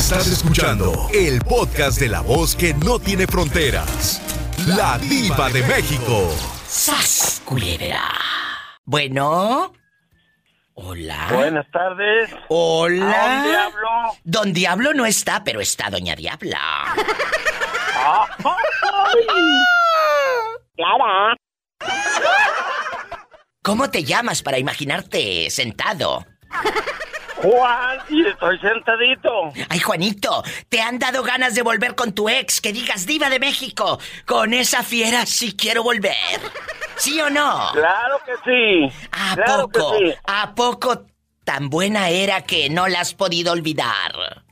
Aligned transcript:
Estás 0.00 0.26
escuchando 0.28 1.08
el 1.12 1.40
podcast 1.40 2.00
de 2.00 2.08
la 2.08 2.22
voz 2.22 2.56
que 2.56 2.72
no 2.72 2.98
tiene 2.98 3.26
fronteras. 3.26 4.22
La 4.66 4.96
diva 4.98 5.50
de 5.50 5.62
México. 5.64 6.34
¡Sas, 6.66 7.42
culebra! 7.44 8.08
Bueno. 8.86 9.74
Hola. 10.72 11.28
Buenas 11.30 11.70
tardes. 11.70 12.30
Hola. 12.48 13.12
¿A 13.12 13.42
dónde 13.42 13.56
hablo? 13.56 13.88
Don 14.24 14.52
Diablo 14.54 14.94
no 14.94 15.04
está, 15.04 15.44
pero 15.44 15.60
está 15.60 15.90
Doña 15.90 16.16
Diabla. 16.16 16.58
Ah, 17.94 18.26
Clara. 20.76 21.36
¿Cómo 23.62 23.90
te 23.90 24.02
llamas 24.02 24.42
para 24.42 24.58
imaginarte 24.58 25.50
sentado? 25.50 26.24
Juan, 27.42 27.98
y 28.08 28.26
estoy 28.26 28.58
sentadito. 28.58 29.52
Ay, 29.68 29.78
Juanito, 29.80 30.42
¿te 30.68 30.80
han 30.80 30.98
dado 30.98 31.22
ganas 31.22 31.54
de 31.54 31.62
volver 31.62 31.94
con 31.94 32.12
tu 32.12 32.28
ex? 32.28 32.60
Que 32.60 32.72
digas 32.72 33.06
diva 33.06 33.30
de 33.30 33.38
México. 33.40 33.98
Con 34.26 34.52
esa 34.52 34.82
fiera 34.82 35.24
sí 35.26 35.56
quiero 35.56 35.82
volver. 35.82 36.14
¿Sí 36.96 37.20
o 37.20 37.30
no? 37.30 37.70
Claro 37.72 38.20
que 38.26 38.32
sí. 38.44 39.08
¿A 39.12 39.34
claro 39.36 39.68
poco? 39.68 39.92
que 39.98 40.10
sí. 40.10 40.14
¿A 40.26 40.54
poco 40.54 41.06
tan 41.44 41.70
buena 41.70 42.10
era 42.10 42.42
que 42.42 42.68
no 42.68 42.88
la 42.88 43.00
has 43.00 43.14
podido 43.14 43.52
olvidar? 43.52 44.44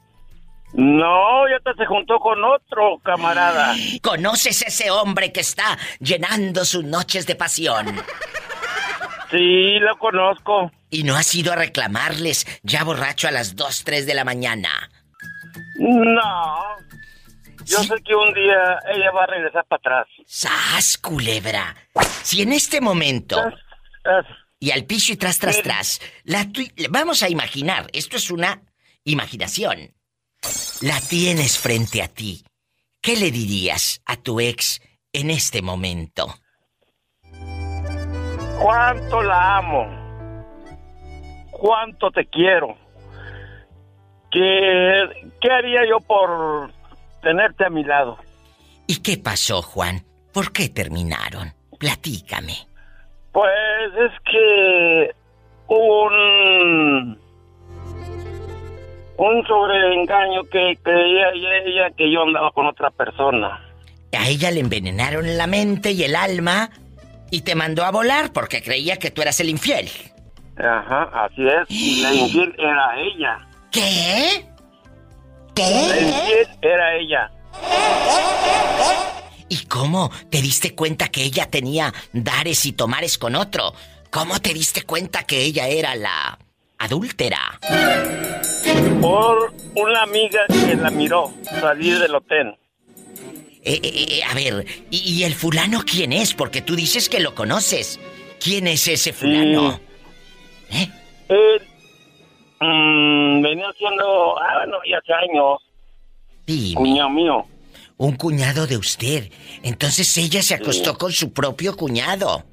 No, 0.73 1.49
ya 1.49 1.59
te 1.65 1.75
se 1.79 1.87
juntó 1.87 2.19
con 2.19 2.43
otro 2.45 2.99
camarada. 3.03 3.75
¿Conoces 4.03 4.63
ese 4.63 4.91
hombre 4.91 5.33
que 5.33 5.41
está 5.41 5.79
llenando 5.99 6.65
sus 6.65 6.85
noches 6.85 7.27
de 7.27 7.35
pasión? 7.35 7.87
Sí, 9.31 9.79
lo 9.81 9.99
conozco. 9.99 10.71
Y 10.91 11.03
no 11.05 11.17
has 11.17 11.35
ido 11.35 11.53
a 11.53 11.57
reclamarles 11.57 12.47
ya 12.63 12.85
borracho 12.85 13.29
a 13.29 13.31
las 13.31 13.57
2, 13.57 13.85
3 13.85 14.07
de 14.07 14.15
la 14.15 14.25
mañana. 14.25 14.91
No. 15.79 16.77
Yo 17.65 17.79
Sí. 17.83 17.89
sé 17.89 17.95
que 18.05 18.15
un 18.15 18.33
día 18.33 18.79
ella 18.95 19.11
va 19.15 19.25
a 19.25 19.27
regresar 19.27 19.65
para 19.67 19.79
atrás. 20.03 20.07
¡Sas, 20.27 20.97
culebra! 20.99 21.77
Si 22.23 22.41
en 22.43 22.53
este 22.53 22.81
momento, 22.81 23.47
Es- 23.49 24.27
y 24.61 24.71
al 24.71 24.85
piso 24.85 25.13
y 25.13 25.17
tras, 25.17 25.39
tras, 25.39 25.63
tras, 25.63 26.01
la 26.25 26.51
tu- 26.51 26.67
vamos 26.91 27.23
a 27.23 27.29
imaginar, 27.29 27.89
esto 27.93 28.17
es 28.17 28.31
una 28.31 28.63
imaginación. 29.05 29.95
La 30.81 31.01
tienes 31.01 31.59
frente 31.59 32.01
a 32.03 32.09
ti. 32.09 32.45
¿Qué 33.03 33.17
le 33.17 33.31
dirías 33.31 34.01
a 34.07 34.17
tu 34.17 34.41
ex 34.41 34.81
en 35.13 35.31
este 35.31 35.61
momento? 35.63 36.35
Cuánto 38.61 39.23
la 39.23 39.59
amo. 39.59 39.87
Cuánto 41.51 42.11
te 42.11 42.27
quiero. 42.27 42.77
¿Qué, 44.31 45.31
¿Qué 45.41 45.51
haría 45.51 45.81
yo 45.89 46.01
por 46.01 46.71
tenerte 47.23 47.65
a 47.65 47.71
mi 47.71 47.83
lado? 47.85 48.19
¿Y 48.87 49.01
qué 49.01 49.17
pasó, 49.19 49.63
Juan? 49.63 50.05
¿Por 50.33 50.53
qué 50.53 50.69
terminaron? 50.69 51.53
Platícame. 51.79 52.55
Pues 53.33 53.51
es 53.97 54.13
que 54.31 55.15
un 55.69 57.19
un 59.19 59.47
sobreengaño 59.47 60.45
que 60.45 60.79
creía 60.83 61.31
ella 61.31 61.91
que 61.97 62.11
yo 62.11 62.23
andaba 62.23 62.53
con 62.53 62.67
otra 62.67 62.91
persona. 62.91 63.61
A 64.17 64.29
ella 64.29 64.51
le 64.51 64.61
envenenaron 64.61 65.37
la 65.37 65.47
mente 65.47 65.91
y 65.91 66.05
el 66.05 66.15
alma 66.15 66.71
y 67.31 67.43
te 67.43 67.55
mandó 67.55 67.85
a 67.85 67.91
volar 67.91 68.33
porque 68.33 68.63
creía 68.63 68.99
que 68.99 69.11
tú 69.11 69.23
eras 69.23 69.39
el 69.41 69.49
infiel. 69.49 69.89
Ajá, 70.57 71.11
así 71.25 71.47
es. 71.47 71.67
Y 71.69 72.03
la 72.03 72.15
infiel 72.15 72.55
era 72.59 73.01
ella. 73.01 73.49
¿Qué? 73.71 74.45
La 74.45 75.55
¿Qué? 75.55 76.01
infiel 76.03 76.49
era 76.63 76.97
ella. 76.97 77.31
¿Y 79.49 79.65
cómo 79.67 80.11
te 80.31 80.43
diste 80.43 80.75
cuenta 80.75 81.09
que 81.09 81.23
ella 81.23 81.47
tenía 81.51 81.93
dares 82.13 82.67
y 82.67 82.73
tomares 82.73 83.19
con 83.19 83.35
otro? 83.35 83.73
¿Cómo 84.11 84.41
te 84.41 84.53
diste 84.53 84.83
cuenta 84.83 85.23
que 85.25 85.43
ella 85.43 85.69
era 85.69 85.95
la 85.95 86.39
adúltera? 86.79 87.59
Por 89.01 89.53
una 89.75 90.03
amiga 90.03 90.41
que 90.49 90.75
la 90.77 90.91
miró 90.91 91.33
salir 91.61 91.99
del 91.99 92.15
hotel. 92.15 92.57
Eh, 93.63 93.81
eh, 93.83 94.07
eh, 94.19 94.23
a 94.25 94.35
ver, 94.35 94.65
¿y, 94.91 94.99
y 95.15 95.25
el 95.25 95.35
fulano 95.35 95.83
quién 95.85 96.13
es? 96.13 96.35
Porque 96.35 96.63
tú 96.63 96.77
dices 96.77 97.09
que 97.09 97.21
lo 97.21 97.35
conoces. 97.35 97.99
¿Quién 98.41 98.67
es 98.69 98.87
ese 98.89 99.13
fulano? 99.13 99.81
¿Eh? 100.71 100.89
Él 101.29 101.63
mm, 102.61 103.43
venía 103.43 103.73
siendo, 103.77 104.39
ah, 104.39 104.59
bueno, 104.59 104.79
ya 104.89 104.99
hace 104.99 105.13
años, 105.13 105.59
Dime. 106.47 106.75
cuñado 106.75 107.11
mío. 107.11 107.47
Un 107.97 108.17
cuñado 108.17 108.67
de 108.67 108.77
usted. 108.77 109.31
Entonces 109.63 110.17
ella 110.19 110.43
se 110.43 110.55
acostó 110.55 110.97
con 110.97 111.13
su 111.13 111.33
propio 111.33 111.77
cuñado. 111.77 112.45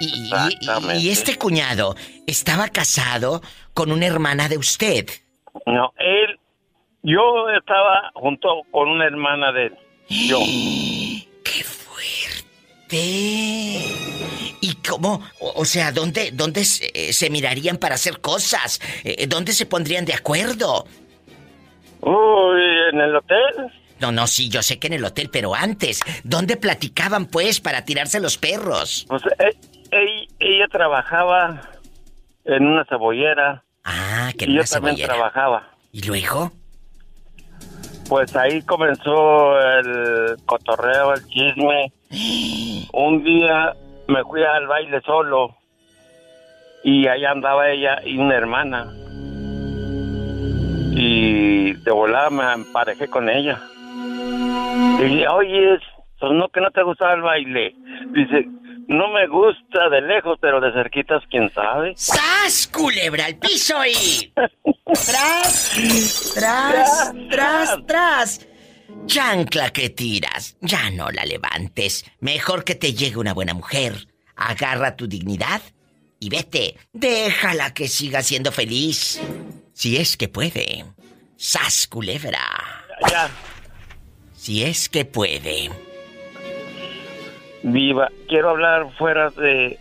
Y, 0.00 0.30
y 0.98 1.10
este 1.10 1.36
cuñado 1.36 1.94
estaba 2.26 2.68
casado 2.68 3.42
con 3.74 3.92
una 3.92 4.06
hermana 4.06 4.48
de 4.48 4.58
usted. 4.58 5.06
No, 5.66 5.92
él, 5.98 6.39
yo 7.02 7.48
estaba 7.58 8.10
junto 8.14 8.62
con 8.70 8.88
una 8.88 9.06
hermana 9.06 9.52
de 9.52 9.66
él. 9.66 9.74
Yo. 10.08 10.38
¡Qué 11.44 11.64
fuerte! 11.64 12.96
¿Y 14.62 14.74
cómo? 14.86 15.22
O, 15.40 15.64
sea, 15.64 15.92
¿dónde, 15.92 16.30
dónde 16.32 16.64
se, 16.64 17.12
se 17.12 17.30
mirarían 17.30 17.78
para 17.78 17.94
hacer 17.94 18.20
cosas? 18.20 18.80
Eh, 19.04 19.26
¿Dónde 19.26 19.52
se 19.52 19.66
pondrían 19.66 20.04
de 20.04 20.14
acuerdo? 20.14 20.86
Uy, 22.02 22.60
en 22.92 23.00
el 23.00 23.14
hotel. 23.16 23.72
No, 24.00 24.10
no, 24.12 24.26
sí, 24.26 24.48
yo 24.48 24.62
sé 24.62 24.78
que 24.78 24.86
en 24.88 24.94
el 24.94 25.04
hotel, 25.04 25.28
pero 25.30 25.54
antes, 25.54 26.00
¿dónde 26.24 26.56
platicaban 26.56 27.26
pues 27.26 27.60
para 27.60 27.84
tirarse 27.84 28.18
los 28.20 28.38
perros? 28.38 29.04
Pues 29.08 29.22
e- 29.38 29.56
e- 29.90 30.26
ella 30.38 30.66
trabajaba 30.70 31.60
en 32.44 32.66
una 32.66 32.84
cebollera 32.86 33.62
Ah, 33.84 34.32
que 34.38 34.44
en 34.46 34.52
y 34.52 34.54
yo 34.54 34.60
una 34.60 34.68
también 34.68 34.96
cebollera. 34.96 35.14
trabajaba. 35.14 35.70
¿Y 35.92 36.02
luego? 36.02 36.52
Pues 38.10 38.34
ahí 38.34 38.60
comenzó 38.62 39.56
el 39.60 40.34
cotorreo, 40.44 41.14
el 41.14 41.24
chisme. 41.28 41.92
Un 42.92 43.22
día 43.22 43.72
me 44.08 44.24
fui 44.24 44.42
al 44.42 44.66
baile 44.66 45.00
solo 45.02 45.54
y 46.82 47.06
ahí 47.06 47.24
andaba 47.24 47.70
ella 47.70 48.00
y 48.04 48.18
una 48.18 48.34
hermana. 48.34 48.88
Y 50.90 51.74
de 51.74 51.90
volada 51.92 52.30
me 52.30 52.52
emparejé 52.52 53.06
con 53.06 53.28
ella. 53.28 53.60
Y 54.98 55.04
dije, 55.04 55.28
oye, 55.28 55.78
pues 56.18 56.32
no 56.32 56.48
que 56.48 56.60
no 56.62 56.72
te 56.72 56.82
gustaba 56.82 57.14
el 57.14 57.22
baile. 57.22 57.76
Dice, 58.08 58.48
no 58.90 59.08
me 59.08 59.28
gusta 59.28 59.88
de 59.88 60.00
lejos, 60.00 60.36
pero 60.40 60.60
de 60.60 60.72
cerquitas, 60.72 61.22
quién 61.30 61.48
sabe. 61.54 61.92
¡Sas, 61.94 62.68
culebra 62.72 63.26
al 63.26 63.36
piso 63.36 63.76
y... 63.86 64.32
¡Tras! 64.84 65.70
¡Tras! 66.34 67.12
¡Tras! 67.30 67.86
¡Tras! 67.86 68.46
Chancla 69.06 69.70
que 69.70 69.90
tiras. 69.90 70.56
Ya 70.60 70.90
no 70.90 71.08
la 71.10 71.24
levantes. 71.24 72.04
Mejor 72.18 72.64
que 72.64 72.74
te 72.74 72.92
llegue 72.92 73.16
una 73.16 73.32
buena 73.32 73.54
mujer. 73.54 74.08
Agarra 74.34 74.96
tu 74.96 75.06
dignidad 75.06 75.62
y 76.18 76.28
vete. 76.28 76.76
Déjala 76.92 77.72
que 77.72 77.86
siga 77.86 78.22
siendo 78.22 78.50
feliz. 78.50 79.20
Si 79.72 79.98
es 79.98 80.16
que 80.16 80.26
puede. 80.26 80.84
¡Sas, 81.36 81.86
culebra! 81.86 82.40
Ya, 83.08 83.30
Si 84.34 84.64
es 84.64 84.88
que 84.88 85.04
puede. 85.04 85.70
Viva. 87.62 88.08
Quiero 88.28 88.50
hablar 88.50 88.90
fuera 88.96 89.30
de, 89.30 89.78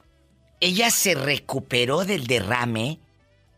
ella 0.60 0.90
se 0.90 1.14
recuperó 1.14 2.04
del 2.04 2.26
derrame. 2.26 2.98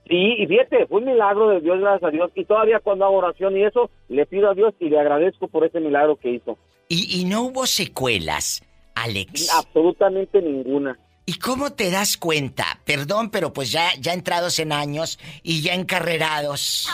Sí, 0.06 0.36
y 0.38 0.48
fíjate, 0.48 0.86
fue 0.88 1.00
un 1.00 1.06
milagro 1.06 1.48
de 1.48 1.62
Dios, 1.62 1.80
gracias 1.80 2.10
a 2.10 2.12
Dios. 2.12 2.30
Y 2.36 2.44
todavía 2.44 2.82
cuando 2.82 3.06
hago 3.06 3.16
oración 3.16 3.56
y 3.56 3.64
eso, 3.64 3.90
le 4.10 4.26
pido 4.26 4.50
a 4.50 4.54
Dios 4.54 4.74
y 4.82 4.90
le 4.90 5.00
agradezco 5.00 5.48
por 5.48 5.64
ese 5.64 5.80
milagro 5.80 6.18
que 6.18 6.32
hizo. 6.32 6.58
Y, 6.90 7.22
y 7.22 7.26
no 7.26 7.44
hubo 7.44 7.66
secuelas, 7.66 8.62
Alex. 8.96 9.50
Absolutamente 9.54 10.42
ninguna. 10.42 10.98
¿Y 11.30 11.36
cómo 11.36 11.74
te 11.74 11.92
das 11.92 12.18
cuenta? 12.18 12.82
Perdón, 12.86 13.30
pero 13.30 13.54
pues 13.54 13.72
ya, 13.72 13.92
ya 14.00 14.14
entrados 14.14 14.58
en 14.58 14.72
años 14.72 15.20
y 15.44 15.62
ya 15.62 15.76
encarrerados. 15.76 16.90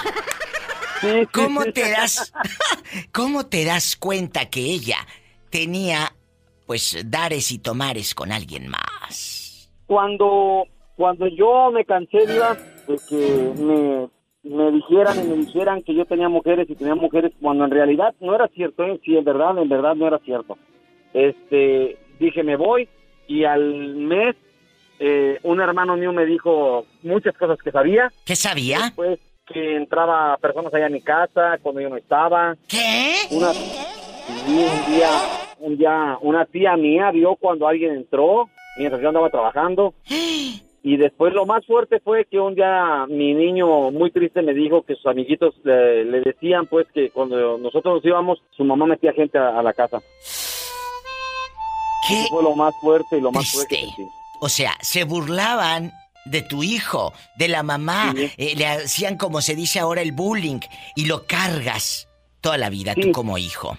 ¿Cómo 1.31 1.63
te 1.65 1.89
das 1.89 2.33
cómo 3.13 3.45
te 3.45 3.63
das 3.63 3.95
cuenta 3.95 4.49
que 4.49 4.59
ella 4.59 4.97
tenía 5.49 6.13
pues 6.65 7.01
dares 7.05 7.51
y 7.53 7.59
tomares 7.59 8.13
con 8.13 8.33
alguien 8.33 8.67
más? 8.67 9.71
Cuando, 9.85 10.65
cuando 10.97 11.27
yo 11.27 11.71
me 11.71 11.85
cansé, 11.85 12.25
Diva, 12.27 12.57
de 12.87 12.99
que 13.07 13.53
me, 13.57 14.09
me 14.45 14.71
dijeran 14.71 15.19
y 15.19 15.27
me 15.27 15.35
dijeran 15.37 15.81
que 15.81 15.95
yo 15.95 16.05
tenía 16.05 16.29
mujeres 16.29 16.69
y 16.69 16.75
tenía 16.75 16.95
mujeres, 16.95 17.31
cuando 17.41 17.65
en 17.65 17.71
realidad 17.71 18.13
no 18.19 18.35
era 18.35 18.47
cierto, 18.49 18.83
¿eh? 18.83 18.99
sí, 19.03 19.17
en 19.17 19.23
verdad, 19.25 19.57
en 19.57 19.67
verdad 19.69 19.95
no 19.95 20.07
era 20.07 20.19
cierto. 20.19 20.57
Este, 21.13 21.97
dije, 22.19 22.43
me 22.43 22.55
voy, 22.55 22.87
y 23.27 23.43
al 23.43 23.95
mes, 23.95 24.35
eh, 24.99 25.39
un 25.43 25.61
hermano 25.61 25.97
mío 25.97 26.13
me 26.13 26.25
dijo 26.25 26.85
muchas 27.01 27.35
cosas 27.37 27.57
que 27.63 27.71
sabía, 27.71 28.11
¿Qué 28.25 28.35
sabía? 28.35 28.93
pues 28.95 29.19
que 29.47 29.75
entraba 29.75 30.37
personas 30.37 30.73
allá 30.73 30.87
a 30.87 30.89
mi 30.89 31.01
casa 31.01 31.57
cuando 31.61 31.81
yo 31.81 31.89
no 31.89 31.97
estaba, 31.97 32.55
¿Qué? 32.67 33.15
una, 33.31 33.49
un 33.49 34.93
día, 34.93 35.09
un 35.59 35.77
día, 35.77 36.17
una 36.21 36.45
tía 36.45 36.75
mía 36.77 37.11
vio 37.11 37.35
cuando 37.35 37.67
alguien 37.67 37.95
entró 37.95 38.49
mientras 38.77 39.01
yo 39.01 39.07
andaba 39.07 39.29
trabajando. 39.29 39.93
Y 40.87 40.97
después 40.97 41.33
lo 41.33 41.47
más 41.47 41.65
fuerte 41.65 41.99
fue 41.99 42.25
que 42.25 42.39
un 42.39 42.53
día 42.53 43.07
mi 43.09 43.33
niño 43.33 43.89
muy 43.89 44.11
triste 44.11 44.43
me 44.43 44.53
dijo 44.53 44.83
que 44.83 44.93
sus 44.93 45.07
amiguitos 45.07 45.55
le, 45.63 46.05
le 46.05 46.21
decían 46.21 46.67
pues 46.67 46.85
que 46.93 47.09
cuando 47.09 47.57
nosotros 47.57 47.95
nos 47.95 48.05
íbamos, 48.05 48.37
su 48.55 48.63
mamá 48.63 48.85
metía 48.85 49.11
gente 49.11 49.39
a, 49.39 49.57
a 49.57 49.63
la 49.63 49.73
casa. 49.73 49.99
¿Qué? 52.07 52.19
Eso 52.21 52.29
fue 52.29 52.43
lo 52.43 52.55
más 52.55 52.73
fuerte 52.79 53.17
y 53.17 53.21
lo 53.21 53.31
más 53.31 53.51
fuerte 53.51 53.77
Triste. 53.77 54.03
O 54.41 54.47
sea, 54.49 54.73
se 54.81 55.05
burlaban 55.05 55.91
de 56.25 56.43
tu 56.43 56.61
hijo, 56.61 57.13
de 57.37 57.47
la 57.47 57.63
mamá, 57.63 58.13
Sí. 58.15 58.29
eh, 58.37 58.53
le 58.55 58.67
hacían 58.67 59.17
como 59.17 59.41
se 59.41 59.55
dice 59.55 59.79
ahora 59.79 60.01
el 60.03 60.11
bullying 60.11 60.59
y 60.95 61.05
lo 61.07 61.25
cargas 61.25 62.07
toda 62.41 62.57
la 62.59 62.69
vida 62.69 62.93
tú 62.93 63.11
como 63.11 63.39
hijo. 63.39 63.75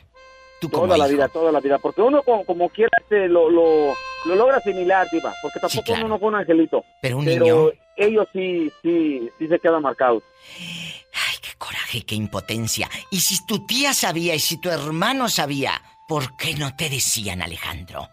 Tú 0.61 0.69
Toda 0.69 0.97
la 0.97 1.06
hijo. 1.06 1.17
vida, 1.17 1.29
toda 1.29 1.53
la 1.53 1.61
vida. 1.61 1.79
Porque 1.79 2.00
uno 2.03 2.23
como, 2.23 2.44
como 2.44 2.69
quiera 2.70 2.91
este, 3.03 3.29
lo, 3.29 3.50
lo, 3.50 3.94
lo 4.25 4.35
logra 4.35 4.56
asimilar, 4.56 5.06
Diva, 5.12 5.35
Porque 5.43 5.61
tampoco 5.61 5.85
claro. 5.85 6.00
uno 6.06 6.14
no 6.14 6.19
fue 6.19 6.29
un 6.29 6.35
angelito. 6.37 6.85
Pero 7.03 7.19
un 7.19 7.25
Pero 7.25 7.44
niño, 7.44 7.70
ellos 7.97 8.26
sí, 8.32 8.73
sí, 8.82 9.29
sí 9.38 9.49
se 9.49 9.58
quedan 9.58 9.82
marcados. 9.82 10.23
ay, 10.58 11.37
qué 11.43 11.50
coraje, 11.58 12.03
qué 12.06 12.14
impotencia. 12.14 12.88
Y 13.11 13.20
si 13.20 13.44
tu 13.47 13.67
tía 13.67 13.93
sabía 13.93 14.35
y 14.35 14.38
si 14.38 14.58
tu 14.61 14.70
hermano 14.70 15.29
sabía, 15.29 15.73
¿por 16.08 16.37
qué 16.37 16.55
no 16.55 16.75
te 16.75 16.88
decían, 16.88 17.43
Alejandro? 17.43 18.08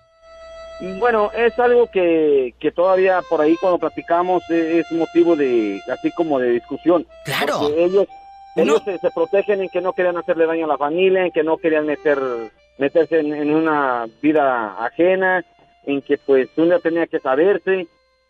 Bueno, 1.00 1.32
es 1.32 1.58
algo 1.60 1.88
que, 1.92 2.56
que 2.60 2.72
todavía 2.72 3.22
por 3.30 3.40
ahí 3.40 3.56
cuando 3.62 3.78
platicamos 3.80 4.44
eh, 4.50 4.80
es 4.82 4.92
motivo 4.92 5.36
de, 5.36 5.80
así 5.90 6.12
como 6.12 6.40
de 6.40 6.50
discusión. 6.50 7.08
Claro. 7.24 7.60
Porque 7.60 7.86
ellos, 7.86 8.08
Ellos 8.56 8.82
se, 8.84 8.98
se 9.00 9.10
protegen 9.12 9.62
en 9.62 9.70
que 9.70 9.82
no 9.82 9.94
querían 9.94 10.18
hacerle 10.18 10.46
daño 10.46 10.66
a 10.66 10.70
la 10.70 10.78
familia, 10.78 11.26
en 11.26 11.32
que 11.32 11.44
no 11.44 11.58
querían 11.58 11.86
meter, 11.86 12.18
meterse 12.78 13.20
en, 13.20 13.34
en 13.34 13.54
una 13.54 14.06
vida 14.22 14.76
ajena, 14.86 15.44
en 15.86 16.02
que 16.02 16.18
pues 16.18 16.50
uno 16.58 16.80
tenía 16.80 17.08
que 17.08 17.20
saberse. 17.20 17.88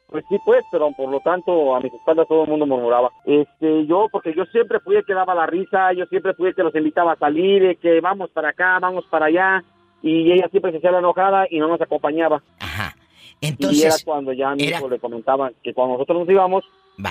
Pues 0.07 0.23
sí, 0.29 0.37
pues, 0.45 0.63
pero 0.71 0.91
por 0.95 1.09
lo 1.09 1.19
tanto 1.21 1.75
a 1.75 1.79
mis 1.79 1.91
espaldas 1.93 2.27
todo 2.27 2.43
el 2.43 2.49
mundo 2.49 2.65
murmuraba. 2.67 3.09
Este, 3.25 3.85
yo, 3.87 4.07
porque 4.11 4.33
yo 4.35 4.45
siempre 4.45 4.79
fui 4.79 4.95
el 4.95 5.05
que 5.05 5.13
daba 5.13 5.33
la 5.33 5.47
risa, 5.47 5.91
yo 5.93 6.05
siempre 6.05 6.33
fui 6.35 6.49
el 6.49 6.55
que 6.55 6.61
los 6.63 6.75
invitaba 6.75 7.13
a 7.13 7.17
salir, 7.17 7.77
que 7.79 7.99
vamos 7.99 8.29
para 8.29 8.49
acá, 8.49 8.77
vamos 8.79 9.05
para 9.09 9.25
allá, 9.25 9.63
y 10.03 10.31
ella 10.31 10.47
siempre 10.49 10.71
se 10.71 10.77
hacía 10.77 10.91
la 10.91 10.99
enojada 10.99 11.47
y 11.49 11.57
no 11.59 11.67
nos 11.67 11.81
acompañaba. 11.81 12.43
Ajá. 12.59 12.95
y 13.41 13.47
era 13.47 13.55
Entonces, 13.55 14.03
cuando 14.05 14.33
ya 14.33 14.51
a 14.51 14.55
mi 14.55 14.67
era- 14.67 14.77
hijo 14.77 14.89
le 14.89 14.99
comentaban 14.99 15.53
que 15.63 15.73
cuando 15.73 15.93
nosotros 15.93 16.19
nos 16.19 16.29
íbamos, 16.29 16.63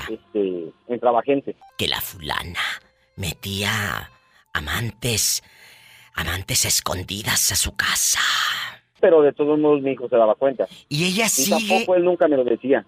este, 0.08 0.70
entraba 0.87 1.23
gente. 1.23 1.56
que 1.76 1.88
la 1.88 2.00
fulana 2.00 2.61
metía 3.17 4.11
amantes, 4.53 5.43
amantes 6.14 6.64
escondidas 6.64 7.53
a 7.53 7.56
su 7.56 7.75
casa. 7.76 8.20
Pero 9.00 9.23
de 9.23 9.32
todos 9.32 9.59
modos 9.59 9.82
mi 9.82 9.93
hijo 9.93 10.09
se 10.09 10.17
daba 10.17 10.35
cuenta. 10.35 10.67
Y 10.88 11.05
ella 11.06 11.26
Y 11.26 11.29
sigue, 11.29 11.69
tampoco 11.69 11.94
él 11.97 12.05
nunca 12.05 12.29
me 12.29 12.37
lo 12.37 12.44
decía. 12.44 12.85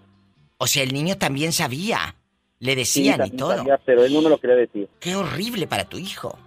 o 0.59 0.67
sea, 0.67 0.83
el 0.83 0.93
niño 0.93 1.17
también 1.19 1.53
sabía. 1.53 2.17
Le 2.61 2.73
Sí, 2.85 3.03
decían 3.03 3.27
y 3.27 3.31
todo. 3.33 3.57
sabía, 3.57 3.79
pero 3.85 4.05
él 4.05 4.15
no 4.15 4.23
me 4.23 4.31
lo 4.31 4.39
quería 4.39 4.57
decir. 4.57 4.89
Qué 5.01 5.15
horrible 5.17 5.67
para 5.67 5.85
tu 5.85 5.99
hijo. 5.99 6.39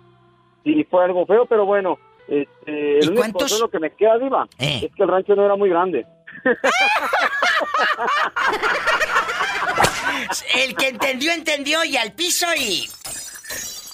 Sí, 0.63 0.85
fue 0.89 1.03
algo 1.05 1.25
feo, 1.25 1.45
pero 1.45 1.65
bueno. 1.65 1.99
Este, 2.27 2.97
el 2.99 3.05
¿Y 3.05 3.07
único 3.07 3.21
cuántos? 3.21 3.63
que 3.71 3.79
me 3.79 3.91
queda, 3.95 4.17
Diva, 4.17 4.47
Eh. 4.57 4.81
es 4.85 4.95
que 4.95 5.03
el 5.03 5.09
rancho 5.09 5.35
no 5.35 5.45
era 5.45 5.55
muy 5.55 5.69
grande. 5.69 6.05
El 10.55 10.75
que 10.75 10.87
entendió, 10.89 11.31
entendió 11.31 11.83
y 11.83 11.97
al 11.97 12.13
piso 12.13 12.47
y. 12.57 12.89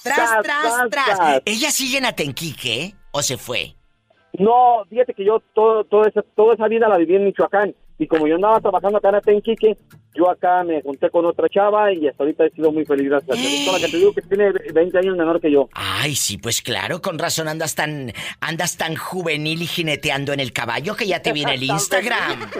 Tras, 0.03 0.43
Tras, 0.43 0.89
tras. 0.89 1.41
¿Ella 1.45 1.71
sigue 1.71 1.97
en 1.97 2.05
Atenquique 2.05 2.93
o 3.11 3.21
se 3.21 3.37
fue? 3.37 3.75
No, 4.33 4.83
fíjate 4.89 5.13
que 5.13 5.23
yo 5.23 5.41
todo, 5.53 5.83
todo 5.83 6.05
esa, 6.05 6.21
toda 6.35 6.55
esa 6.55 6.67
vida 6.67 6.89
la 6.89 6.97
viví 6.97 7.15
en 7.15 7.25
Michoacán. 7.25 7.75
Y 7.99 8.07
como 8.07 8.27
yo 8.27 8.35
andaba 8.35 8.59
trabajando 8.59 8.97
acá 8.97 9.09
en 9.09 9.15
Atenquique, 9.15 9.77
yo 10.15 10.29
acá 10.29 10.63
me 10.63 10.81
junté 10.81 11.09
con 11.09 11.25
otra 11.25 11.47
chava 11.49 11.91
y 11.93 12.07
hasta 12.07 12.23
ahorita 12.23 12.45
he 12.45 12.49
sido 12.51 12.71
muy 12.71 12.85
feliz. 12.85 13.09
Gracias 13.09 13.37
a 13.37 13.41
Dios. 13.41 13.65
Con 13.65 13.73
la 13.73 13.79
que 13.85 13.91
te 13.91 13.97
digo 13.97 14.13
que 14.13 14.21
tiene 14.21 14.51
20 14.51 14.97
años 14.97 15.17
menor 15.17 15.41
que 15.41 15.51
yo. 15.51 15.69
Ay, 15.73 16.15
sí, 16.15 16.37
pues 16.37 16.61
claro, 16.61 17.01
con 17.01 17.17
razón 17.17 17.47
andas 17.47 17.75
tan, 17.75 18.13
andas 18.39 18.77
tan 18.77 18.95
juvenil 18.95 19.61
y 19.61 19.67
jineteando 19.67 20.33
en 20.33 20.39
el 20.39 20.53
caballo 20.53 20.95
que 20.95 21.07
ya 21.07 21.21
te 21.21 21.33
viene 21.33 21.55
el 21.55 21.63
Instagram. 21.69 22.49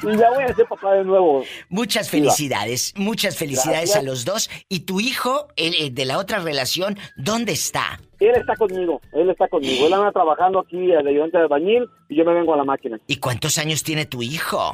Y 0.00 0.16
ya 0.16 0.30
voy 0.30 0.44
a 0.44 0.54
ser 0.54 0.64
papá 0.66 0.94
de 0.94 1.04
nuevo. 1.04 1.42
Muchas 1.68 2.08
felicidades, 2.08 2.94
muchas 2.96 3.36
felicidades 3.36 3.90
Gracias. 3.90 3.96
a 3.96 4.02
los 4.02 4.24
dos. 4.24 4.48
Y 4.68 4.80
tu 4.80 5.00
hijo, 5.00 5.48
el, 5.56 5.74
el 5.74 5.92
de 5.92 6.04
la 6.04 6.18
otra 6.18 6.38
relación, 6.38 6.96
¿dónde 7.16 7.52
está? 7.52 8.00
Él 8.20 8.32
está 8.36 8.54
conmigo, 8.54 9.00
él 9.12 9.28
está 9.30 9.48
conmigo. 9.48 9.86
Él 9.88 9.92
anda 9.92 10.12
trabajando 10.12 10.60
aquí 10.60 10.86
de 10.86 10.98
ayudante 10.98 11.38
de 11.38 11.46
bañil 11.48 11.84
y 12.08 12.16
yo 12.16 12.24
me 12.24 12.32
vengo 12.34 12.54
a 12.54 12.56
la 12.56 12.64
máquina. 12.64 12.98
¿Y 13.08 13.16
cuántos 13.16 13.58
años 13.58 13.82
tiene 13.82 14.06
tu 14.06 14.22
hijo? 14.22 14.72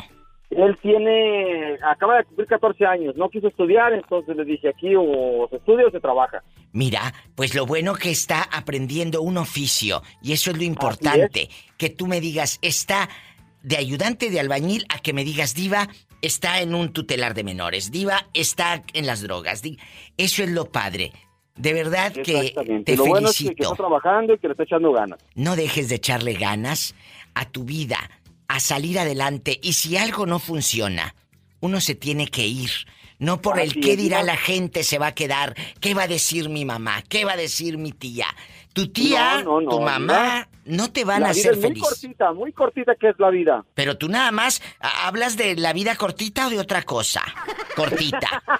Él 0.56 0.78
tiene, 0.80 1.76
acaba 1.82 2.18
de 2.18 2.24
cumplir 2.24 2.46
14 2.48 2.86
años, 2.86 3.16
no 3.16 3.28
quiso 3.28 3.48
estudiar, 3.48 3.92
entonces 3.92 4.36
le 4.36 4.44
dije 4.44 4.68
aquí 4.68 4.94
o 4.96 5.48
se 5.50 5.56
estudia 5.56 5.86
o 5.86 5.90
se 5.90 6.00
trabaja. 6.00 6.42
Mira, 6.72 7.12
pues 7.34 7.54
lo 7.54 7.66
bueno 7.66 7.94
que 7.94 8.10
está 8.10 8.42
aprendiendo 8.42 9.22
un 9.22 9.36
oficio, 9.36 10.02
y 10.22 10.32
eso 10.32 10.50
es 10.50 10.56
lo 10.56 10.64
importante, 10.64 11.48
que 11.76 11.90
tú 11.90 12.06
me 12.06 12.20
digas, 12.20 12.58
está 12.62 13.08
de 13.62 13.76
ayudante 13.76 14.30
de 14.30 14.40
albañil 14.40 14.84
a 14.94 14.98
que 14.98 15.12
me 15.12 15.24
digas, 15.24 15.54
diva, 15.54 15.88
está 16.22 16.60
en 16.60 16.74
un 16.74 16.92
tutelar 16.92 17.34
de 17.34 17.44
menores, 17.44 17.90
diva, 17.90 18.26
está 18.34 18.82
en 18.92 19.06
las 19.06 19.22
drogas, 19.22 19.62
eso 20.16 20.42
es 20.42 20.50
lo 20.50 20.66
padre. 20.66 21.12
De 21.56 21.72
verdad 21.72 22.12
que 22.12 22.52
te 22.84 22.96
Lo 22.96 23.06
bueno 23.06 23.28
es 23.28 23.38
que, 23.38 23.44
que 23.44 23.50
felicito. 23.54 23.62
está 23.62 23.76
trabajando 23.76 24.34
y 24.34 24.38
que 24.38 24.48
le 24.48 24.52
está 24.52 24.64
echando 24.64 24.92
ganas. 24.92 25.20
No 25.36 25.54
dejes 25.54 25.88
de 25.88 25.94
echarle 25.96 26.34
ganas 26.34 26.96
a 27.34 27.44
tu 27.48 27.64
vida, 27.64 27.98
a 28.48 28.60
salir 28.60 28.98
adelante. 28.98 29.58
Y 29.62 29.72
si 29.74 29.96
algo 29.96 30.26
no 30.26 30.38
funciona, 30.38 31.14
uno 31.60 31.80
se 31.80 31.94
tiene 31.94 32.28
que 32.28 32.46
ir. 32.46 32.70
No 33.18 33.40
por 33.40 33.58
el 33.60 33.74
qué 33.80 33.96
dirá 33.96 34.18
Diva. 34.18 34.32
la 34.34 34.36
gente 34.36 34.82
se 34.82 34.98
va 34.98 35.08
a 35.08 35.14
quedar. 35.14 35.54
¿Qué 35.80 35.94
va 35.94 36.02
a 36.02 36.08
decir 36.08 36.48
mi 36.48 36.64
mamá? 36.64 37.02
¿Qué 37.08 37.24
va 37.24 37.32
a 37.32 37.36
decir 37.36 37.78
mi 37.78 37.92
tía? 37.92 38.26
Tu 38.72 38.88
tía, 38.88 39.36
No, 39.44 39.44
no, 39.44 39.60
no, 39.62 39.70
tu 39.70 39.80
mamá, 39.80 40.48
Diva. 40.64 40.76
no 40.76 40.90
te 40.90 41.04
van 41.04 41.22
la 41.22 41.28
a 41.28 41.32
vida 41.32 41.40
hacer 41.42 41.52
es 41.52 41.58
muy 41.58 41.68
feliz. 41.68 41.82
cortita, 41.84 42.32
muy 42.32 42.52
cortita 42.52 42.94
que 42.96 43.10
es 43.10 43.14
la 43.18 43.30
vida. 43.30 43.64
Pero 43.74 43.96
tú 43.96 44.08
nada 44.08 44.32
más 44.32 44.60
hablas 44.80 45.36
de 45.36 45.54
la 45.54 45.72
vida 45.72 45.94
cortita 45.94 46.48
o 46.48 46.50
de 46.50 46.58
otra 46.58 46.82
cosa. 46.82 47.22
Cortita. 47.76 48.42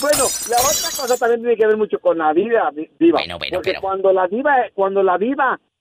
Bueno, 0.00 0.24
la 0.48 0.56
otra 0.58 0.90
cosa 0.96 1.16
también 1.18 1.40
tiene 1.40 1.56
que 1.56 1.66
ver 1.66 1.76
mucho 1.76 1.98
con 1.98 2.18
la 2.18 2.32
vida, 2.32 2.70
vi- 2.72 2.88
viva. 3.00 3.18
Bueno, 3.18 3.36
bueno, 3.38 3.56
Porque 3.56 3.70
pero- 3.70 3.80
cuando 3.80 4.12
la 4.12 4.28
vida, 4.28 4.54
cuando 4.74 5.02
la 5.02 5.18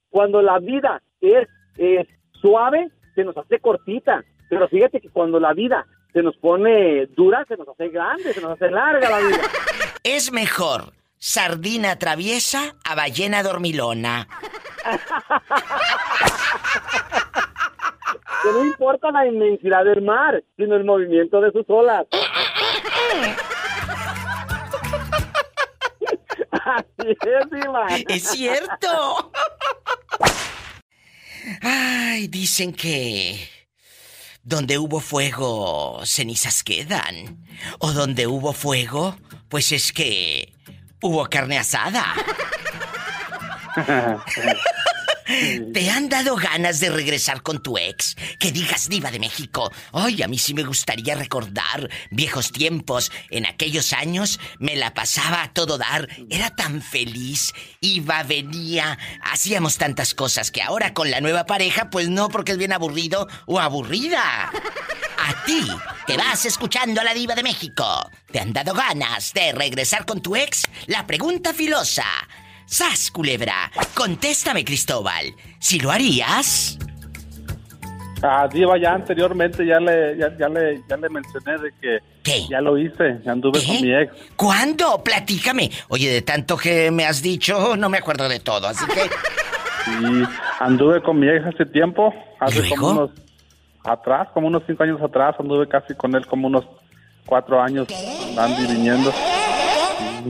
cuando 0.10 0.42
la 0.42 0.60
vida 0.60 1.02
es, 1.22 1.48
es 1.78 2.08
suave, 2.42 2.90
se 3.16 3.24
nos 3.24 3.38
hace 3.38 3.60
cortita. 3.60 4.24
Pero 4.50 4.68
fíjate 4.68 5.02
que 5.02 5.10
cuando 5.10 5.40
la 5.40 5.54
vida 5.54 5.86
se 6.14 6.24
nos 6.24 6.36
pone 6.38 7.06
dura, 7.08 7.46
se 7.48 7.58
nos 7.58 7.68
hace 7.68 7.90
grande, 7.90 8.34
se 8.34 8.42
nos 8.42 8.52
hace 8.52 8.72
larga 8.72 9.10
la 9.10 9.20
vida. 9.20 9.38
Es 10.04 10.32
mejor 10.32 10.94
sardina 11.18 12.00
traviesa 12.00 12.76
a 12.86 12.96
ballena 12.96 13.44
dormilona. 13.44 14.28
Que 18.42 18.52
no 18.54 18.64
importa 18.64 19.12
la 19.12 19.28
inmensidad 19.28 19.84
del 19.84 20.02
mar, 20.02 20.42
sino 20.56 20.76
el 20.78 20.86
movimiento 20.86 21.42
de 21.42 21.52
sus 21.52 21.66
olas. 21.68 22.08
es, 28.08 28.24
cierto. 28.30 29.32
Ay, 31.62 32.28
dicen 32.28 32.74
que 32.74 33.50
donde 34.44 34.78
hubo 34.78 35.00
fuego, 35.00 36.02
cenizas 36.06 36.64
quedan. 36.64 37.46
O 37.80 37.92
donde 37.92 38.28
hubo 38.28 38.54
fuego, 38.54 39.18
pues 39.50 39.72
es 39.72 39.92
que 39.92 40.54
hubo 41.02 41.26
carne 41.30 41.58
asada. 41.58 42.06
¿Te 45.74 45.90
han 45.90 46.10
dado 46.10 46.36
ganas 46.36 46.80
de 46.80 46.90
regresar 46.90 47.42
con 47.42 47.62
tu 47.62 47.78
ex? 47.78 48.16
Que 48.40 48.52
digas 48.52 48.90
diva 48.90 49.12
de 49.12 49.20
México. 49.20 49.72
Ay, 49.92 50.22
a 50.22 50.28
mí 50.28 50.38
sí 50.38 50.54
me 50.54 50.64
gustaría 50.64 51.16
recordar 51.16 51.90
viejos 52.12 52.52
tiempos. 52.52 53.12
En 53.30 53.46
aquellos 53.46 53.94
años 53.94 54.40
me 54.60 54.76
la 54.76 54.94
pasaba 54.94 55.44
a 55.44 55.54
todo 55.54 55.78
dar. 55.78 56.08
Era 56.30 56.56
tan 56.56 56.82
feliz. 56.82 57.54
Iba, 57.82 58.24
venía. 58.24 58.98
Hacíamos 59.22 59.78
tantas 59.78 60.14
cosas 60.14 60.52
que 60.52 60.62
ahora 60.62 60.94
con 60.94 61.12
la 61.12 61.22
nueva 61.22 61.46
pareja, 61.46 61.90
pues 61.90 62.10
no, 62.10 62.30
porque 62.30 62.54
es 62.54 62.58
bien 62.58 62.74
aburrido 62.74 63.28
o 63.46 63.60
aburrida. 63.60 64.52
A 65.20 65.46
ti, 65.46 65.68
que 66.06 66.16
vas 66.16 66.46
escuchando 66.46 67.02
a 67.02 67.04
la 67.04 67.14
diva 67.14 67.36
de 67.36 67.44
México. 67.44 68.10
¿Te 68.32 68.40
han 68.40 68.54
dado 68.54 68.74
ganas 68.74 69.34
de 69.34 69.52
regresar 69.52 70.06
con 70.06 70.22
tu 70.22 70.36
ex? 70.36 70.64
La 70.86 71.06
pregunta 71.06 71.54
filosa. 71.54 72.06
¡Sas, 72.68 73.10
culebra! 73.12 73.72
Contéstame, 73.96 74.66
Cristóbal. 74.66 75.34
¿Si 75.60 75.80
lo 75.80 75.90
harías? 75.90 76.78
Ah, 78.22 78.48
Diva, 78.52 78.78
ya 78.78 78.94
anteriormente 78.94 79.66
ya 79.66 79.80
le, 79.80 80.18
ya, 80.18 80.36
ya 80.38 80.50
le, 80.50 80.84
ya 80.90 80.98
le 80.98 81.08
mencioné 81.10 81.52
de 81.60 81.72
que 81.80 82.00
¿Qué? 82.24 82.46
ya 82.50 82.60
lo 82.62 82.78
hice, 82.78 83.20
ya 83.24 83.32
anduve 83.32 83.64
con 83.66 83.82
mi 83.82 83.94
ex. 83.94 84.12
¿Cuándo? 84.36 85.02
Platícame. 85.04 85.72
Oye, 85.90 86.10
de 86.12 86.22
tanto 86.24 86.58
que 86.58 86.92
me 86.92 87.06
has 87.06 87.22
dicho, 87.22 87.78
no 87.78 87.90
me 87.90 88.00
acuerdo 88.00 88.28
de 88.28 88.40
todo, 88.40 88.68
así 88.68 88.86
que... 88.88 89.02
Y 89.90 90.24
anduve 90.60 91.02
con 91.02 91.20
mi 91.20 91.30
ex 91.30 91.46
hace 91.46 91.66
tiempo, 91.68 92.14
hace 92.40 92.60
¿Y 92.66 92.70
como 92.72 92.94
luego? 92.94 93.04
unos 93.06 93.12
atrás, 93.86 94.28
como 94.34 94.48
unos 94.48 94.64
cinco 94.68 94.84
años 94.84 95.02
atrás, 95.02 95.36
anduve 95.40 95.68
casi 95.70 95.94
con 95.94 96.14
él 96.16 96.26
como 96.26 96.48
unos 96.48 96.66
cuatro 97.26 97.62
años 97.62 97.88
andando 98.28 98.62
y 98.64 98.68
viniendo. 98.68 99.14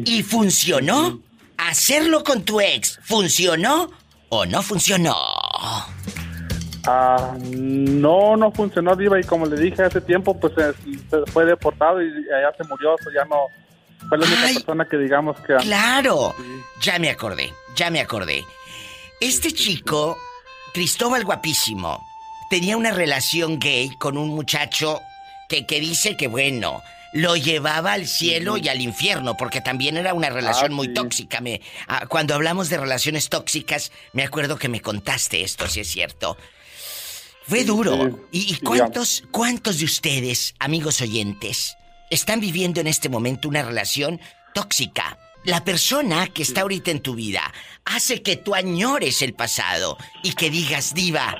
¿Y 0.05 0.21
funcionó? 0.21 1.19
¿Hacerlo 1.57 2.23
con 2.23 2.43
tu 2.43 2.61
ex 2.61 2.99
funcionó 3.03 3.91
o 4.29 4.45
no 4.45 4.61
funcionó? 4.61 5.15
Ah, 6.85 7.35
no, 7.41 8.37
no 8.37 8.51
funcionó, 8.51 8.95
Diva, 8.95 9.19
y 9.19 9.23
como 9.23 9.45
le 9.45 9.59
dije 9.59 9.83
hace 9.83 9.99
tiempo, 9.99 10.39
pues 10.39 10.53
eh, 10.57 10.73
se 11.09 11.31
fue 11.31 11.45
deportado 11.45 12.01
y 12.01 12.07
allá 12.07 12.55
se 12.57 12.63
murió, 12.63 12.93
o 12.93 12.97
sea, 12.97 13.11
ya 13.13 13.25
no 13.25 13.47
fue 14.07 14.17
la 14.17 14.25
única 14.25 14.45
Ay. 14.45 14.53
persona 14.53 14.85
que 14.85 14.97
digamos 14.97 15.37
que... 15.41 15.55
Claro. 15.55 16.33
Ya 16.81 16.97
me 16.99 17.09
acordé, 17.09 17.51
ya 17.75 17.89
me 17.89 17.99
acordé. 17.99 18.45
Este 19.19 19.51
chico, 19.51 20.17
Cristóbal 20.73 21.25
Guapísimo, 21.25 22.05
tenía 22.49 22.77
una 22.77 22.91
relación 22.91 23.59
gay 23.59 23.89
con 23.97 24.17
un 24.17 24.29
muchacho 24.29 25.01
que, 25.49 25.65
que 25.65 25.79
dice 25.81 26.15
que, 26.15 26.27
bueno, 26.27 26.81
lo 27.17 27.35
llevaba 27.35 27.93
al 27.93 28.07
cielo 28.07 28.57
y 28.57 28.67
al 28.67 28.79
infierno, 28.81 29.35
porque 29.37 29.59
también 29.61 29.97
era 29.97 30.13
una 30.13 30.29
relación 30.29 30.71
Ah, 30.71 30.75
muy 30.75 30.87
sí. 30.87 30.93
tóxica. 30.93 31.41
Me, 31.41 31.61
ah, 31.87 32.05
cuando 32.07 32.35
hablamos 32.35 32.69
de 32.69 32.77
relaciones 32.77 33.29
tóxicas, 33.29 33.91
me 34.13 34.23
acuerdo 34.23 34.57
que 34.57 34.69
me 34.69 34.81
contaste 34.81 35.41
esto, 35.43 35.67
si 35.67 35.79
es 35.79 35.87
cierto. 35.87 36.37
Fue 37.47 37.63
duro. 37.63 38.27
¿Y, 38.31 38.53
y 38.53 38.57
cuántos, 38.57 39.23
cuántos 39.31 39.79
de 39.79 39.85
ustedes, 39.85 40.53
amigos 40.59 41.01
oyentes, 41.01 41.77
están 42.09 42.39
viviendo 42.39 42.81
en 42.81 42.87
este 42.87 43.09
momento 43.09 43.47
una 43.47 43.63
relación 43.63 44.19
tóxica? 44.53 45.17
La 45.43 45.63
persona 45.63 46.27
que 46.27 46.43
está 46.43 46.61
ahorita 46.61 46.91
en 46.91 46.99
tu 46.99 47.15
vida 47.15 47.53
hace 47.85 48.21
que 48.21 48.35
tú 48.35 48.53
añores 48.53 49.21
el 49.21 49.33
pasado 49.33 49.97
y 50.23 50.33
que 50.33 50.49
digas, 50.49 50.93
diva, 50.93 51.35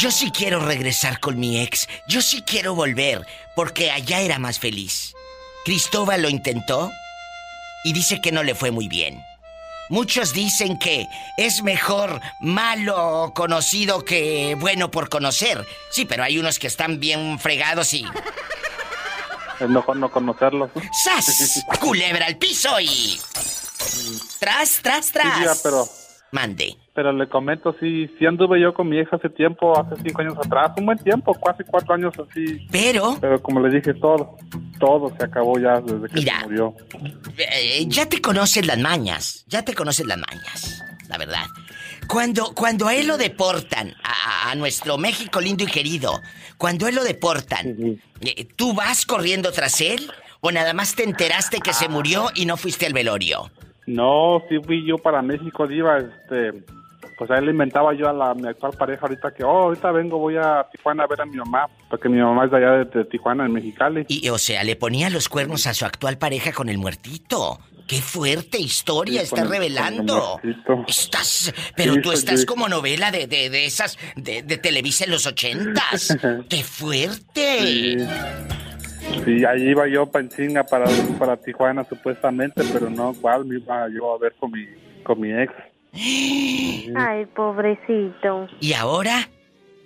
yo 0.00 0.10
sí 0.10 0.30
quiero 0.30 0.60
regresar 0.60 1.20
con 1.20 1.38
mi 1.38 1.60
ex, 1.60 1.86
yo 2.06 2.22
sí 2.22 2.40
quiero 2.40 2.74
volver, 2.74 3.26
porque 3.54 3.90
allá 3.90 4.20
era 4.20 4.38
más 4.38 4.58
feliz. 4.58 5.12
Cristóbal 5.66 6.22
lo 6.22 6.30
intentó 6.30 6.90
y 7.84 7.92
dice 7.92 8.22
que 8.22 8.32
no 8.32 8.42
le 8.42 8.54
fue 8.54 8.70
muy 8.70 8.88
bien. 8.88 9.22
Muchos 9.90 10.32
dicen 10.32 10.78
que 10.78 11.06
es 11.36 11.62
mejor 11.62 12.18
malo 12.40 13.32
conocido 13.34 14.02
que 14.02 14.56
bueno 14.58 14.90
por 14.90 15.10
conocer. 15.10 15.66
Sí, 15.90 16.06
pero 16.06 16.22
hay 16.22 16.38
unos 16.38 16.58
que 16.58 16.68
están 16.68 16.98
bien 16.98 17.38
fregados 17.38 17.92
y... 17.92 18.06
Es 19.60 19.68
mejor 19.68 19.96
no 19.98 20.10
conocerlo. 20.10 20.70
¡Sas! 21.04 21.62
Culebra 21.78 22.24
al 22.24 22.38
piso 22.38 22.80
y... 22.80 23.20
Tras, 24.38 24.80
tras, 24.82 25.06
Sí, 25.06 25.12
tras. 25.12 25.60
pero, 25.62 25.86
Mande. 26.32 26.76
pero 26.94 27.12
le 27.12 27.28
comento, 27.28 27.74
sí, 27.80 28.08
sí 28.18 28.26
anduve 28.26 28.60
yo 28.60 28.72
con 28.72 28.88
mi 28.88 28.98
ex 29.00 29.12
hace 29.12 29.28
tiempo, 29.30 29.76
hace 29.78 30.00
cinco 30.02 30.20
años 30.20 30.34
atrás, 30.38 30.70
un 30.76 30.86
buen 30.86 30.98
tiempo, 30.98 31.32
casi 31.34 31.64
cuatro 31.64 31.94
años 31.94 32.12
así. 32.18 32.66
Pero, 32.70 33.16
Pero 33.20 33.42
como 33.42 33.60
le 33.60 33.74
dije, 33.74 33.94
todo, 33.94 34.36
todo 34.78 35.12
se 35.18 35.24
acabó 35.24 35.58
ya 35.58 35.80
desde 35.80 36.08
que 36.08 36.14
Mira. 36.20 36.40
se 36.40 36.46
murió. 36.46 36.74
eh, 37.38 37.84
ya 37.88 38.06
te 38.06 38.20
conoces 38.20 38.64
las 38.66 38.78
mañas. 38.78 39.44
Ya 39.48 39.64
te 39.64 39.74
conoces 39.74 40.06
las 40.06 40.18
mañas. 40.18 40.84
La 41.08 41.18
verdad. 41.18 41.46
Cuando, 42.06 42.54
cuando 42.54 42.86
a 42.86 42.94
él 42.94 43.06
lo 43.08 43.16
deportan, 43.18 43.94
a, 44.04 44.50
a 44.50 44.54
nuestro 44.54 44.98
México 44.98 45.40
lindo 45.40 45.64
y 45.64 45.66
querido, 45.66 46.20
cuando 46.58 46.86
a 46.86 46.90
él 46.90 46.94
lo 46.96 47.04
deportan, 47.04 47.98
eh, 48.20 48.44
¿tú 48.56 48.74
vas 48.74 49.04
corriendo 49.06 49.50
tras 49.52 49.80
él? 49.80 50.10
¿O 50.40 50.52
nada 50.52 50.72
más 50.74 50.94
te 50.94 51.02
enteraste 51.04 51.60
que 51.60 51.72
se 51.72 51.88
murió 51.88 52.28
y 52.34 52.46
no 52.46 52.56
fuiste 52.56 52.86
al 52.86 52.92
velorio? 52.92 53.50
No, 53.86 54.42
sí 54.48 54.58
fui 54.64 54.86
yo 54.86 54.98
para 54.98 55.22
México, 55.22 55.66
Diva, 55.66 55.98
este, 55.98 56.62
pues 57.18 57.30
a 57.30 57.38
él 57.38 57.46
le 57.46 57.50
inventaba 57.52 57.92
yo 57.94 58.08
a 58.08 58.12
la, 58.12 58.34
mi 58.34 58.48
actual 58.48 58.72
pareja 58.78 59.02
ahorita 59.02 59.32
que, 59.34 59.42
oh, 59.44 59.62
ahorita 59.64 59.90
vengo, 59.92 60.18
voy 60.18 60.36
a 60.36 60.66
Tijuana 60.72 61.04
a 61.04 61.06
ver 61.06 61.20
a 61.20 61.26
mi 61.26 61.36
mamá, 61.36 61.66
porque 61.88 62.08
mi 62.08 62.18
mamá 62.20 62.44
es 62.44 62.50
de 62.50 62.56
allá 62.58 62.70
de, 62.72 62.84
de 62.84 63.04
Tijuana, 63.04 63.46
en 63.46 63.52
Mexicali. 63.52 64.04
Y, 64.08 64.28
o 64.28 64.38
sea, 64.38 64.62
le 64.64 64.76
ponía 64.76 65.10
los 65.10 65.28
cuernos 65.28 65.66
a 65.66 65.74
su 65.74 65.84
actual 65.84 66.18
pareja 66.18 66.52
con 66.52 66.68
el 66.68 66.78
muertito. 66.78 67.58
¡Qué 67.88 68.00
fuerte 68.00 68.58
historia 68.60 69.18
Sí, 69.20 69.24
estás 69.24 69.40
el- 69.46 69.50
revelando! 69.50 70.40
Estás... 70.86 71.52
Pero 71.74 71.94
Sí, 71.94 72.00
tú 72.02 72.10
soy 72.10 72.18
estás 72.18 72.40
yo. 72.40 72.46
como 72.46 72.68
novela 72.68 73.10
de, 73.10 73.26
de, 73.26 73.50
de 73.50 73.64
esas... 73.66 73.98
De, 74.14 74.42
de 74.44 74.58
Televisa 74.58 75.04
en 75.06 75.10
los 75.10 75.26
ochentas. 75.26 76.16
¡Qué 76.48 76.62
fuerte! 76.62 77.58
Sí. 77.60 77.96
Sí, 79.24 79.44
ahí 79.44 79.68
iba 79.68 79.86
yo 79.88 80.06
para 80.06 80.28
chinga 80.28 80.64
para, 80.64 80.86
para 81.18 81.36
Tijuana 81.36 81.84
supuestamente, 81.84 82.62
pero 82.72 82.88
no, 82.88 83.14
cuál 83.20 83.44
me 83.44 83.56
iba 83.56 83.88
yo 83.88 84.14
a 84.14 84.18
ver 84.18 84.34
con 84.38 84.50
mi, 84.50 84.66
con 85.02 85.20
mi 85.20 85.32
ex. 85.32 85.52
Ay, 86.96 87.26
pobrecito. 87.34 88.48
¿Y 88.60 88.72
ahora? 88.72 89.28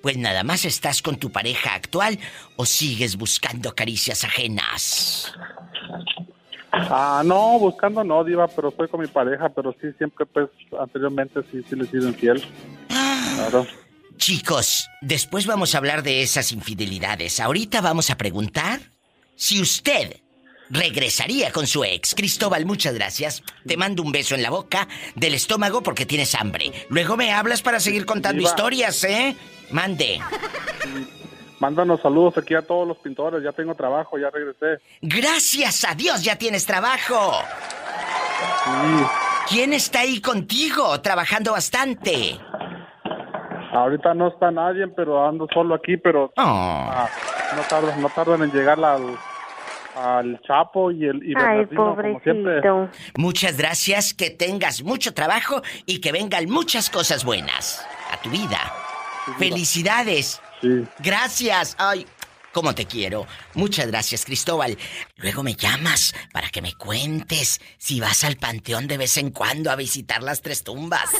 Pues 0.03 0.19
nada 0.19 0.45
más 0.45 0.67
estás 0.67 1.01
con 1.01 1.17
tu 1.17 1.33
pareja 1.33 1.75
actual 1.75 2.19
o 2.57 2.67
sigues 2.67 3.17
buscando 3.17 3.75
caricias 3.75 4.23
ajenas. 4.23 5.35
Ah, 6.73 7.23
no, 7.25 7.59
buscando 7.59 8.05
no, 8.05 8.23
Diva, 8.25 8.49
pero 8.49 8.71
fue 8.71 8.89
con 8.89 9.01
mi 9.01 9.07
pareja, 9.07 9.49
pero 9.49 9.75
sí, 9.81 9.93
siempre, 9.97 10.27
pues, 10.27 10.51
anteriormente 10.79 11.41
sí, 11.51 11.63
sí 11.69 11.77
le 11.77 11.85
he 11.85 11.87
sido 11.87 12.09
infiel. 12.09 12.45
Claro. 12.89 13.67
Chicos, 14.17 14.91
después 15.01 15.47
vamos 15.47 15.75
a 15.75 15.79
hablar 15.79 16.03
de 16.03 16.23
esas 16.23 16.53
infidelidades. 16.53 17.41
Ahorita 17.41 17.81
vamos 17.81 18.11
a 18.11 18.17
preguntar 18.17 18.81
si 19.37 19.61
usted 19.61 20.17
regresaría 20.71 21.53
con 21.53 21.67
su 21.67 21.85
ex. 21.85 22.15
Cristóbal, 22.15 22.65
muchas 22.67 22.95
gracias. 22.95 23.43
Te 23.67 23.77
mando 23.77 24.03
un 24.03 24.13
beso 24.13 24.35
en 24.35 24.43
la 24.43 24.51
boca 24.51 24.89
del 25.15 25.35
estómago 25.35 25.83
porque 25.83 26.07
tienes 26.07 26.35
hambre. 26.35 26.73
Luego 26.89 27.17
me 27.17 27.33
hablas 27.33 27.63
para 27.63 27.81
seguir 27.81 28.07
contando 28.07 28.39
Diva. 28.39 28.51
historias, 28.51 29.05
¿eh? 29.05 29.37
Mande. 29.71 30.21
Mándanos 31.61 32.01
saludos 32.01 32.37
aquí 32.39 32.55
a 32.55 32.63
todos 32.63 32.87
los 32.87 32.99
pintores, 32.99 33.43
ya 33.43 33.53
tengo 33.53 33.75
trabajo, 33.75 34.19
ya 34.19 34.29
regresé. 34.31 34.83
Gracias 35.01 35.85
a 35.85 35.95
Dios 35.95 36.23
ya 36.23 36.37
tienes 36.37 36.67
trabajo. 36.67 37.33
Sí, 38.65 39.05
¿Quién 39.49 39.73
está 39.73 40.01
ahí 40.01 40.21
contigo 40.21 41.01
trabajando 41.01 41.53
bastante? 41.53 42.39
ahorita 43.73 44.15
no 44.15 44.29
está 44.29 44.51
nadie, 44.53 44.87
pero 44.89 45.27
ando 45.27 45.49
solo 45.53 45.75
aquí, 45.75 45.97
pero 45.97 46.27
Oh. 46.37 46.41
ah, 46.41 47.09
no 47.55 47.63
tardan, 47.63 48.01
no 48.03 48.09
tardan 48.09 48.43
en 48.43 48.51
llegar 48.53 48.83
al, 48.85 49.17
al 49.97 50.41
Chapo 50.47 50.91
y 50.91 51.05
el 51.07 51.17
y 51.23 51.35
Ay, 51.37 51.65
Bernardino, 51.67 51.85
como 51.85 52.21
siempre. 52.21 52.61
pobrecito. 52.63 52.91
Muchas 53.17 53.57
gracias, 53.57 54.15
que 54.15 54.31
tengas 54.31 54.83
mucho 54.83 55.15
trabajo 55.15 55.63
y 55.87 56.01
que 56.01 56.13
vengan 56.13 56.49
muchas 56.51 56.91
cosas 56.91 57.25
buenas 57.25 57.87
a 58.13 58.17
tu 58.21 58.31
vida. 58.31 58.59
Felicidades. 59.39 60.41
Sí. 60.61 60.85
Gracias. 60.99 61.77
Ay, 61.79 62.07
como 62.53 62.75
te 62.75 62.87
quiero. 62.87 63.27
Muchas 63.55 63.87
gracias, 63.89 64.25
Cristóbal. 64.25 64.77
Luego 65.17 65.43
me 65.43 65.55
llamas 65.55 66.15
para 66.33 66.51
que 66.51 66.63
me 66.63 66.75
cuentes 66.75 67.61
si 67.79 68.01
vas 68.01 68.23
al 68.25 68.37
panteón 68.37 68.87
de 68.87 68.99
vez 68.99 69.17
en 69.17 69.31
cuando 69.31 69.71
a 69.71 69.77
visitar 69.77 70.23
las 70.23 70.41
tres 70.41 70.63
tumbas. 70.63 71.11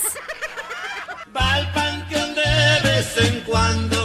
Va 1.37 1.55
al 1.55 1.73
panteón 1.73 2.35
de 2.35 2.89
vez 2.89 3.17
en 3.19 3.41
cuando 3.41 4.04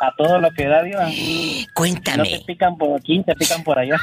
a 0.00 0.12
todo 0.16 0.38
lo 0.40 0.50
que 0.50 0.66
da, 0.66 0.82
diva. 0.82 1.08
Cuéntame. 1.74 2.30
No 2.30 2.38
te 2.38 2.44
pican 2.46 2.76
por 2.76 2.98
aquí, 2.98 3.22
te 3.24 3.34
pican 3.34 3.62
por 3.62 3.78
allá. 3.78 3.96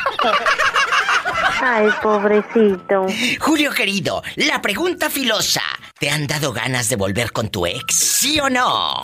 Ay, 1.62 1.88
pobrecito. 2.02 3.06
Julio 3.40 3.72
querido, 3.72 4.22
la 4.36 4.62
pregunta 4.62 5.10
filosa. 5.10 5.62
¿Te 6.00 6.10
han 6.10 6.28
dado 6.28 6.52
ganas 6.52 6.90
de 6.90 6.98
volver 6.98 7.32
con 7.32 7.50
tu 7.50 7.66
ex? 7.66 7.96
¿Sí 7.96 8.40
o 8.40 8.50
no? 8.50 9.02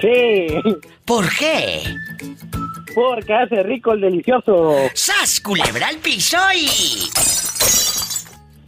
Sí, 0.00 0.46
¿Por 1.04 1.28
qué? 1.34 1.82
Porque 2.94 3.34
hace 3.34 3.62
rico 3.62 3.92
el 3.92 4.00
delicioso. 4.00 4.76
¡Sas, 4.94 5.40
culebra 5.40 5.88
al 5.88 5.96
piso 5.98 6.38
y... 6.54 7.10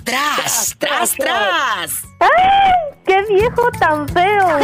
¡Tras, 0.04 0.76
tras, 0.78 1.14
tras! 1.16 2.02
¡Ay! 2.20 2.98
¡Qué 3.06 3.22
viejo 3.32 3.70
tan 3.78 4.08
feo! 4.08 4.58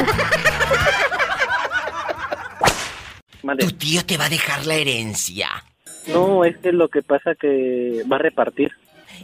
Tu 3.58 3.72
tío 3.72 4.04
te 4.04 4.16
va 4.16 4.26
a 4.26 4.28
dejar 4.28 4.66
la 4.66 4.74
herencia. 4.74 5.48
No, 6.06 6.44
es 6.44 6.56
que 6.58 6.72
lo 6.72 6.88
que 6.88 7.02
pasa 7.02 7.34
que 7.34 8.02
va 8.10 8.16
a 8.16 8.20
repartir. 8.20 8.70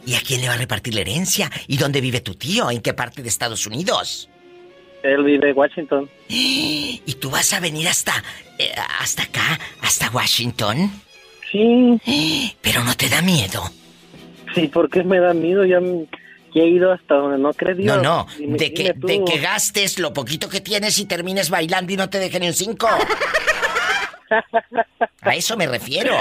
¿Y 0.05 0.15
a 0.15 0.21
quién 0.21 0.41
le 0.41 0.47
va 0.47 0.55
a 0.55 0.57
repartir 0.57 0.93
la 0.93 1.01
herencia? 1.01 1.49
¿Y 1.67 1.77
dónde 1.77 2.01
vive 2.01 2.21
tu 2.21 2.35
tío? 2.35 2.69
¿En 2.69 2.81
qué 2.81 2.93
parte 2.93 3.21
de 3.21 3.29
Estados 3.29 3.65
Unidos? 3.65 4.29
Él 5.03 5.23
vive 5.23 5.53
Washington. 5.53 6.09
¿Y 6.27 7.15
tú 7.19 7.29
vas 7.29 7.53
a 7.53 7.59
venir 7.59 7.87
hasta... 7.87 8.23
eh, 8.57 8.71
hasta 8.99 9.23
acá? 9.23 9.59
¿Hasta 9.81 10.09
Washington? 10.11 10.91
Sí, 11.51 12.55
Pero 12.61 12.83
no 12.83 12.95
te 12.95 13.09
da 13.09 13.21
miedo. 13.21 13.63
sí, 14.53 14.67
porque 14.67 15.03
me 15.03 15.19
da 15.19 15.33
miedo. 15.33 15.65
Ya, 15.65 15.77
he 16.61 16.67
ido 16.67 16.91
hasta 16.91 17.15
donde 17.15 17.37
no 17.37 17.53
crees, 17.53 17.77
No, 17.77 17.83
diva. 17.83 17.97
no, 18.03 18.27
Dime- 18.37 18.57
de 18.57 18.73
que, 18.73 18.93
de 18.95 19.23
que 19.23 19.37
gastes 19.39 19.99
lo 19.99 20.11
poquito 20.13 20.49
que 20.49 20.61
tienes 20.61 20.97
y 20.99 21.05
termines 21.05 21.49
bailando 21.49 21.93
y 21.93 21.97
no 21.97 22.09
te 22.09 22.17
dejen 22.19 22.41
ni 22.41 22.47
un 22.47 22.53
cinco. 22.53 22.87
A 25.21 25.35
eso 25.35 25.57
me 25.57 25.67
refiero. 25.67 26.15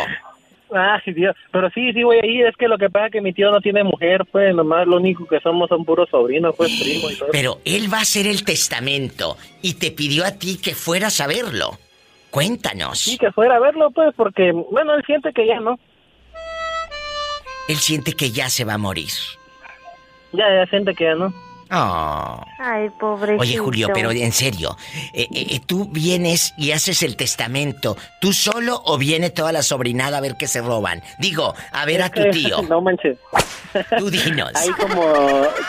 Ay, 0.74 1.12
Dios. 1.12 1.34
Pero 1.50 1.70
sí, 1.70 1.92
sí 1.92 2.02
voy 2.02 2.18
a 2.18 2.26
ir. 2.26 2.46
Es 2.46 2.56
que 2.56 2.68
lo 2.68 2.78
que 2.78 2.90
pasa 2.90 3.06
es 3.06 3.12
que 3.12 3.20
mi 3.20 3.32
tío 3.32 3.50
no 3.50 3.60
tiene 3.60 3.84
mujer, 3.84 4.24
pues. 4.30 4.54
Nomás 4.54 4.86
lo 4.86 4.96
único 4.96 5.26
que 5.26 5.40
somos 5.40 5.68
son 5.68 5.84
puros 5.84 6.08
sobrinos, 6.10 6.54
pues, 6.56 6.70
primo 6.80 7.10
y 7.10 7.16
todo. 7.16 7.30
Pero 7.32 7.60
él 7.64 7.92
va 7.92 7.98
a 7.98 8.02
hacer 8.02 8.26
el 8.26 8.44
testamento 8.44 9.36
y 9.62 9.74
te 9.74 9.90
pidió 9.90 10.24
a 10.24 10.32
ti 10.32 10.58
que 10.62 10.74
fueras 10.74 11.20
a 11.20 11.26
verlo. 11.26 11.78
Cuéntanos. 12.30 12.98
Sí, 12.98 13.16
que 13.16 13.32
fuera 13.32 13.56
a 13.56 13.60
verlo, 13.60 13.90
pues, 13.90 14.14
porque, 14.14 14.52
bueno, 14.52 14.94
él 14.94 15.02
siente 15.06 15.32
que 15.32 15.46
ya 15.46 15.60
no. 15.60 15.78
Él 17.68 17.76
siente 17.76 18.12
que 18.12 18.30
ya 18.30 18.48
se 18.48 18.64
va 18.64 18.74
a 18.74 18.78
morir. 18.78 19.10
Ya, 20.32 20.44
ya 20.54 20.66
siente 20.66 20.94
que 20.94 21.04
ya 21.04 21.14
no. 21.14 21.32
Oh. 21.70 22.42
Ay, 22.58 22.88
pobrecito. 22.98 23.42
Oye, 23.42 23.58
Julio, 23.58 23.88
pero 23.92 24.10
en 24.10 24.32
serio, 24.32 24.76
eh, 25.12 25.28
eh, 25.32 25.60
¿tú 25.66 25.86
vienes 25.90 26.54
y 26.56 26.72
haces 26.72 27.02
el 27.02 27.16
testamento 27.16 27.96
tú 28.20 28.32
solo 28.32 28.80
o 28.86 28.96
viene 28.98 29.30
toda 29.30 29.52
la 29.52 29.62
sobrinada 29.62 30.18
a 30.18 30.20
ver 30.20 30.36
qué 30.38 30.46
se 30.46 30.60
roban? 30.62 31.02
Digo, 31.18 31.54
a 31.72 31.84
ver 31.84 32.02
a 32.02 32.08
tu 32.10 32.22
Eh, 32.22 32.30
tío. 32.32 32.62
no 32.62 32.80
manches. 32.80 33.18
Tú 33.98 34.08
dinos. 34.10 34.50
Hay 34.54 34.70
como 34.70 35.12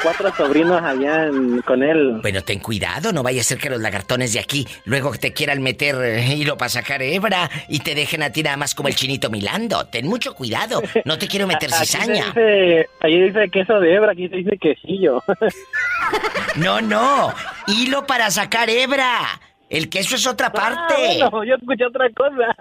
cuatro 0.01 0.33
sobrinos 0.35 0.81
allá 0.81 1.25
en- 1.25 1.61
con 1.63 1.83
él. 1.83 2.19
Bueno, 2.21 2.41
ten 2.43 2.59
cuidado, 2.59 3.11
no 3.11 3.21
vaya 3.23 3.41
a 3.41 3.43
ser 3.43 3.57
que 3.57 3.69
los 3.69 3.81
lagartones 3.81 4.31
de 4.33 4.39
aquí 4.39 4.65
luego 4.85 5.11
te 5.17 5.33
quieran 5.33 5.61
meter 5.61 5.95
eh, 6.01 6.33
hilo 6.35 6.57
para 6.57 6.69
sacar 6.69 7.01
hebra 7.01 7.49
y 7.67 7.79
te 7.79 7.93
dejen 7.95 8.23
a 8.23 8.31
ti 8.31 8.41
nada 8.41 8.55
más 8.55 8.73
como 8.73 8.87
el 8.87 8.95
chinito 8.95 9.29
milando. 9.29 9.85
Ten 9.87 10.07
mucho 10.07 10.33
cuidado, 10.33 10.81
no 11.03 11.17
te 11.17 11.27
quiero 11.27 11.45
meter 11.45 11.69
Aquí 11.73 11.85
cizaña. 11.85 12.27
dice, 12.27 12.87
allí 13.01 13.21
dice 13.21 13.49
queso 13.51 13.79
de 13.81 13.93
hebra, 13.93 14.13
aquí 14.13 14.29
se 14.29 14.37
dice 14.37 14.57
quesillo. 14.57 15.21
No, 16.55 16.81
no, 16.81 17.33
hilo 17.67 18.05
para 18.05 18.29
sacar 18.31 18.69
hebra. 18.69 19.39
El 19.69 19.87
queso 19.87 20.15
es 20.15 20.25
otra 20.25 20.51
parte. 20.51 20.95
Ah, 21.21 21.29
bueno, 21.29 21.43
yo 21.43 21.55
escuché 21.55 21.85
otra 21.85 22.09
cosa. 22.09 22.55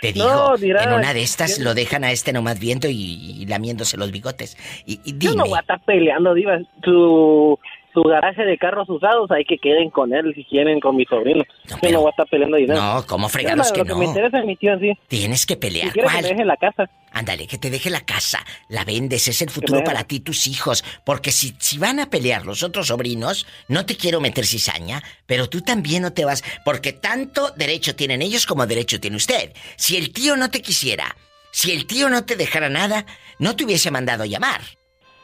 Te 0.00 0.12
digo, 0.12 0.28
No, 0.28 0.56
dirá, 0.56 0.82
en 0.82 0.92
una 0.94 1.14
de 1.14 1.22
estas 1.22 1.60
lo 1.60 1.74
dejan 1.74 2.02
a 2.02 2.10
este 2.10 2.32
nomás 2.32 2.58
viendo 2.58 2.88
y, 2.88 3.36
y 3.40 3.46
lamiéndose 3.46 3.96
los 3.96 4.10
bigotes. 4.10 4.56
Y, 4.84 5.00
y 5.04 5.16
Yo 5.18 5.34
no 5.34 5.44
voy 5.44 5.56
a 5.56 5.60
estar 5.60 5.80
peleando, 5.84 6.34
Diva. 6.34 6.58
Su, 6.82 7.58
su 7.94 8.02
garaje 8.02 8.44
de 8.44 8.58
carros 8.58 8.88
usados, 8.88 9.30
hay 9.30 9.44
que 9.44 9.58
queden 9.58 9.90
con 9.90 10.12
él 10.14 10.32
si 10.34 10.44
quieren, 10.44 10.80
con 10.80 10.96
mi 10.96 11.04
sobrino. 11.06 11.44
No, 11.64 11.70
Yo 11.70 11.76
pero- 11.80 11.92
no 11.94 12.00
voy 12.00 12.08
a 12.08 12.10
estar 12.10 12.26
peleando 12.28 12.56
dinero. 12.56 12.80
no, 12.80 13.06
¿cómo 13.06 13.26
Yo, 13.26 13.32
fregados 13.32 13.68
lo 13.68 13.74
que 13.74 13.82
que 13.88 13.94
me 13.94 14.04
no? 14.04 14.10
interesa 14.10 14.38
es 14.38 14.44
mi 14.44 14.56
tío 14.56 14.78
sí. 14.78 14.92
Tienes 15.08 15.46
que 15.46 15.54
Si 15.54 15.60
pelear. 15.60 15.92
que 15.92 16.02
¿Cuál? 16.02 16.22
me 16.22 16.28
deje 16.28 16.44
la 16.44 16.56
casa. 16.56 16.90
Ándale, 17.10 17.46
que 17.46 17.56
te 17.58 17.70
deje 17.70 17.88
la 17.90 18.02
casa, 18.02 18.44
la 18.68 18.84
vendes, 18.84 19.26
es 19.28 19.40
el 19.42 19.48
futuro 19.50 19.82
para 19.82 20.04
ti 20.04 20.16
y 20.16 20.20
tus 20.20 20.46
hijos. 20.46 20.84
Porque 21.04 21.32
si, 21.32 21.54
si 21.58 21.78
van 21.78 21.98
a 22.00 22.10
pelear 22.10 22.44
los 22.44 22.62
otros 22.62 22.88
sobrinos, 22.88 23.46
no 23.68 23.86
te 23.86 23.96
quiero 23.96 24.20
meter 24.20 24.44
cizaña, 24.44 25.02
pero 25.26 25.48
tú 25.48 25.62
también 25.62 26.02
no 26.02 26.12
te 26.12 26.24
vas, 26.26 26.44
porque 26.64 26.92
tanto 26.92 27.50
derecho 27.56 27.96
tienen 27.96 28.20
ellos 28.22 28.44
como 28.46 28.66
derecho 28.66 29.00
tiene 29.00 29.16
usted. 29.16 29.52
Si 29.76 29.96
el 29.96 30.12
tío 30.12 30.36
no 30.36 30.50
te 30.50 30.60
quisiera, 30.60 31.16
si 31.50 31.72
el 31.72 31.86
tío 31.86 32.10
no 32.10 32.24
te 32.26 32.36
dejara 32.36 32.68
nada, 32.68 33.06
no 33.38 33.56
te 33.56 33.64
hubiese 33.64 33.90
mandado 33.90 34.24
llamar. 34.26 34.60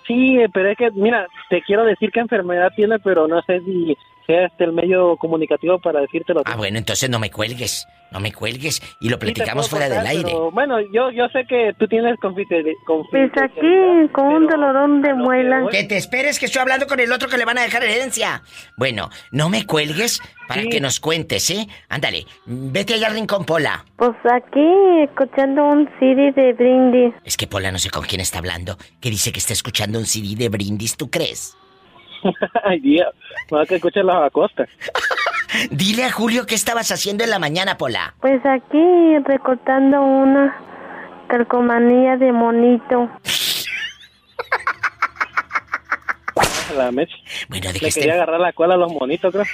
Sí, 0.06 0.38
pero 0.52 0.70
es 0.70 0.76
que, 0.76 0.90
mira, 0.90 1.26
te 1.48 1.62
quiero 1.62 1.84
decir 1.84 2.10
qué 2.12 2.20
enfermedad 2.20 2.72
tiene, 2.76 2.98
pero 2.98 3.26
no 3.26 3.40
sé 3.42 3.60
si 3.60 3.96
sea 4.26 4.46
este 4.46 4.64
el 4.64 4.72
medio 4.72 5.16
comunicativo 5.16 5.78
para 5.78 6.00
decírtelo. 6.00 6.42
Ah, 6.44 6.56
bueno, 6.56 6.78
entonces 6.78 7.08
no 7.10 7.18
me 7.18 7.30
cuelgues, 7.30 7.86
no 8.10 8.20
me 8.20 8.32
cuelgues 8.32 8.80
y 9.00 9.08
lo 9.08 9.16
Sí 9.16 9.20
platicamos 9.20 9.68
puedo 9.68 9.82
fuera 9.82 9.86
del 9.88 9.98
contar, 9.98 10.10
aire. 10.16 10.24
pero, 10.24 10.50
bueno, 10.50 10.80
yo, 10.92 11.10
yo 11.10 11.28
sé 11.28 11.44
que 11.48 11.72
tú 11.78 11.86
tienes 11.88 12.16
confite- 12.20 12.74
Pues 12.86 13.30
aquí, 13.42 14.12
con 14.12 14.26
un 14.26 14.46
dolorón 14.46 15.02
de 15.02 15.14
muela. 15.14 15.66
Que 15.70 15.84
te 15.84 15.96
esperes 15.96 16.38
que 16.38 16.46
estoy 16.46 16.60
hablando 16.62 16.86
con 16.86 17.00
el 17.00 17.12
otro 17.12 17.28
que 17.28 17.36
le 17.38 17.44
van 17.44 17.58
a 17.58 17.62
dejar 17.62 17.82
herencia. 17.84 18.42
Bueno, 18.76 19.10
no 19.30 19.48
me 19.48 19.66
cuelgues 19.66 20.20
para 20.48 20.62
Sí. 20.62 20.68
que 20.68 20.80
nos 20.80 21.00
cuentes, 21.00 21.48
¿eh? 21.50 21.66
Ándale, 21.88 22.24
vete 22.46 22.94
allá 22.94 23.08
al 23.08 23.14
rincón, 23.14 23.44
Pola. 23.44 23.84
Pues 23.96 24.12
aquí, 24.30 24.66
escuchando 25.02 25.64
un 25.64 25.88
CD 25.98 26.32
de 26.32 26.52
Brindis. 26.52 27.14
Es 27.24 27.36
que 27.36 27.46
Pola 27.46 27.72
no 27.72 27.78
sé 27.78 27.90
con 27.90 28.04
quién 28.04 28.20
está 28.20 28.38
hablando, 28.38 28.76
que 29.00 29.10
dice 29.10 29.32
que 29.32 29.38
está 29.38 29.52
escuchando 29.52 29.98
un 29.98 30.06
CD 30.06 30.34
de 30.36 30.48
Brindis, 30.48 30.96
¿tú 30.96 31.10
crees? 31.10 31.56
Ay, 32.64 32.80
Dios, 32.80 33.14
no 33.50 33.64
que 33.66 33.76
escuchar 33.76 34.04
la 34.04 34.28
costa. 34.30 34.66
Dile 35.70 36.04
a 36.04 36.10
Julio 36.10 36.46
qué 36.46 36.54
estabas 36.54 36.90
haciendo 36.90 37.24
en 37.24 37.30
la 37.30 37.38
mañana, 37.38 37.78
Pola. 37.78 38.14
Pues 38.20 38.44
aquí, 38.44 39.18
recortando 39.24 40.00
una 40.02 40.56
calcomanía 41.28 42.16
de 42.16 42.32
monito. 42.32 43.08
La 46.76 46.90
mecha. 46.90 47.14
Bueno, 47.48 47.68
de 47.68 47.74
que, 47.74 47.84
Le 47.84 47.88
esté, 47.88 48.00
quería 48.00 48.14
agarrar 48.14 48.40
la 48.40 48.52
cola 48.52 48.74
a 48.74 48.76
los 48.76 48.92
monitos, 48.92 49.32
creo. 49.32 49.44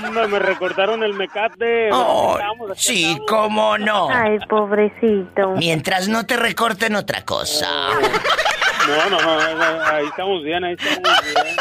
Hombre, 0.05 0.27
me 0.27 0.39
recortaron 0.39 1.03
el 1.03 1.13
mecate. 1.13 1.89
Oh, 1.91 2.37
estamos, 2.37 2.71
sí, 2.77 3.03
estamos. 3.05 3.25
cómo 3.27 3.77
no. 3.77 4.09
Ay, 4.09 4.37
pobrecito. 4.49 5.51
Mientras 5.57 6.07
no 6.07 6.25
te 6.25 6.37
recorten 6.37 6.95
otra 6.95 7.25
cosa. 7.25 7.67
No, 8.87 9.09
no, 9.09 9.19
no, 9.19 9.83
ahí 9.85 10.05
estamos 10.05 10.43
bien, 10.43 10.63
ahí 10.63 10.75
estamos 10.77 10.99
bien. 11.23 11.55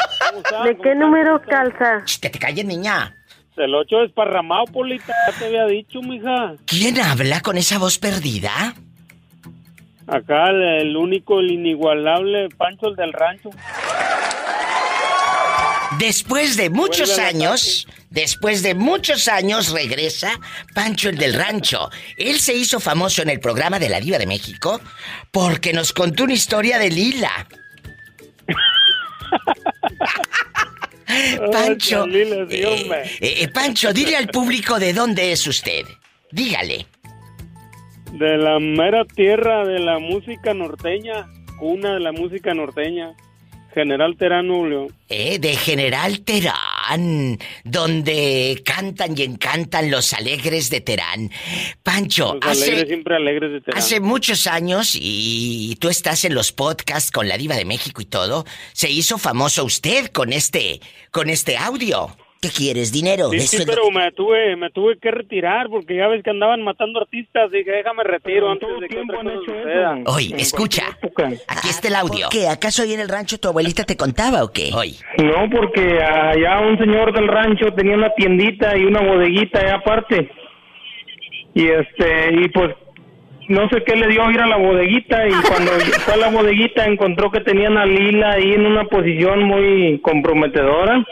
¿De 0.64 0.72
¿Cómo 0.72 0.82
qué 0.82 0.94
número 0.94 1.40
calza? 1.42 2.04
Ch, 2.04 2.20
Que 2.20 2.30
te 2.30 2.38
calles, 2.38 2.64
niña. 2.64 3.14
El 3.56 3.74
8 3.74 3.98
desparramado, 4.00 4.64
Polita. 4.66 5.14
Ya 5.30 5.38
te 5.38 5.46
había 5.46 5.66
dicho, 5.66 6.00
mija. 6.02 6.54
¿Quién 6.66 7.00
habla 7.00 7.40
con 7.40 7.56
esa 7.56 7.78
voz 7.78 7.98
perdida? 7.98 8.74
Acá 10.06 10.50
el, 10.50 10.62
el 10.88 10.96
único, 10.96 11.40
el 11.40 11.52
inigualable 11.52 12.48
Pancho, 12.56 12.88
el 12.88 12.96
del 12.96 13.12
rancho. 13.12 13.50
Después 15.98 16.56
de 16.56 16.70
muchos 16.70 17.18
años, 17.18 17.86
después 18.10 18.62
de 18.62 18.74
muchos 18.74 19.28
años 19.28 19.70
regresa 19.70 20.40
Pancho 20.74 21.08
el 21.08 21.18
del 21.18 21.34
Rancho. 21.34 21.90
Él 22.16 22.40
se 22.40 22.54
hizo 22.54 22.80
famoso 22.80 23.22
en 23.22 23.30
el 23.30 23.40
programa 23.40 23.78
de 23.78 23.88
la 23.88 24.00
Diva 24.00 24.18
de 24.18 24.26
México 24.26 24.80
porque 25.30 25.72
nos 25.72 25.92
contó 25.92 26.24
una 26.24 26.34
historia 26.34 26.78
de 26.78 26.90
Lila. 26.90 27.46
Pancho, 31.52 32.06
eh, 32.06 32.46
eh, 32.50 33.04
eh, 33.20 33.48
Pancho, 33.48 33.92
dile 33.92 34.16
al 34.16 34.28
público 34.28 34.78
de 34.78 34.92
dónde 34.92 35.32
es 35.32 35.46
usted. 35.46 35.84
Dígale. 36.32 36.86
De 38.12 38.36
la 38.36 38.58
mera 38.58 39.04
tierra 39.04 39.64
de 39.64 39.78
la 39.78 39.98
música 39.98 40.54
norteña. 40.54 41.26
Cuna 41.58 41.94
de 41.94 42.00
la 42.00 42.12
música 42.12 42.54
norteña. 42.54 43.14
General 43.74 44.16
Terán, 44.16 44.48
Julio. 44.48 44.88
Eh, 45.08 45.38
de 45.38 45.56
General 45.56 46.20
Terán, 46.20 47.38
donde 47.64 48.62
cantan 48.64 49.18
y 49.18 49.22
encantan 49.22 49.90
los 49.90 50.12
alegres 50.12 50.70
de 50.70 50.80
Terán. 50.80 51.30
Pancho, 51.82 52.34
Los 52.40 52.44
alegres, 52.44 52.78
hace, 52.82 52.86
siempre 52.86 53.16
alegres 53.16 53.52
de 53.52 53.60
Terán. 53.60 53.78
hace 53.78 54.00
muchos 54.00 54.46
años, 54.46 54.92
y 54.98 55.76
tú 55.80 55.88
estás 55.88 56.24
en 56.24 56.34
los 56.34 56.52
podcasts 56.52 57.10
con 57.10 57.28
la 57.28 57.36
diva 57.36 57.56
de 57.56 57.64
México 57.64 58.00
y 58.00 58.06
todo, 58.06 58.44
se 58.72 58.90
hizo 58.90 59.18
famoso 59.18 59.64
usted 59.64 60.06
con 60.08 60.32
este, 60.32 60.80
con 61.10 61.28
este 61.28 61.56
audio. 61.56 62.16
¿Qué 62.44 62.50
quieres, 62.50 62.92
dinero? 62.92 63.30
Sí, 63.30 63.36
Eso 63.36 63.46
sí, 63.48 63.56
es 63.56 63.66
lo- 63.66 63.72
pero 63.72 63.90
me 63.90 64.12
tuve, 64.12 64.54
me 64.56 64.68
tuve 64.70 64.98
que 64.98 65.10
retirar 65.10 65.68
porque 65.70 65.96
ya 65.96 66.08
ves 66.08 66.22
que 66.22 66.28
andaban 66.28 66.62
matando 66.62 67.00
artistas. 67.00 67.50
Dije, 67.50 67.70
déjame 67.70 68.04
retiro 68.04 68.50
antes 68.50 68.68
de 68.80 68.86
que 68.88 68.98
otra 68.98 69.22
cosa. 69.22 70.14
Oye, 70.14 70.34
escucha, 70.36 70.82
aquí 71.48 71.68
está 71.70 71.88
el 71.88 71.94
audio. 71.94 72.28
¿Qué? 72.30 72.46
¿Acaso 72.48 72.82
ahí 72.82 72.92
en 72.92 73.00
el 73.00 73.08
rancho 73.08 73.38
tu 73.40 73.48
abuelita 73.48 73.84
te 73.84 73.96
contaba 73.96 74.44
o 74.44 74.52
qué? 74.52 74.70
Oye, 74.74 74.96
No, 75.22 75.48
porque 75.50 76.02
allá 76.02 76.60
un 76.60 76.76
señor 76.76 77.14
del 77.14 77.28
rancho 77.28 77.72
tenía 77.74 77.94
una 77.94 78.10
tiendita 78.14 78.76
y 78.76 78.84
una 78.84 79.00
bodeguita 79.00 79.60
allá 79.60 79.76
aparte. 79.76 80.30
Y 81.54 81.66
este, 81.68 82.34
y 82.42 82.48
pues 82.48 82.74
no 83.48 83.68
sé 83.68 83.82
qué 83.86 83.94
le 83.96 84.08
dio 84.08 84.22
a 84.24 84.32
ir 84.32 84.40
a 84.40 84.46
la 84.46 84.56
bodeguita 84.56 85.26
y 85.28 85.30
cuando 85.48 85.72
fue 85.72 86.14
a 86.14 86.16
la 86.18 86.28
bodeguita 86.30 86.84
encontró 86.84 87.30
que 87.30 87.40
tenían 87.40 87.78
a 87.78 87.86
Lila 87.86 88.32
ahí 88.32 88.52
en 88.52 88.66
una 88.66 88.84
posición 88.84 89.44
muy 89.44 89.98
comprometedora. 90.02 91.04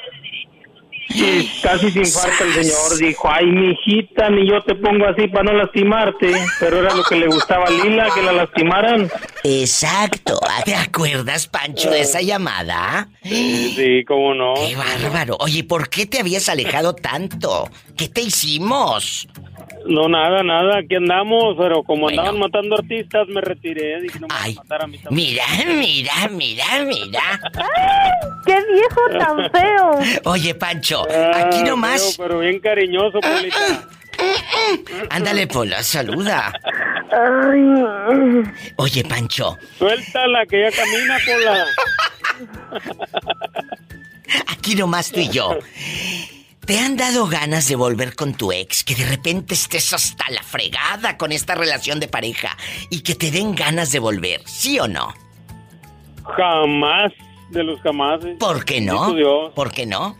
Y 1.15 1.61
casi 1.63 1.91
se 1.91 2.01
infarta 2.01 2.45
el 2.45 2.65
señor, 2.65 2.99
dijo, 2.99 3.29
ay, 3.31 3.47
mi 3.47 3.71
hijita, 3.71 4.31
ni 4.31 4.49
yo 4.49 4.63
te 4.63 4.75
pongo 4.75 5.07
así 5.07 5.29
para 5.29 5.45
no 5.45 5.53
lastimarte. 5.53 6.33
Pero 6.61 6.81
era 6.81 6.95
lo 6.95 7.03
que 7.05 7.17
le 7.17 7.27
gustaba 7.27 7.67
a 7.67 7.71
Lila, 7.71 8.09
que 8.15 8.23
la 8.23 8.33
lastimaran. 8.33 9.11
Exacto. 9.45 10.41
¿te 10.65 10.75
acuerdas, 10.75 11.47
Pancho, 11.47 11.91
de 11.91 12.01
esa 12.01 12.21
llamada? 12.21 13.09
Sí, 13.23 13.75
sí, 13.77 14.05
cómo 14.07 14.35
no. 14.35 14.55
¡Qué 14.55 14.77
bárbaro! 14.77 15.37
Oye, 15.41 15.65
¿por 15.65 15.89
qué 15.89 16.07
te 16.07 16.21
habías 16.21 16.49
alejado 16.49 16.95
tanto? 16.95 17.69
¿Qué 17.97 18.09
te 18.09 18.23
hicimos? 18.23 19.29
No, 19.87 20.09
nada, 20.09 20.43
nada, 20.43 20.79
aquí 20.79 20.95
andamos, 20.97 21.57
pero 21.59 21.83
como 21.83 22.03
Bueno. 22.03 22.21
andaban 22.23 22.41
matando 22.41 22.77
artistas, 22.77 23.27
me 23.29 23.41
retiré. 23.41 24.01
Dije, 24.01 24.19
no 24.21 24.29
me 24.29 24.35
Ay, 24.39 24.53
a 24.53 24.63
matar 24.63 24.83
a 24.85 24.87
mí 24.87 24.99
mira, 25.11 25.45
mira, 25.67 26.13
mira, 26.31 26.65
mira. 26.85 27.41
¡Qué 28.47 28.57
viejo 28.73 29.01
tan 29.19 29.51
feo! 29.51 29.99
Oye, 30.25 30.55
Pancho, 30.55 31.03
Ah, 31.11 31.33
aquí 31.47 31.59
feo, 31.59 31.67
nomás. 31.69 32.15
pero 32.19 32.39
bien 32.39 32.61
cariñoso, 32.61 33.19
Polita. 33.21 33.89
Ándale, 35.11 35.47
Pola, 35.47 35.83
saluda. 35.83 36.53
Oye, 38.77 39.05
Pancho, 39.05 39.59
Suéltala, 39.79 40.47
que 40.47 40.61
ya 40.63 40.71
camina, 40.71 41.19
Pola. 41.27 41.65
aquí 44.49 44.75
nomás 44.75 45.11
tú 45.11 45.21
y 45.21 45.29
yo. 45.29 45.59
¿Te 46.67 46.79
han 46.79 46.97
dado 46.97 47.27
ganas 47.27 47.69
de 47.69 47.75
volver 47.75 48.15
con 48.15 48.35
tu 48.35 48.53
ex? 48.53 48.85
Que 48.85 48.95
de 48.95 49.05
repente 49.05 49.55
estés 49.55 49.93
hasta 49.93 50.31
la 50.31 50.43
fregada 50.45 51.17
con 51.19 51.33
esta 51.33 51.57
relación 51.57 51.99
de 51.99 52.07
pareja 52.07 52.57
y 52.89 53.03
que 53.03 53.17
te 53.17 53.33
den 53.33 53.55
ganas 53.55 53.91
de 53.91 53.99
volver, 53.99 54.43
¿sí 54.47 54.79
o 54.79 54.87
no? 54.87 55.13
Jamás, 56.37 57.13
de 57.51 57.65
los 57.65 57.81
jamás. 57.81 58.21
¿Por 58.39 58.65
qué 58.65 58.81
no? 58.81 59.13
Dios. 59.13 59.53
¿Por 59.55 59.73
qué 59.73 59.87
no? 59.87 60.17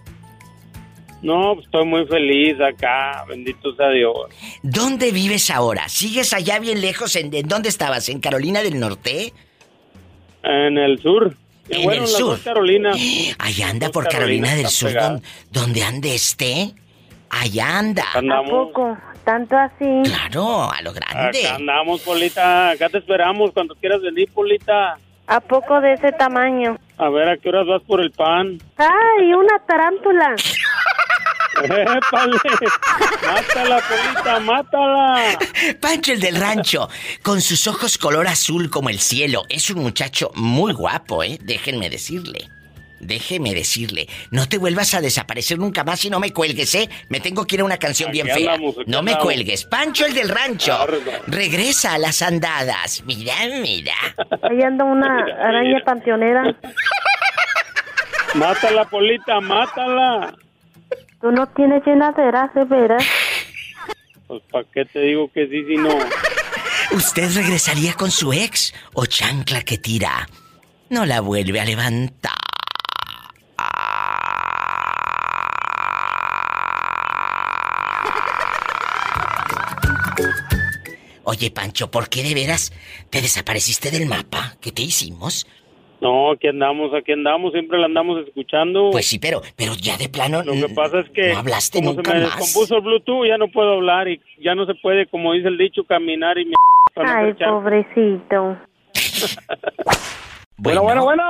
No, 1.23 1.61
estoy 1.61 1.87
muy 1.87 2.05
feliz 2.07 2.61
acá, 2.61 3.25
bendito 3.29 3.77
sea 3.77 3.91
Dios. 3.91 4.17
¿Dónde 4.65 5.13
vives 5.13 5.49
ahora? 5.51 5.89
¿Sigues 5.89 6.33
allá 6.33 6.59
bien 6.59 6.81
lejos? 6.81 7.15
¿En, 7.15 7.33
en 7.33 7.47
dónde 7.47 7.69
estabas? 7.69 8.09
¿En 8.09 8.19
Carolina 8.19 8.63
del 8.63 8.81
Norte? 8.81 9.33
En 10.43 10.77
el 10.77 10.99
sur. 11.01 11.37
En 11.69 11.85
bueno, 11.85 12.05
el 12.05 12.11
las 12.11 12.19
sur. 12.19 12.31
dos 12.31 12.41
Carolinas. 12.41 12.97
Allá 13.39 13.69
anda 13.71 13.89
por 13.91 14.09
Carolina 14.09 14.49
Carolinas 14.49 14.57
del 14.57 14.67
Sur, 14.69 14.93
don- 15.01 15.23
donde 15.51 15.83
ande 15.85 16.15
este. 16.15 16.73
Allá 17.31 17.79
anda. 17.79 18.05
¿a 18.15 18.19
Andamos. 18.19 18.51
poco? 18.51 18.97
¿Tanto 19.25 19.57
así? 19.57 20.03
Claro, 20.05 20.71
a 20.71 20.83
lo 20.83 20.93
grande. 20.93 21.47
Acá 21.47 21.55
andamos, 21.57 22.01
Polita. 22.03 22.71
Acá 22.71 22.89
te 22.89 22.99
esperamos 22.99 23.53
cuando 23.53 23.75
quieras 23.77 24.03
venir, 24.03 24.29
Polita. 24.35 24.99
¿A 25.29 25.41
poco 25.41 25.81
de 25.81 25.93
ese 25.95 26.11
tamaño? 26.13 26.77
A 26.99 27.09
ver 27.09 27.29
a 27.29 27.37
qué 27.37 27.49
horas 27.49 27.67
vas 27.67 27.83
por 27.83 28.01
el 28.01 28.11
pan. 28.11 28.59
¡Ay, 28.77 29.33
una 29.33 29.59
tarántula! 29.67 30.35
¡Épale! 31.63 32.39
¡Mátala, 33.27 33.81
Polita, 33.89 34.41
mátala! 34.41 35.39
Pancho 35.81 36.13
el 36.13 36.21
del 36.21 36.37
rancho, 36.37 36.89
con 37.23 37.41
sus 37.41 37.67
ojos 37.67 37.99
color 37.99 38.27
azul 38.27 38.71
como 38.71 38.89
el 38.89 38.99
cielo, 39.01 39.45
es 39.49 39.69
un 39.71 39.83
muchacho 39.83 40.31
muy 40.35 40.73
guapo, 40.73 41.23
¿eh? 41.23 41.39
Déjenme 41.43 41.91
decirle. 41.91 42.49
Déjeme 43.01 43.53
decirle, 43.53 44.09
no 44.31 44.49
te 44.49 44.59
vuelvas 44.59 44.95
a 44.95 45.01
desaparecer 45.01 45.59
nunca 45.59 45.83
más 45.83 46.05
y 46.05 46.11
no 46.11 46.21
me 46.21 46.33
cuelgues, 46.33 46.73
¿eh? 46.77 46.89
Me 47.09 47.19
tengo 47.19 47.45
que 47.45 47.57
ir 47.57 47.61
a 47.63 47.65
una 47.65 47.77
canción 47.77 48.11
Aquí 48.11 48.23
bien 48.23 48.33
fea. 48.33 48.57
no 48.87 49.03
me 49.03 49.19
cuelgues. 49.19 49.65
Pancho 49.65 50.07
el 50.07 50.15
del 50.15 50.29
rancho, 50.29 50.87
regresa 51.27 51.95
a 51.95 51.99
las 51.99 52.23
andadas. 52.23 53.03
Mira, 53.05 53.35
mira. 53.61 53.95
Ahí 54.43 54.63
anda 54.63 54.85
una 54.85 55.19
araña 55.19 55.81
panteonera. 55.85 56.57
¡Mátala, 58.35 58.85
Polita, 58.85 59.41
mátala! 59.41 60.35
Tú 61.23 61.31
no 61.31 61.47
tienes 61.51 61.87
llenaderas, 61.87 62.53
de 62.53 62.65
veras. 62.65 63.05
Pues, 64.27 64.43
¿para 64.51 64.65
qué 64.75 64.85
te 64.85 64.99
digo 65.03 65.31
que 65.33 65.47
sí 65.47 65.65
si 65.67 65.77
no? 65.77 65.97
¿Usted 66.91 67.33
regresaría 67.37 67.95
con 67.95 68.11
su 68.11 68.33
ex 68.33 68.75
o 68.93 69.07
chancla 69.07 69.63
que 69.63 69.79
tira? 69.79 70.29
No 70.91 71.07
la 71.07 71.21
vuelve 71.21 71.61
a 71.61 71.65
levantar. 71.65 72.33
Oye, 81.23 81.53
Pancho, 81.53 81.89
¿por 81.89 82.09
qué 82.09 82.25
de 82.25 82.35
veras 82.35 82.73
te 83.11 83.23
desapareciste 83.23 83.93
del 83.93 84.07
mapa? 84.07 84.57
¿Qué 84.61 84.73
te 84.73 84.83
hicimos? 84.83 85.47
No, 86.03 86.33
aquí 86.33 86.49
andamos, 86.49 86.93
aquí 86.95 87.13
andamos, 87.13 87.53
siempre 87.53 87.79
la 87.79 87.87
andamos 87.87 88.27
escuchando. 88.27 88.91
Pues 88.91 89.07
sí, 89.07 89.19
pero, 89.21 89.41
pero 89.57 89.73
ya 89.81 89.97
de 89.97 90.09
plano. 90.09 90.43
Lo 90.43 90.53
que 90.53 90.69
pasa 90.75 90.99
es 90.99 91.09
que 91.11 91.33
No 91.33 91.39
hablaste 91.39 91.79
como 91.79 91.93
nunca 91.95 92.11
se 92.11 92.19
me 92.19 92.25
más. 92.25 92.37
descompuso 92.37 92.77
el 92.77 92.83
Bluetooth, 92.83 93.27
ya 93.29 93.39
no 93.39 93.47
puedo 93.49 93.75
hablar 93.75 94.09
y 94.09 94.21
ya 94.43 94.55
no 94.57 94.67
se 94.67 94.75
puede, 94.75 95.07
como 95.07 95.33
dice 95.33 95.47
el 95.49 95.57
dicho, 95.59 95.85
caminar 95.85 96.37
y 96.39 96.47
me... 96.47 96.53
no 96.97 97.03
Ay, 97.07 97.33
pobrecito. 97.35 98.59
Bueno, 100.59 100.83
bueno, 100.83 101.03
bueno. 101.03 101.25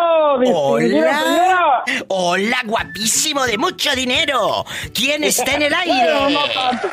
Hola. 0.45 0.83
señora. 0.89 1.85
Hola, 2.09 2.57
guapísimo 2.67 3.45
de 3.47 3.57
mucho 3.57 3.95
dinero. 3.97 4.63
¿Quién 4.95 5.25
está 5.25 5.55
en 5.55 5.63
el 5.63 5.73
aire? 5.87 6.33
no 6.35 6.41
tanto. 6.53 6.89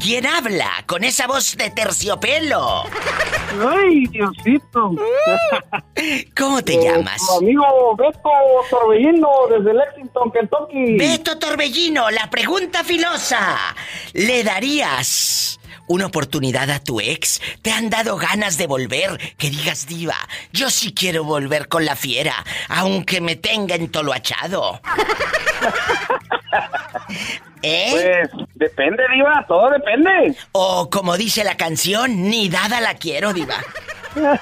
¿Quién 0.00 0.26
habla 0.26 0.70
con 0.86 1.02
esa 1.04 1.26
voz 1.26 1.56
de 1.56 1.70
terciopelo? 1.70 2.84
Ay, 3.68 4.06
Diosito. 4.06 4.92
¿Cómo 6.36 6.62
te 6.62 6.74
Eh, 6.74 6.80
llamas? 6.84 7.20
tu 7.26 7.38
amigo 7.38 7.96
Beto 7.96 8.20
Torbellino 8.70 9.28
desde 9.50 9.74
Lexington, 9.74 10.30
Kentucky. 10.30 10.96
Beto 10.96 11.38
Torbellino, 11.38 12.10
la 12.10 12.28
pregunta 12.30 12.84
filosa. 12.84 13.56
¿Le 14.12 14.44
darías 14.44 15.58
una 15.88 16.06
oportunidad 16.06 16.70
a 16.70 16.78
tu 16.80 17.00
ex? 17.00 17.40
¿Te 17.62 17.72
han 17.72 17.90
dado 17.90 18.16
ganas 18.16 18.58
de 18.58 18.66
volver? 18.68 19.18
Que 19.38 19.50
digas, 19.50 19.86
diva, 19.86 20.16
yo 20.52 20.70
sí 20.70 20.92
quiero 20.94 21.24
volver 21.24 21.66
con 21.68 21.84
la 21.84 21.96
fiera, 21.96 22.44
aunque 22.68 23.20
me 23.20 23.34
tenga 23.36 23.74
entoloachado. 23.74 24.80
¿Eh? 27.62 27.88
Pues 27.90 28.30
depende, 28.54 29.02
Diva, 29.14 29.44
todo 29.48 29.70
depende. 29.70 30.36
O 30.52 30.88
como 30.90 31.16
dice 31.16 31.42
la 31.44 31.56
canción, 31.56 32.28
ni 32.28 32.48
dada 32.48 32.80
la 32.80 32.94
quiero, 32.94 33.32
diva. 33.32 33.56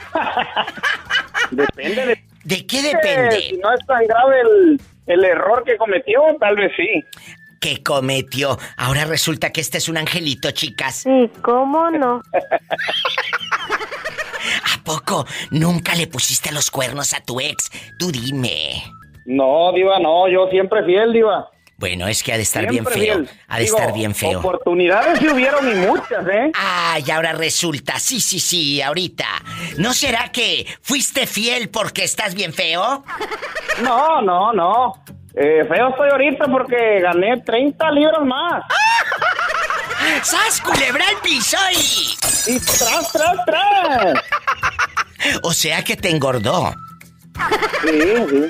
Depende 1.50 2.07
de. 2.07 2.24
¿De 2.44 2.66
qué 2.66 2.79
Si 2.79 2.88
depende? 2.88 3.59
no 3.62 3.72
es 3.72 3.87
tan 3.87 4.07
grave 4.07 4.40
el, 4.40 4.81
el 5.07 5.24
error 5.24 5.64
que 5.64 5.77
cometió, 5.77 6.20
tal 6.38 6.57
vez 6.57 6.72
sí. 6.77 7.03
¿Qué 7.61 7.83
cometió? 7.83 8.59
Ahora 8.77 9.07
resulta 9.07 9.50
que 9.50 9.62
este 9.62 9.79
es 9.79 9.88
un 9.88 9.96
angelito, 9.96 10.50
chicas. 10.50 10.96
Sí, 10.96 11.31
¿cómo 11.42 11.90
no? 11.90 12.20
¿A 14.74 14.85
poco 14.85 15.27
nunca 15.50 15.94
le 15.94 16.07
pusiste 16.07 16.53
los 16.53 16.70
cuernos 16.70 17.14
a 17.14 17.20
tu 17.22 17.40
ex? 17.40 17.70
Tú 17.98 18.12
dime. 18.12 18.83
No, 19.24 19.72
Diva, 19.72 19.98
no, 20.00 20.29
yo 20.29 20.48
siempre 20.50 20.85
fiel, 20.85 21.14
Diva. 21.14 21.48
Bueno, 21.84 22.08
es 22.08 22.22
que 22.22 22.32
ha 22.32 22.38
de 22.38 22.44
estar 22.44 22.66
Siempre 22.66 22.94
bien 22.98 23.26
feo. 23.26 23.36
Ha 23.46 23.58
de 23.58 23.64
Digo, 23.64 23.76
estar 23.76 23.92
bien 23.92 24.14
feo. 24.14 24.38
Oportunidades 24.38 25.18
sí 25.18 25.28
hubieron 25.28 25.70
y 25.70 25.74
muchas, 25.74 26.26
¿eh? 26.26 26.50
Ay, 26.54 27.04
ahora 27.10 27.34
resulta. 27.34 27.98
Sí, 27.98 28.22
sí, 28.22 28.40
sí, 28.40 28.80
ahorita. 28.80 29.26
¿No 29.76 29.92
será 29.92 30.32
que 30.32 30.66
fuiste 30.80 31.26
fiel 31.26 31.68
porque 31.68 32.04
estás 32.04 32.34
bien 32.34 32.54
feo? 32.54 33.04
No, 33.82 34.22
no, 34.22 34.54
no. 34.54 34.94
Eh, 35.34 35.66
feo 35.68 35.90
estoy 35.90 36.08
ahorita 36.08 36.46
porque 36.46 37.00
gané 37.02 37.42
30 37.42 37.90
libras 37.90 38.24
más. 38.24 38.62
¡Sas, 40.22 40.62
culebra 40.62 41.04
el 41.10 41.18
piso 41.18 41.58
y... 41.70 42.16
Y 42.50 42.60
tras, 42.60 43.12
tras, 43.12 43.44
tras. 43.44 44.22
O 45.42 45.52
sea 45.52 45.84
que 45.84 45.96
te 45.96 46.08
engordó. 46.08 46.72
Sí, 47.82 48.00
sí. 48.30 48.44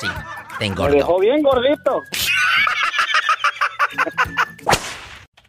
Sí, 0.00 0.06
te 0.60 0.66
Me 0.66 0.72
engordó. 0.72 0.94
dejó 0.94 1.18
bien 1.18 1.42
gordito. 1.42 2.02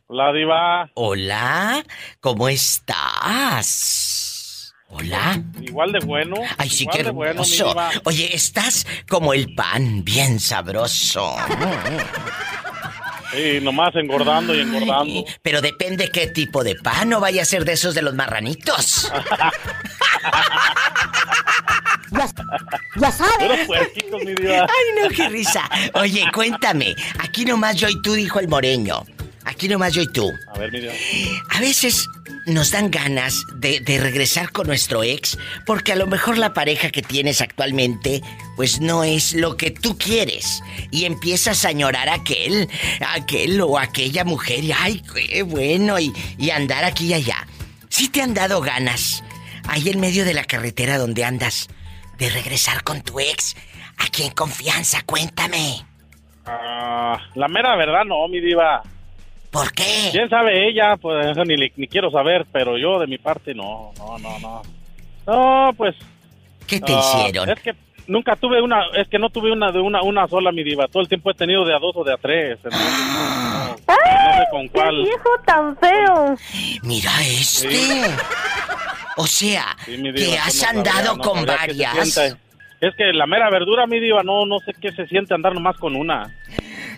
Hola, 0.08 0.34
Diva. 0.34 0.90
Hola, 0.96 1.84
¿cómo 2.20 2.50
estás? 2.50 4.74
Hola. 4.90 5.42
Igual 5.62 5.92
de 5.94 6.00
bueno. 6.00 6.36
Ay, 6.58 6.70
sí, 6.70 6.84
igual 6.84 6.98
qué 6.98 7.04
bueno, 7.12 7.32
hermoso. 7.32 7.68
diva. 7.70 7.92
Oye, 8.06 8.36
estás 8.36 8.86
como 9.08 9.34
el 9.34 9.54
pan, 9.56 10.04
bien 10.04 10.38
sabroso. 10.40 11.36
Sí, 13.32 13.60
nomás 13.62 13.96
engordando 13.96 14.54
y 14.54 14.60
engordando. 14.62 15.24
Pero 15.42 15.62
depende 15.62 16.10
qué 16.10 16.28
tipo 16.28 16.64
de 16.66 16.76
pan, 16.76 17.08
no 17.10 17.22
vaya 17.22 17.44
a 17.44 17.46
ser 17.46 17.64
de 17.64 17.72
esos 17.74 17.96
de 17.96 18.02
los 18.02 18.14
marranitos. 18.16 19.10
Ya 22.12 23.12
sabes. 23.12 23.36
Puros 23.40 23.60
puerquitos, 23.68 24.24
mi 24.24 24.36
diva. 24.36 24.62
Ay, 24.64 25.02
no, 25.02 25.10
qué 25.10 25.30
risa. 25.30 25.70
Oye, 25.94 26.26
cuéntame, 26.34 26.96
aquí 27.20 27.46
nomás 27.46 27.78
yo 27.78 27.88
y 27.90 28.02
tú, 28.02 28.14
dijo 28.14 28.40
el 28.40 28.48
moreño. 28.48 29.04
Aquí 29.46 29.68
nomás 29.68 29.94
yo 29.94 30.02
y 30.04 30.08
tú. 30.12 30.32
A 30.54 30.60
ver, 30.60 30.72
mi 30.72 30.82
diva. 30.82 30.94
A 31.50 31.60
veces 31.62 32.08
nos 32.46 32.72
dan 32.72 32.92
ganas 32.92 33.44
de, 33.56 33.80
de 33.80 34.00
regresar 34.00 34.52
con 34.52 34.68
nuestro 34.68 35.04
ex 35.04 35.38
porque 35.66 35.94
a 35.94 35.96
lo 35.96 36.08
mejor 36.08 36.38
la 36.38 36.54
pareja 36.54 36.90
que 36.90 37.02
tienes 37.02 37.40
actualmente 37.40 38.22
pues 38.56 38.80
no 38.82 39.04
es 39.04 39.34
lo 39.34 39.58
que 39.58 39.72
tú 39.72 39.98
quieres 39.98 40.62
y 40.90 41.06
empiezas 41.06 41.66
a 41.66 41.70
añorar 41.70 42.10
a 42.10 42.16
aquel, 42.16 42.68
a 43.00 43.14
aquel 43.14 43.62
o 43.62 43.78
aquella 43.78 44.24
mujer 44.24 44.64
y 44.64 44.72
ay, 44.72 45.04
qué 45.14 45.44
bueno 45.44 46.00
y, 46.00 46.14
y 46.38 46.50
andar 46.50 46.84
aquí 46.84 47.08
y 47.08 47.14
allá. 47.14 47.48
Si 47.90 48.10
te 48.10 48.22
han 48.22 48.34
dado 48.34 48.62
ganas 48.62 49.24
ahí 49.68 49.90
en 49.90 50.00
medio 50.00 50.26
de 50.26 50.34
la 50.34 50.44
carretera 50.44 50.98
donde 50.98 51.24
andas 51.24 51.68
de 52.22 52.30
regresar 52.30 52.84
con 52.84 53.02
tu 53.02 53.20
ex, 53.20 53.56
aquí 53.98 54.22
en 54.22 54.32
confianza, 54.34 55.02
cuéntame. 55.08 55.84
Ah, 56.46 57.18
la 57.34 57.48
mera 57.48 57.76
verdad, 57.76 58.06
no, 58.06 58.28
mi 58.28 58.40
diva. 58.40 58.84
¿Por 59.50 59.74
qué? 59.74 60.10
¿Quién 60.12 60.30
sabe 60.30 60.70
ella? 60.70 60.98
Pues 60.98 61.26
eso 61.26 61.44
ni, 61.44 61.56
ni 61.56 61.88
quiero 61.88 62.12
saber, 62.12 62.46
pero 62.52 62.78
yo 62.78 63.00
de 63.00 63.08
mi 63.08 63.18
parte 63.18 63.56
no, 63.56 63.92
no, 63.98 64.20
no, 64.20 64.40
no. 64.40 64.62
No, 65.26 65.74
pues... 65.76 65.96
¿Qué 66.68 66.80
te 66.80 66.94
ah, 66.94 67.00
hicieron? 67.00 67.50
Es 67.50 67.60
que 67.60 67.74
nunca 68.08 68.36
tuve 68.36 68.62
una, 68.62 68.86
es 68.96 69.08
que 69.08 69.20
no 69.20 69.30
tuve 69.30 69.52
una 69.52 69.72
de 69.72 69.80
una, 69.80 70.02
una 70.02 70.28
sola, 70.28 70.52
mi 70.52 70.64
diva. 70.64 70.88
Todo 70.88 71.02
el 71.02 71.08
tiempo 71.10 71.32
he 71.32 71.34
tenido 71.34 71.66
de 71.66 71.74
a 71.76 71.80
dos 71.80 71.94
o 71.96 72.04
de 72.04 72.14
a 72.14 72.18
tres. 72.18 72.58
entonces, 72.64 72.90
no, 72.90 73.68
no 73.68 73.76
sé 73.78 74.44
con 74.52 74.64
¡Qué 74.64 74.70
cuál. 74.70 75.04
viejo 75.04 75.30
tan 75.46 75.78
feo! 75.78 76.36
Mira 76.84 77.12
este. 77.22 77.70
Sí. 77.70 78.02
O 79.18 79.28
sea, 79.28 79.76
Sí, 79.86 80.02
que 80.16 80.38
has 80.38 80.64
andado 80.64 81.18
no 81.18 81.24
con 81.24 81.40
qué 81.40 81.46
varias. 81.46 82.18
Es 82.82 82.96
que 82.98 83.14
la 83.14 83.28
mera 83.28 83.50
verdura, 83.52 83.86
mi 83.86 84.00
diva, 84.00 84.24
no, 84.24 84.46
no 84.46 84.60
sé 84.60 84.74
qué 84.82 84.92
se 84.92 85.06
siente 85.08 85.34
andar 85.36 85.54
nomás 85.54 85.78
con 85.78 85.96
una. 85.96 86.34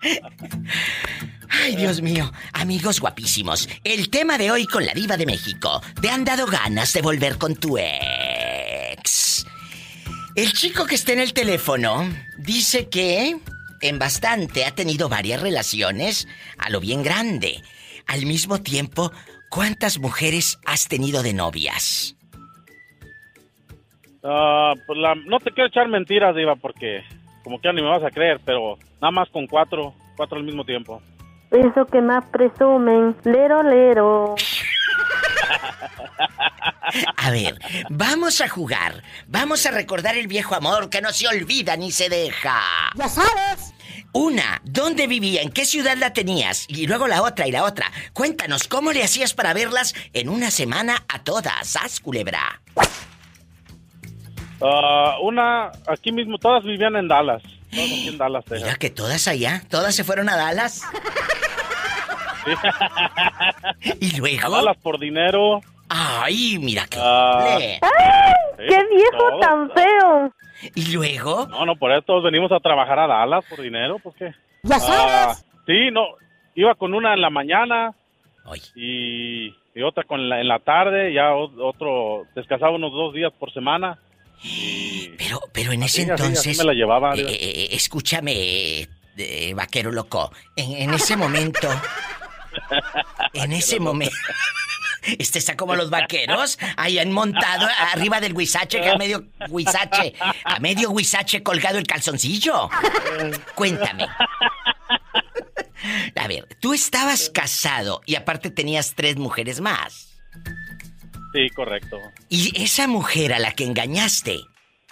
Ay, 1.48 1.76
Dios 1.76 2.00
mío. 2.02 2.30
Amigos 2.52 3.00
guapísimos, 3.00 3.68
el 3.84 4.10
tema 4.10 4.38
de 4.38 4.50
hoy 4.50 4.66
con 4.66 4.84
la 4.84 4.92
diva 4.94 5.16
de 5.16 5.26
México. 5.26 5.80
¿Te 6.00 6.10
han 6.10 6.24
dado 6.24 6.46
ganas 6.46 6.92
de 6.92 7.02
volver 7.02 7.38
con 7.38 7.54
tu 7.56 7.78
ex? 7.78 9.46
El 10.34 10.52
chico 10.52 10.84
que 10.86 10.96
está 10.96 11.12
en 11.12 11.20
el 11.20 11.32
teléfono 11.32 12.08
dice 12.38 12.88
que 12.88 13.36
en 13.80 13.98
bastante 13.98 14.64
ha 14.64 14.74
tenido 14.74 15.08
varias 15.08 15.40
relaciones 15.40 16.28
a 16.58 16.68
lo 16.70 16.80
bien 16.80 17.02
grande. 17.02 17.62
Al 18.06 18.26
mismo 18.26 18.60
tiempo, 18.62 19.12
¿cuántas 19.50 19.98
mujeres 19.98 20.58
has 20.66 20.88
tenido 20.88 21.22
de 21.22 21.32
novias? 21.32 22.16
Ah, 24.22 24.74
pues 24.86 24.98
la- 24.98 25.14
no 25.14 25.38
te 25.38 25.52
quiero 25.52 25.68
echar 25.68 25.88
mentiras, 25.88 26.34
Diva, 26.34 26.56
porque 26.56 27.02
como 27.44 27.60
que 27.60 27.72
ni 27.72 27.80
me 27.82 27.88
vas 27.88 28.02
a 28.02 28.10
creer, 28.10 28.40
pero 28.44 28.76
nada 29.00 29.12
más 29.12 29.28
con 29.30 29.46
cuatro, 29.46 29.94
cuatro 30.16 30.36
al 30.38 30.44
mismo 30.44 30.64
tiempo. 30.64 31.00
Eso 31.50 31.86
que 31.86 32.00
más 32.00 32.24
presumen. 32.26 33.16
Lero, 33.24 33.62
lero. 33.62 34.34
A 37.16 37.30
ver, 37.30 37.58
vamos 37.90 38.40
a 38.40 38.48
jugar. 38.48 39.02
Vamos 39.26 39.66
a 39.66 39.70
recordar 39.70 40.16
el 40.16 40.26
viejo 40.26 40.54
amor 40.54 40.88
que 40.90 41.00
no 41.00 41.12
se 41.12 41.28
olvida 41.28 41.76
ni 41.76 41.90
se 41.90 42.08
deja. 42.08 42.60
Ya 42.94 43.08
sabes. 43.08 43.74
Una, 44.12 44.60
¿dónde 44.64 45.06
vivía? 45.06 45.42
¿En 45.42 45.50
qué 45.50 45.64
ciudad 45.66 45.96
la 45.98 46.12
tenías? 46.12 46.66
Y 46.68 46.86
luego 46.86 47.06
la 47.06 47.22
otra 47.22 47.46
y 47.46 47.52
la 47.52 47.64
otra. 47.64 47.90
Cuéntanos, 48.14 48.66
¿cómo 48.66 48.92
le 48.92 49.02
hacías 49.02 49.34
para 49.34 49.52
verlas 49.52 49.94
en 50.14 50.28
una 50.28 50.50
semana 50.50 51.04
a 51.08 51.22
todas? 51.22 51.76
¡Haz, 51.76 52.00
culebra! 52.00 52.62
Ah, 54.62 55.16
una, 55.22 55.70
aquí 55.86 56.12
mismo, 56.12 56.38
todas 56.38 56.64
vivían 56.64 56.96
en 56.96 57.08
Dallas. 57.08 57.42
Todas 57.76 57.90
aquí 57.92 58.08
en 58.08 58.18
Dallas, 58.18 58.44
Texas. 58.44 58.62
Mira 58.64 58.76
que 58.78 58.90
todas 58.90 59.28
allá, 59.28 59.62
todas 59.70 59.94
se 59.94 60.02
fueron 60.04 60.28
a 60.28 60.36
Dallas. 60.36 60.82
¿Y 64.00 64.16
luego? 64.18 64.46
A 64.46 64.58
Dallas 64.58 64.76
por 64.82 64.98
dinero. 64.98 65.60
Ay, 65.88 66.58
mira 66.60 66.84
qué 66.90 66.98
Ah. 67.00 67.46
¡Ay! 67.56 68.34
¡Qué 68.58 68.78
viejo 68.94 69.28
todo. 69.30 69.38
tan 69.40 69.70
feo! 69.70 70.32
¿Y 70.74 70.92
luego? 70.92 71.46
No, 71.48 71.64
no, 71.66 71.76
por 71.76 71.92
eso 71.92 72.02
todos 72.02 72.24
venimos 72.24 72.50
a 72.50 72.58
trabajar 72.60 72.98
a 72.98 73.06
Dallas 73.06 73.44
por 73.48 73.60
dinero, 73.60 73.98
¿por 74.00 74.14
qué? 74.14 74.32
Ya 74.62 74.78
Ah, 74.80 75.34
sí, 75.66 75.90
no, 75.92 76.06
iba 76.54 76.74
con 76.74 76.92
una 76.94 77.14
en 77.14 77.20
la 77.20 77.30
mañana 77.30 77.92
Ay. 78.46 78.60
y, 78.74 79.46
y 79.78 79.82
otra 79.82 80.02
con 80.04 80.28
la, 80.28 80.40
en 80.40 80.48
la 80.48 80.58
tarde, 80.58 81.12
ya 81.12 81.34
otro, 81.34 82.24
descansaba 82.34 82.72
unos 82.72 82.90
dos 82.92 83.14
días 83.14 83.32
por 83.38 83.52
semana. 83.52 83.98
Pero, 85.18 85.40
pero 85.52 85.72
en 85.72 85.82
ese 85.82 86.02
así, 86.02 86.10
entonces. 86.10 86.38
así 86.46 86.58
me 86.58 86.64
la 86.64 86.72
llevaba. 86.72 87.14
eh, 87.14 87.24
eh, 87.28 87.68
escúchame, 87.72 88.88
eh, 89.16 89.54
vaquero 89.54 89.90
loco. 89.92 90.32
En, 90.54 90.72
en 90.72 90.94
ese 90.94 91.16
momento. 91.16 91.68
en 93.32 93.52
ese 93.52 93.80
momento. 93.80 94.14
Este 95.20 95.38
está 95.38 95.56
como 95.56 95.76
los 95.76 95.88
vaqueros, 95.88 96.58
ahí 96.76 96.98
han 96.98 97.12
montado 97.12 97.68
arriba 97.92 98.20
del 98.20 98.32
huizache, 98.32 98.80
que 98.80 98.88
a 98.88 98.96
medio 98.96 99.24
huizache, 99.50 100.14
a 100.44 100.58
medio 100.58 100.90
huizache 100.90 101.44
colgado 101.44 101.78
el 101.78 101.86
calzoncillo. 101.86 102.68
Cuéntame. 103.54 104.08
A 106.16 106.26
ver, 106.26 106.48
tú 106.60 106.74
estabas 106.74 107.30
casado 107.30 108.00
y 108.04 108.16
aparte 108.16 108.50
tenías 108.50 108.94
tres 108.96 109.16
mujeres 109.16 109.60
más. 109.60 110.05
Sí, 111.36 111.50
correcto. 111.50 111.98
Y 112.30 112.52
esa 112.62 112.86
mujer 112.88 113.34
a 113.34 113.38
la 113.38 113.52
que 113.52 113.64
engañaste, 113.64 114.38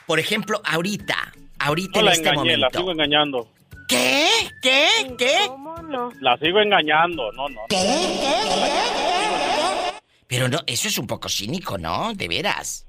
por 0.06 0.20
ejemplo, 0.20 0.60
ahorita, 0.64 1.32
ahorita 1.58 1.92
No 1.94 2.00
en 2.00 2.04
la 2.04 2.12
este 2.12 2.28
engañé, 2.28 2.50
la 2.56 2.56
momento. 2.68 2.78
sigo 2.78 2.92
engañando. 2.92 3.48
¿Qué? 3.88 4.28
¿Qué? 4.62 4.86
¿Qué? 5.16 5.34
¿Cómo 5.48 5.76
no? 5.82 6.10
La 6.20 6.36
sigo 6.36 6.60
engañando, 6.60 7.32
no, 7.32 7.48
no. 7.48 7.60
Pero 10.26 10.48
no, 10.48 10.58
eso 10.66 10.88
es 10.88 10.98
un 10.98 11.06
poco 11.06 11.28
cínico, 11.28 11.78
¿no? 11.78 12.12
De 12.14 12.28
veras. 12.28 12.86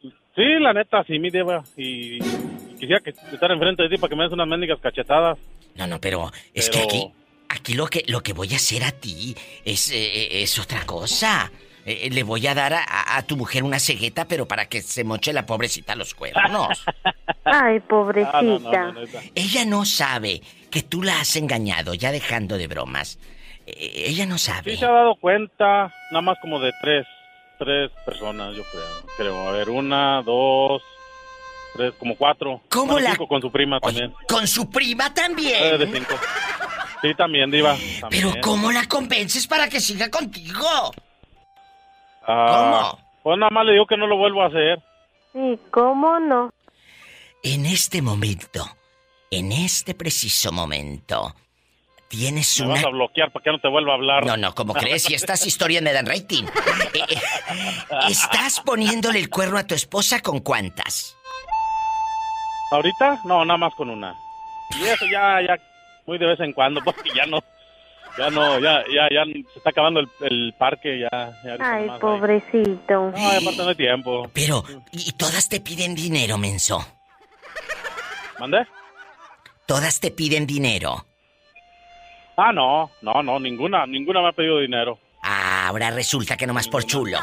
Sí, 0.00 0.44
la 0.60 0.72
neta, 0.72 1.02
sí, 1.04 1.18
mi 1.18 1.30
diva. 1.30 1.64
Y, 1.76 2.16
y 2.16 2.74
quisiera 2.78 3.00
que 3.00 3.10
estar 3.10 3.50
enfrente 3.50 3.82
de 3.82 3.88
ti 3.88 3.96
para 3.98 4.08
que 4.10 4.16
me 4.16 4.24
des 4.24 4.32
unas 4.32 4.46
mendigas 4.46 4.78
cachetadas. 4.80 5.38
No, 5.74 5.86
no, 5.86 6.00
pero 6.00 6.30
es 6.54 6.68
Pero- 6.70 6.86
que 6.88 6.96
aquí, 6.96 7.12
aquí 7.48 7.74
lo 7.74 7.86
que 7.86 8.04
lo 8.06 8.22
que 8.22 8.32
voy 8.32 8.52
a 8.52 8.56
hacer 8.56 8.84
a 8.84 8.92
ti 8.92 9.34
es, 9.64 9.90
eh, 9.90 10.42
es 10.42 10.58
otra 10.58 10.84
cosa. 10.86 11.50
Eh, 11.90 12.10
le 12.10 12.22
voy 12.22 12.46
a 12.46 12.54
dar 12.54 12.74
a, 12.74 12.82
a- 12.82 13.16
a 13.16 13.22
tu 13.22 13.36
mujer 13.36 13.62
una 13.64 13.78
cegueta, 13.78 14.26
pero 14.26 14.46
para 14.46 14.66
que 14.68 14.82
se 14.82 15.04
moche 15.04 15.32
la 15.32 15.46
pobrecita 15.46 15.94
los 15.94 16.14
cuernos. 16.14 16.84
Ay, 17.44 17.78
Ah, 17.78 17.82
pobrecita. 17.88 18.94
Ella 19.34 19.64
no 19.64 19.84
sabe 19.86 20.42
que 20.70 20.82
tú 20.82 21.02
la 21.02 21.20
has 21.20 21.34
engañado, 21.36 21.94
ya 21.94 22.12
dejando 22.12 22.58
de 22.58 22.66
bromas. 22.66 23.18
Eh, 23.66 24.04
ella 24.08 24.26
no 24.26 24.36
sabe. 24.38 24.72
Sí 24.72 24.76
se 24.78 24.84
ha 24.84 24.90
dado 24.90 25.14
cuenta, 25.16 25.90
nada 26.10 26.20
más 26.20 26.36
como 26.42 26.60
de 26.60 26.72
tres, 26.82 27.06
tres 27.58 27.90
personas, 28.04 28.54
yo 28.54 28.64
creo. 28.70 28.84
Creo, 29.16 29.48
a 29.48 29.52
ver, 29.52 29.70
una, 29.70 30.20
dos, 30.22 30.82
tres, 31.74 31.94
como 31.98 32.16
cuatro. 32.16 32.60
¿Cómo 32.68 32.92
Bueno, 32.92 33.04
la- 33.08 33.10
cinco 33.12 33.28
con 33.28 33.40
su 33.40 33.50
prima 33.50 33.80
también. 33.80 34.12
Con 34.28 34.46
su 34.46 34.68
prima 34.68 35.14
también. 35.14 35.56
Eh, 35.74 35.78
de 35.78 35.86
cinco. 35.90 36.14
Sí, 37.00 37.14
también, 37.14 37.50
diva. 37.50 37.76
Pero. 38.10 38.32
¿cómo 38.42 38.72
la 38.72 38.86
convences 38.88 39.46
para 39.46 39.68
que 39.68 39.80
siga 39.80 40.10
contigo? 40.10 40.92
Ah, 42.28 42.92
Pues 43.22 43.38
nada 43.38 43.50
más 43.50 43.64
le 43.64 43.72
digo 43.72 43.86
que 43.86 43.96
no 43.96 44.06
lo 44.06 44.16
vuelvo 44.16 44.42
a 44.42 44.46
hacer. 44.46 44.78
Sí, 45.32 45.58
¿cómo 45.70 46.20
no? 46.20 46.50
En 47.42 47.66
este 47.66 48.02
momento, 48.02 48.64
en 49.30 49.52
este 49.52 49.94
preciso 49.94 50.52
momento, 50.52 51.34
tienes 52.08 52.60
Me 52.60 52.66
una... 52.66 52.74
vas 52.74 52.84
a 52.84 52.88
bloquear 52.90 53.30
para 53.32 53.42
que 53.42 53.50
no 53.52 53.58
te 53.60 53.68
vuelva 53.68 53.92
a 53.92 53.96
hablar. 53.96 54.26
No, 54.26 54.36
no, 54.36 54.54
¿cómo 54.54 54.74
crees? 54.74 55.04
Si 55.04 55.14
estas 55.14 55.46
historias 55.46 55.82
me 55.82 55.92
dan 55.92 56.06
rating. 56.06 56.44
Eh, 56.94 57.04
eh, 57.08 57.16
¿Estás 58.08 58.60
poniéndole 58.60 59.18
el 59.20 59.30
cuerno 59.30 59.56
a 59.58 59.66
tu 59.66 59.74
esposa 59.74 60.20
con 60.20 60.40
cuántas? 60.40 61.16
¿Ahorita? 62.70 63.20
No, 63.24 63.44
nada 63.44 63.56
más 63.58 63.74
con 63.74 63.88
una. 63.88 64.14
Y 64.78 64.84
eso 64.84 65.06
ya, 65.10 65.40
ya, 65.40 65.56
muy 66.06 66.18
de 66.18 66.26
vez 66.26 66.40
en 66.40 66.52
cuando, 66.52 66.80
porque 66.84 67.10
ya 67.14 67.24
no, 67.26 67.38
ya 68.18 68.30
no, 68.30 68.58
ya, 68.58 68.84
ya, 68.92 69.08
ya 69.10 69.24
se 69.24 69.58
está 69.58 69.70
acabando 69.70 70.00
el, 70.00 70.08
el 70.20 70.54
parque, 70.58 71.00
ya. 71.00 71.32
ya 71.44 71.56
Ay, 71.60 71.88
pobrecito. 72.00 73.12
No, 73.12 73.28
aparte 73.28 73.56
no 73.58 73.68
hay 73.68 73.74
tiempo. 73.74 74.30
Pero, 74.32 74.64
y 74.92 75.12
todas 75.12 75.48
te 75.48 75.60
piden 75.60 75.94
dinero, 75.94 76.36
menso. 76.38 76.84
¿Mandé? 78.38 78.66
Todas 79.66 80.00
te 80.00 80.10
piden 80.10 80.46
dinero. 80.46 81.04
Ah, 82.36 82.52
no, 82.52 82.90
no, 83.02 83.22
no, 83.22 83.40
ninguna, 83.40 83.86
ninguna 83.86 84.22
me 84.22 84.28
ha 84.28 84.32
pedido 84.32 84.60
dinero. 84.60 84.98
Ah, 85.22 85.66
ahora 85.68 85.90
resulta 85.90 86.36
que 86.36 86.46
nomás 86.46 86.68
por 86.68 86.84
chulo. 86.84 87.18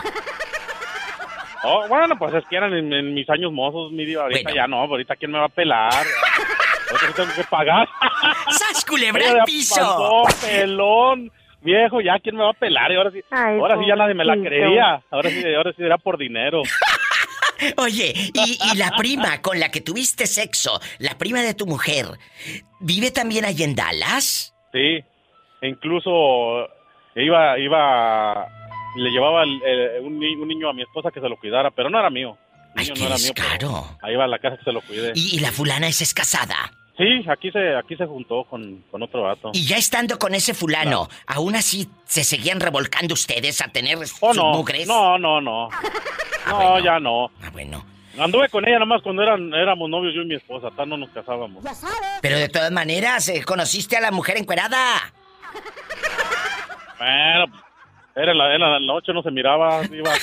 Oh, 1.64 1.88
bueno, 1.88 2.16
pues 2.20 2.34
es 2.36 2.44
que 2.48 2.58
eran 2.58 2.74
en, 2.74 2.94
en 2.94 3.14
mis 3.14 3.28
años 3.30 3.52
mozos, 3.52 3.92
mi 3.92 4.06
diva. 4.06 4.24
Ahorita 4.24 4.54
ya 4.54 4.68
no, 4.68 4.82
ahorita 4.82 5.16
quién 5.16 5.32
me 5.32 5.40
va 5.40 5.46
a 5.46 5.50
pelar. 5.50 6.06
Tengo 7.16 7.34
que 7.36 7.44
pagar. 7.46 7.88
¡Sas, 8.50 8.86
culebra 8.86 9.30
al 9.30 9.44
piso! 9.46 9.76
pasó, 9.76 10.24
pelón, 10.48 11.32
viejo, 11.62 12.02
ya 12.02 12.20
quién 12.20 12.36
me 12.36 12.44
va 12.44 12.52
a 12.52 12.54
pelar. 12.54 12.92
Y 12.92 12.96
ahora 12.96 13.12
sí, 13.12 13.22
Ay, 13.32 13.58
ahora 13.60 13.78
sí 13.80 13.86
ya 13.88 13.96
nadie 13.96 14.14
me 14.14 14.26
la 14.26 14.36
creía. 14.38 15.02
Ahora 15.12 15.30
sí, 15.30 15.44
ahora 15.56 15.72
sí 15.76 15.84
era 15.84 15.98
por 15.98 16.18
dinero. 16.18 16.62
Oye, 17.78 18.14
y, 18.34 18.58
y 18.74 18.78
la 18.78 18.92
prima 18.98 19.42
con 19.42 19.60
la 19.60 19.70
que 19.70 19.80
tuviste 19.82 20.28
sexo, 20.28 20.80
la 21.00 21.18
prima 21.18 21.42
de 21.42 21.54
tu 21.54 21.66
mujer, 21.66 22.06
¿vive 22.82 23.12
también 23.12 23.46
allí 23.46 23.64
en 23.64 23.76
Dallas? 23.76 24.54
Sí, 24.74 24.80
e 25.62 25.68
incluso 25.68 26.68
iba, 27.16 27.58
iba, 27.58 28.46
le 28.98 29.10
llevaba 29.10 29.44
el- 29.44 29.62
el- 29.64 30.02
un, 30.04 30.16
un 30.18 30.48
niño 30.50 30.68
a 30.70 30.74
mi 30.74 30.82
esposa 30.82 31.12
que 31.12 31.22
se 31.22 31.30
lo 31.30 31.38
cuidara, 31.38 31.72
pero 31.72 31.90
no 31.90 31.98
era 31.98 32.10
mío. 32.10 32.38
El 32.76 32.84
niño 32.94 32.96
no 33.02 33.06
era 33.08 33.18
mío. 33.18 33.34
pero 33.36 33.98
Ahí 34.02 34.16
va 34.16 34.26
a 34.26 34.28
la 34.28 34.40
casa 34.40 34.58
que 34.58 34.64
se 34.64 34.72
lo 34.72 34.82
cuide. 34.82 35.12
Y, 35.16 35.36
y 35.36 35.40
la 35.40 35.52
fulana 35.52 35.88
esa 35.88 36.04
es 36.04 36.14
casada. 36.14 36.72
Sí, 36.98 37.26
aquí 37.30 37.52
se, 37.52 37.76
aquí 37.76 37.96
se 37.98 38.06
juntó 38.06 38.46
con, 38.46 38.84
con 38.90 39.04
otro 39.04 39.24
vato. 39.24 39.52
Y 39.54 39.66
ya 39.66 39.76
estando 39.76 40.18
con 40.18 40.34
ese 40.34 40.54
fulano, 40.54 41.10
aún 41.28 41.56
así 41.56 41.90
se 42.06 42.24
seguían 42.24 42.62
revolcando 42.62 43.14
ustedes 43.14 43.60
a 43.62 43.68
tener 43.68 43.98
Oh, 43.98 44.06
sus 44.34 44.38
no, 44.38 44.52
mugres. 44.54 44.88
no, 44.88 45.18
no, 45.18 45.42
no. 45.42 45.70
No, 46.48 46.80
ya 46.80 47.00
no. 47.00 47.32
Ah, 47.42 47.50
bueno. 47.52 47.84
Anduve 48.20 48.48
con 48.50 48.66
ella 48.68 48.78
nomás 48.80 49.02
cuando 49.02 49.24
eran, 49.24 49.52
éramos 49.54 49.90
novios 49.90 50.14
yo 50.16 50.22
y 50.22 50.26
mi 50.26 50.36
esposa, 50.36 50.68
hasta 50.68 50.86
no 50.86 50.96
nos 50.96 51.10
casábamos. 51.10 51.64
Pero 52.22 52.38
de 52.38 52.48
todas 52.50 52.72
maneras, 52.72 53.28
eh, 53.30 53.44
conociste 53.44 53.98
a 53.98 54.02
la 54.02 54.12
mujer 54.12 54.38
encuerada. 54.38 54.78
Bueno, 56.98 57.46
era 58.16 58.34
la, 58.34 58.54
era 58.56 58.70
la 58.70 58.80
noche, 58.80 59.12
no 59.12 59.22
se 59.22 59.32
miraba, 59.32 59.82
iba. 59.92 60.14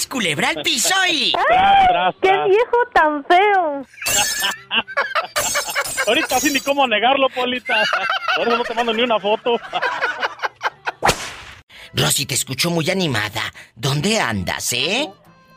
¡Sas 0.00 0.06
culebra 0.06 0.48
al 0.48 0.62
piso 0.62 0.94
y! 1.10 1.30
¡Qué 2.22 2.30
viejo 2.30 2.76
tan 2.94 3.22
feo! 3.26 3.76
Ahorita 6.06 6.36
así 6.36 6.50
ni 6.50 6.60
cómo 6.60 6.86
negarlo, 6.86 7.28
Polita. 7.28 7.82
Por 8.34 8.48
eso 8.48 8.56
no 8.56 8.64
te 8.64 8.72
mando 8.72 8.94
ni 8.94 9.02
una 9.02 9.20
foto. 9.20 9.60
Rosy, 11.92 12.24
te 12.24 12.32
escucho 12.32 12.70
muy 12.70 12.90
animada. 12.90 13.42
¿Dónde 13.74 14.18
andas, 14.18 14.72
eh? 14.72 15.06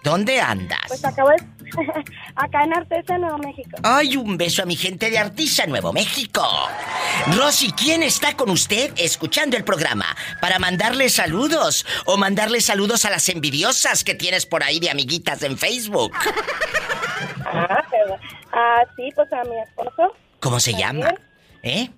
¿Dónde 0.03 0.41
andas? 0.41 0.87
Pues 0.89 1.05
acabo 1.05 1.29
de... 1.29 1.37
Acá 2.35 2.63
en 2.63 2.73
Artesia, 2.73 3.17
Nuevo 3.17 3.37
México. 3.39 3.77
Ay, 3.83 4.17
un 4.17 4.37
beso 4.37 4.63
a 4.63 4.65
mi 4.65 4.75
gente 4.75 5.09
de 5.09 5.17
Artisa, 5.17 5.65
Nuevo 5.65 5.93
México. 5.93 6.41
Rosy, 7.37 7.71
¿quién 7.71 8.03
está 8.03 8.35
con 8.35 8.49
usted 8.49 8.91
escuchando 8.97 9.57
el 9.57 9.63
programa? 9.63 10.05
Para 10.41 10.59
mandarle 10.59 11.09
saludos 11.09 11.85
o 12.05 12.17
mandarle 12.17 12.61
saludos 12.61 13.05
a 13.05 13.09
las 13.09 13.27
envidiosas 13.29 14.03
que 14.03 14.15
tienes 14.15 14.45
por 14.45 14.63
ahí 14.63 14.79
de 14.79 14.89
amiguitas 14.89 15.43
en 15.43 15.57
Facebook. 15.57 16.13
Ah, 17.45 17.83
pero... 17.91 18.17
Ah, 18.51 18.83
sí, 18.95 19.09
pues 19.15 19.31
a 19.31 19.43
mi 19.43 19.57
esposo, 19.59 20.15
¿Cómo 20.39 20.59
se 20.59 20.73
llama? 20.73 21.13
¿Eh? 21.61 21.89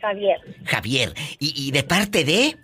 Javier. 0.00 0.38
Javier. 0.64 1.14
¿Y, 1.38 1.68
y 1.68 1.70
de 1.72 1.82
parte 1.82 2.24
de? 2.24 2.56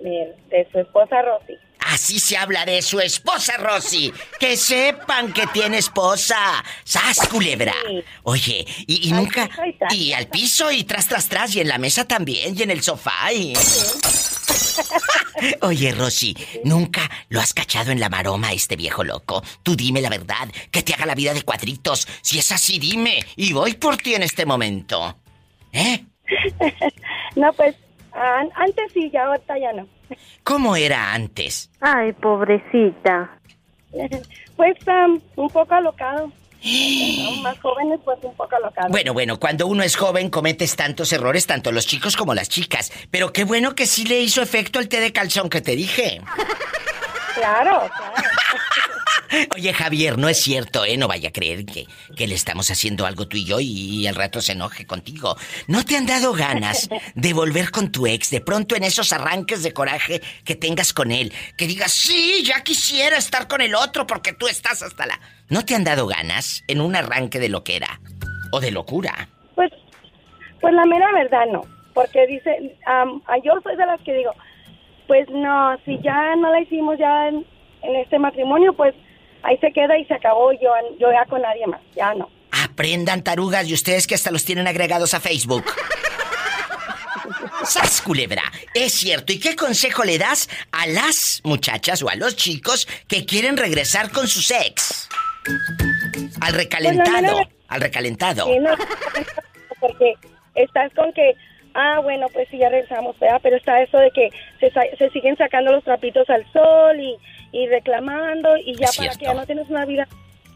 de, 0.00 0.36
de 0.50 0.68
su 0.70 0.78
esposa 0.78 1.22
Rosy. 1.22 1.56
Así 1.86 2.18
se 2.18 2.36
habla 2.36 2.64
de 2.64 2.82
su 2.82 3.00
esposa 3.00 3.56
Rosy. 3.58 4.12
Que 4.40 4.56
sepan 4.56 5.32
que 5.32 5.46
tiene 5.48 5.78
esposa. 5.78 6.64
¡Sas, 6.84 7.28
culebra! 7.28 7.74
Oye, 8.24 8.66
y, 8.86 9.08
y 9.08 9.12
nunca. 9.12 9.48
Y 9.90 10.12
al 10.12 10.26
piso 10.26 10.72
y 10.72 10.84
tras, 10.84 11.06
tras, 11.06 11.28
tras. 11.28 11.54
Y 11.54 11.60
en 11.60 11.68
la 11.68 11.78
mesa 11.78 12.04
también. 12.04 12.58
Y 12.58 12.62
en 12.62 12.70
el 12.70 12.82
sofá. 12.82 13.32
Y... 13.32 13.54
Oye, 15.62 15.92
Rosy, 15.92 16.36
¿nunca 16.64 17.08
lo 17.28 17.40
has 17.40 17.54
cachado 17.54 17.92
en 17.92 18.00
la 18.00 18.08
maroma 18.08 18.52
este 18.52 18.76
viejo 18.76 19.04
loco? 19.04 19.42
Tú 19.62 19.76
dime 19.76 20.00
la 20.00 20.10
verdad, 20.10 20.48
que 20.70 20.82
te 20.82 20.94
haga 20.94 21.06
la 21.06 21.14
vida 21.14 21.34
de 21.34 21.42
cuadritos. 21.42 22.06
Si 22.20 22.38
es 22.38 22.50
así, 22.52 22.78
dime. 22.78 23.24
Y 23.36 23.52
voy 23.52 23.74
por 23.74 23.96
ti 23.96 24.14
en 24.14 24.22
este 24.22 24.44
momento. 24.44 25.18
¿Eh? 25.72 26.04
no, 27.36 27.52
pues 27.52 27.76
antes 28.16 28.92
sí, 28.92 29.10
ya 29.12 29.26
ahorita 29.26 29.58
ya 29.58 29.72
no. 29.72 29.86
¿Cómo 30.42 30.76
era 30.76 31.12
antes? 31.12 31.70
Ay, 31.80 32.12
pobrecita. 32.12 33.30
Pues 34.56 34.76
am, 34.88 35.20
un 35.36 35.50
poco 35.50 35.74
alocado. 35.74 36.32
Más 37.42 37.58
jóvenes, 37.60 38.00
pues 38.02 38.18
un 38.22 38.34
poco 38.34 38.56
alocado. 38.56 38.88
Bueno, 38.88 39.12
bueno, 39.12 39.38
cuando 39.38 39.66
uno 39.66 39.82
es 39.82 39.96
joven 39.96 40.30
cometes 40.30 40.74
tantos 40.76 41.12
errores, 41.12 41.46
tanto 41.46 41.70
los 41.72 41.86
chicos 41.86 42.16
como 42.16 42.34
las 42.34 42.48
chicas. 42.48 42.90
Pero 43.10 43.34
qué 43.34 43.44
bueno 43.44 43.74
que 43.74 43.84
sí 43.84 44.06
le 44.06 44.20
hizo 44.20 44.40
efecto 44.40 44.78
el 44.78 44.88
té 44.88 45.00
de 45.00 45.12
calzón 45.12 45.50
que 45.50 45.60
te 45.60 45.76
dije. 45.76 46.22
Claro, 47.36 47.90
claro. 47.94 48.14
Oye, 49.54 49.72
Javier, 49.72 50.18
no 50.18 50.28
es 50.28 50.38
cierto, 50.38 50.84
¿eh? 50.84 50.96
No 50.96 51.08
vaya 51.08 51.28
a 51.28 51.32
creer 51.32 51.64
que, 51.66 51.86
que 52.16 52.26
le 52.26 52.34
estamos 52.34 52.70
haciendo 52.70 53.06
algo 53.06 53.26
tú 53.26 53.36
y 53.36 53.44
yo 53.44 53.58
y, 53.60 54.06
al 54.06 54.14
rato 54.14 54.40
se 54.40 54.52
enoje 54.52 54.86
contigo. 54.86 55.36
¿No 55.66 55.84
te 55.84 55.96
han 55.96 56.06
dado 56.06 56.32
ganas 56.32 56.88
de 57.14 57.32
volver 57.32 57.70
con 57.70 57.90
tu 57.90 58.06
ex 58.06 58.30
de 58.30 58.40
pronto 58.40 58.76
en 58.76 58.84
esos 58.84 59.12
arranques 59.12 59.62
de 59.62 59.72
coraje 59.72 60.22
que 60.44 60.54
tengas 60.54 60.92
con 60.92 61.10
él? 61.10 61.32
Que 61.56 61.66
digas, 61.66 61.92
sí, 61.92 62.42
ya 62.44 62.62
quisiera 62.62 63.16
estar 63.16 63.48
con 63.48 63.60
el 63.60 63.74
otro 63.74 64.06
porque 64.06 64.32
tú 64.32 64.48
estás 64.48 64.82
hasta 64.82 65.06
la... 65.06 65.20
¿No 65.48 65.64
te 65.64 65.74
han 65.74 65.84
dado 65.84 66.06
ganas 66.06 66.64
en 66.68 66.80
un 66.80 66.96
arranque 66.96 67.38
de 67.38 67.48
loquera? 67.48 68.00
¿O 68.52 68.60
de 68.60 68.70
locura? 68.70 69.28
Pues, 69.54 69.72
pues 70.60 70.72
la 70.72 70.84
mera 70.86 71.12
verdad 71.12 71.46
no. 71.52 71.62
Porque 71.94 72.26
dice, 72.26 72.76
ah, 72.86 73.04
yo 73.44 73.52
soy 73.62 73.76
de 73.76 73.86
las 73.86 74.00
que 74.02 74.14
digo, 74.14 74.32
pues 75.06 75.28
no, 75.30 75.76
si 75.84 75.98
ya 76.02 76.36
no 76.36 76.50
la 76.50 76.60
hicimos 76.60 76.98
ya 76.98 77.28
en, 77.28 77.46
en 77.82 77.96
este 77.96 78.18
matrimonio, 78.18 78.72
pues 78.74 78.94
ahí 79.42 79.56
se 79.58 79.72
queda 79.72 79.96
y 79.98 80.04
se 80.06 80.14
acabó. 80.14 80.52
Yo, 80.52 80.70
yo 80.98 81.10
ya 81.10 81.24
con 81.26 81.42
nadie 81.42 81.66
más, 81.66 81.80
ya 81.94 82.14
no. 82.14 82.28
Aprendan 82.50 83.22
tarugas 83.22 83.68
y 83.68 83.74
ustedes 83.74 84.06
que 84.06 84.14
hasta 84.14 84.30
los 84.30 84.44
tienen 84.44 84.66
agregados 84.66 85.14
a 85.14 85.20
Facebook. 85.20 85.64
¡Sas, 87.64 88.00
culebra! 88.00 88.42
Es 88.74 88.92
cierto. 88.92 89.32
¿Y 89.32 89.40
qué 89.40 89.56
consejo 89.56 90.04
le 90.04 90.18
das 90.18 90.48
a 90.72 90.86
las 90.86 91.40
muchachas 91.44 92.02
o 92.02 92.08
a 92.08 92.14
los 92.14 92.36
chicos 92.36 92.86
que 93.08 93.24
quieren 93.26 93.56
regresar 93.56 94.10
con 94.10 94.28
sus 94.28 94.50
ex? 94.50 95.08
Al 96.40 96.54
recalentado. 96.54 97.36
Pues, 97.36 97.48
Al 97.68 97.80
recalentado. 97.80 98.46
Sí, 98.46 98.58
no, 98.60 98.70
porque 99.80 100.14
estás 100.54 100.92
con 100.94 101.12
que, 101.12 101.34
ah, 101.76 102.00
bueno, 102.00 102.26
pues 102.32 102.48
sí, 102.50 102.58
ya 102.58 102.68
regresamos, 102.68 103.18
¿verdad? 103.18 103.40
Pero 103.42 103.56
está 103.56 103.82
eso 103.82 103.98
de 103.98 104.10
que 104.10 104.30
se, 104.60 105.10
siguen 105.10 105.36
sacando 105.36 105.72
los 105.72 105.84
trapitos 105.84 106.28
al 106.30 106.50
sol 106.52 106.98
y, 106.98 107.16
y 107.52 107.66
reclamando 107.68 108.56
y 108.56 108.74
ya 108.76 108.86
Es 108.86 108.96
para 108.96 109.14
que 109.14 109.24
ya 109.26 109.34
no 109.34 109.46
tienes 109.46 109.68
una 109.68 109.84
vida 109.84 110.08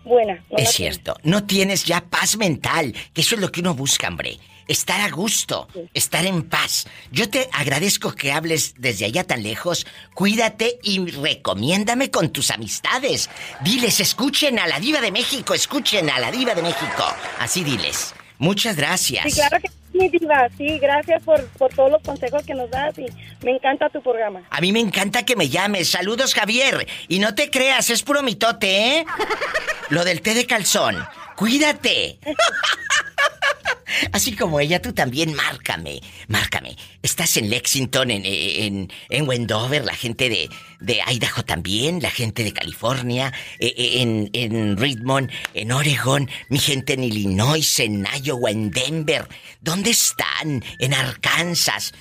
buena. 0.04 0.42
¿no? 0.50 0.58
Es 0.58 0.70
cierto. 0.70 1.16
No 1.22 1.44
tienes 1.44 1.84
ya 1.84 2.00
paz 2.00 2.36
mental. 2.36 2.94
Que 3.12 3.20
eso 3.20 3.34
es 3.34 3.40
lo 3.40 3.52
que 3.52 3.60
uno 3.60 3.74
busca, 3.74 4.08
hombre. 4.08 4.38
Estar 4.66 5.00
a 5.00 5.10
gusto, 5.10 5.66
estar 5.94 6.24
en 6.24 6.48
paz. 6.48 6.86
Yo 7.10 7.28
te 7.28 7.48
agradezco 7.52 8.12
que 8.12 8.30
hables 8.30 8.74
desde 8.78 9.04
allá 9.04 9.24
tan 9.24 9.42
lejos. 9.42 9.84
Cuídate 10.14 10.78
y 10.84 11.04
recomiéndame 11.10 12.12
con 12.12 12.30
tus 12.30 12.52
amistades. 12.52 13.30
Diles, 13.62 13.98
escuchen 13.98 14.60
a 14.60 14.68
la 14.68 14.78
diva 14.78 15.00
de 15.00 15.10
México, 15.10 15.54
escuchen 15.54 16.08
a 16.08 16.20
la 16.20 16.30
diva 16.30 16.54
de 16.54 16.62
México. 16.62 17.04
Así 17.40 17.64
diles. 17.64 18.14
Muchas 18.38 18.76
gracias. 18.76 19.24
Sí, 19.24 19.32
claro 19.32 19.58
que 19.60 19.79
mi 19.92 20.08
diva. 20.08 20.48
Sí, 20.56 20.78
gracias 20.78 21.22
por, 21.22 21.44
por 21.50 21.72
todos 21.72 21.90
los 21.90 22.02
consejos 22.02 22.42
que 22.44 22.54
nos 22.54 22.70
das 22.70 22.98
y 22.98 23.06
me 23.44 23.52
encanta 23.52 23.88
tu 23.88 24.02
programa. 24.02 24.42
A 24.50 24.60
mí 24.60 24.72
me 24.72 24.80
encanta 24.80 25.24
que 25.24 25.36
me 25.36 25.48
llames. 25.48 25.90
Saludos, 25.90 26.34
Javier. 26.34 26.86
Y 27.08 27.18
no 27.18 27.34
te 27.34 27.50
creas, 27.50 27.90
es 27.90 28.02
puro 28.02 28.22
mitote, 28.22 28.98
¿eh? 28.98 29.04
Lo 29.90 30.04
del 30.04 30.22
té 30.22 30.34
de 30.34 30.46
calzón. 30.46 30.96
Cuídate. 31.40 32.18
Así 34.12 34.36
como 34.36 34.60
ella, 34.60 34.82
tú 34.82 34.92
también 34.92 35.32
márcame, 35.32 36.02
márcame. 36.28 36.76
Estás 37.00 37.38
en 37.38 37.48
Lexington, 37.48 38.10
en, 38.10 38.26
en, 38.26 38.92
en 39.08 39.26
Wendover, 39.26 39.86
la 39.86 39.94
gente 39.94 40.28
de, 40.28 40.50
de 40.80 41.00
Idaho 41.10 41.42
también, 41.42 42.02
la 42.02 42.10
gente 42.10 42.44
de 42.44 42.52
California, 42.52 43.32
eh, 43.58 43.72
eh, 43.74 44.02
en, 44.02 44.28
en 44.34 44.76
Redmond, 44.76 45.30
en 45.54 45.72
Oregon, 45.72 46.28
mi 46.50 46.58
gente 46.58 46.92
en 46.92 47.04
Illinois, 47.04 47.80
en 47.80 48.06
Iowa, 48.22 48.50
en 48.50 48.70
Denver. 48.70 49.26
¿Dónde 49.62 49.92
están? 49.92 50.62
En 50.78 50.92
Arkansas, 50.92 51.94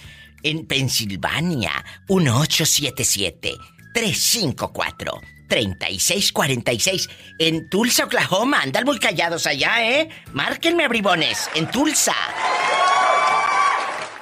en 0.43 0.65
Pensilvania, 0.67 1.85
1877 2.09 3.53
354 3.93 5.38
3646 5.49 7.09
en 7.39 7.69
Tulsa, 7.69 8.05
Oklahoma. 8.05 8.61
Andan 8.61 8.85
muy 8.85 8.99
callados 8.99 9.45
allá, 9.45 9.85
¿eh? 9.85 10.07
Márquenme, 10.31 10.87
bribones, 10.87 11.49
en 11.55 11.69
Tulsa. 11.69 12.15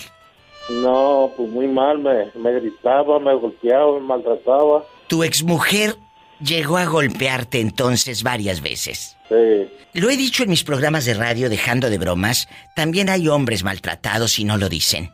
No, 0.71 1.33
pues 1.37 1.51
muy 1.51 1.67
mal, 1.67 1.99
me, 1.99 2.27
me 2.41 2.53
gritaba, 2.61 3.19
me 3.19 3.35
golpeaba, 3.35 3.95
me 3.95 4.07
maltrataba. 4.07 4.85
Tu 5.09 5.25
exmujer 5.25 5.97
llegó 6.41 6.77
a 6.77 6.85
golpearte 6.85 7.61
entonces 7.61 8.23
varias 8.23 8.61
veces. 8.61 9.17
Sí. 9.29 9.69
Lo 9.95 10.11
he 10.11 10.17
dicho 10.17 10.45
en 10.45 10.51
mis 10.51 10.63
programas 10.63 11.07
de 11.07 11.15
radio 11.15 11.51
dejando 11.51 11.91
de 11.91 11.99
bromas, 11.99 12.49
también 12.77 13.09
hay 13.09 13.27
hombres 13.27 13.65
maltratados 13.65 14.39
y 14.39 14.45
no 14.45 14.59
lo 14.59 14.69
dicen. 14.69 15.11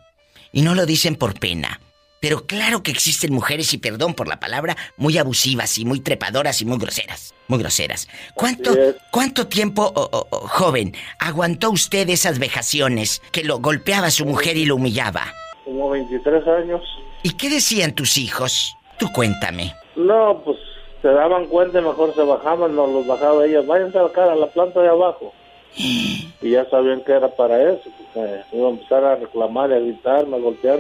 Y 0.55 0.63
no 0.63 0.75
lo 0.75 0.87
dicen 0.87 1.17
por 1.17 1.39
pena. 1.39 1.81
Pero 2.21 2.47
claro 2.47 2.83
que 2.83 2.91
existen 2.91 3.35
mujeres, 3.35 3.75
y 3.75 3.79
perdón 3.79 4.15
por 4.15 4.29
la 4.29 4.41
palabra, 4.41 4.79
muy 4.97 5.19
abusivas 5.19 5.77
y 5.77 5.85
muy 5.85 6.01
trepadoras 6.01 6.63
y 6.63 6.65
muy 6.65 6.79
groseras. 6.79 7.35
Muy 7.49 7.59
groseras. 7.59 8.09
¿Cuánto, 8.35 8.75
cuánto 9.11 9.47
tiempo, 9.47 9.93
oh, 9.95 10.09
oh, 10.11 10.27
oh, 10.31 10.49
joven, 10.49 10.97
aguantó 11.19 11.71
usted 11.71 12.09
esas 12.09 12.39
vejaciones 12.39 13.21
que 13.31 13.45
lo 13.45 13.59
golpeaba 13.59 14.07
a 14.07 14.11
su 14.11 14.25
mujer 14.25 14.57
y 14.57 14.65
lo 14.65 14.77
humillaba? 14.77 15.35
como 15.65 15.91
23 15.91 16.47
años. 16.47 16.83
¿Y 17.23 17.37
qué 17.37 17.49
decían 17.49 17.95
tus 17.95 18.19
hijos? 18.19 18.77
Tú 18.99 19.11
cuéntame. 19.13 19.75
No, 19.97 20.43
pues 20.45 20.59
se 21.03 21.09
daban 21.09 21.47
cuenta 21.47 21.81
y 21.81 21.83
mejor 21.83 22.15
se 22.15 22.23
bajaban, 22.23 22.75
no 22.77 22.87
los 22.87 23.07
bajaba 23.07 23.45
ellas. 23.47 23.67
Váyanse 23.67 23.99
a 23.99 24.03
la 24.03 24.13
cara, 24.13 24.33
a 24.33 24.37
la 24.37 24.47
planta 24.47 24.81
de 24.81 24.89
abajo. 24.89 25.33
Y 25.77 26.51
ya 26.51 26.69
sabían 26.71 27.03
que 27.05 27.13
era 27.13 27.29
para 27.29 27.73
eso. 27.73 27.83
Porque 28.13 28.41
iba 28.53 28.67
a 28.69 28.71
empezar 28.71 29.05
a 29.05 29.17
reclamar, 29.17 29.71
y 29.71 29.75
a 29.75 29.79
gritarme, 29.79 30.37
a 30.37 30.41
golpear. 30.41 30.79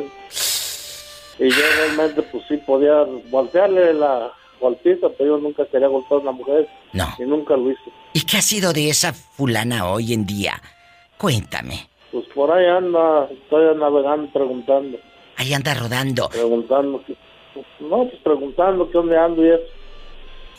Y 1.39 1.49
yo 1.51 1.63
realmente, 1.79 2.23
pues 2.23 2.45
sí 2.49 2.57
podía 2.59 3.03
voltearle 3.31 3.93
la 3.95 4.33
golpiza, 4.61 5.09
pero 5.19 5.37
yo 5.37 5.39
nunca 5.43 5.67
quería 5.67 5.89
golpear 5.89 6.21
a 6.21 6.23
una 6.23 6.33
mujer. 6.33 6.69
No. 6.93 7.09
Y 7.19 7.23
nunca 7.23 7.57
lo 7.57 7.71
hice. 7.71 7.91
¿Y 8.13 8.21
qué 8.25 8.37
ha 8.39 8.43
sido 8.43 8.73
de 8.73 8.89
esa 8.89 9.13
fulana 9.13 9.91
hoy 9.91 10.13
en 10.13 10.25
día? 10.27 10.61
Cuéntame. 11.19 11.89
Pues 12.13 12.25
por 12.35 12.53
ahí 12.53 12.67
anda, 12.67 13.29
estoy 13.33 13.77
navegando, 13.77 14.31
preguntando. 14.33 14.99
Ahí 15.37 15.53
anda 15.53 15.75
rodando. 15.75 16.29
Preguntando. 16.29 17.03
qué- 17.05 17.17
No, 17.81 18.05
pues 18.09 18.21
preguntando 18.23 18.87
qué 18.87 18.93
dónde 18.99 19.17
ando 19.19 19.45
y 19.45 19.49
eso. 19.51 19.63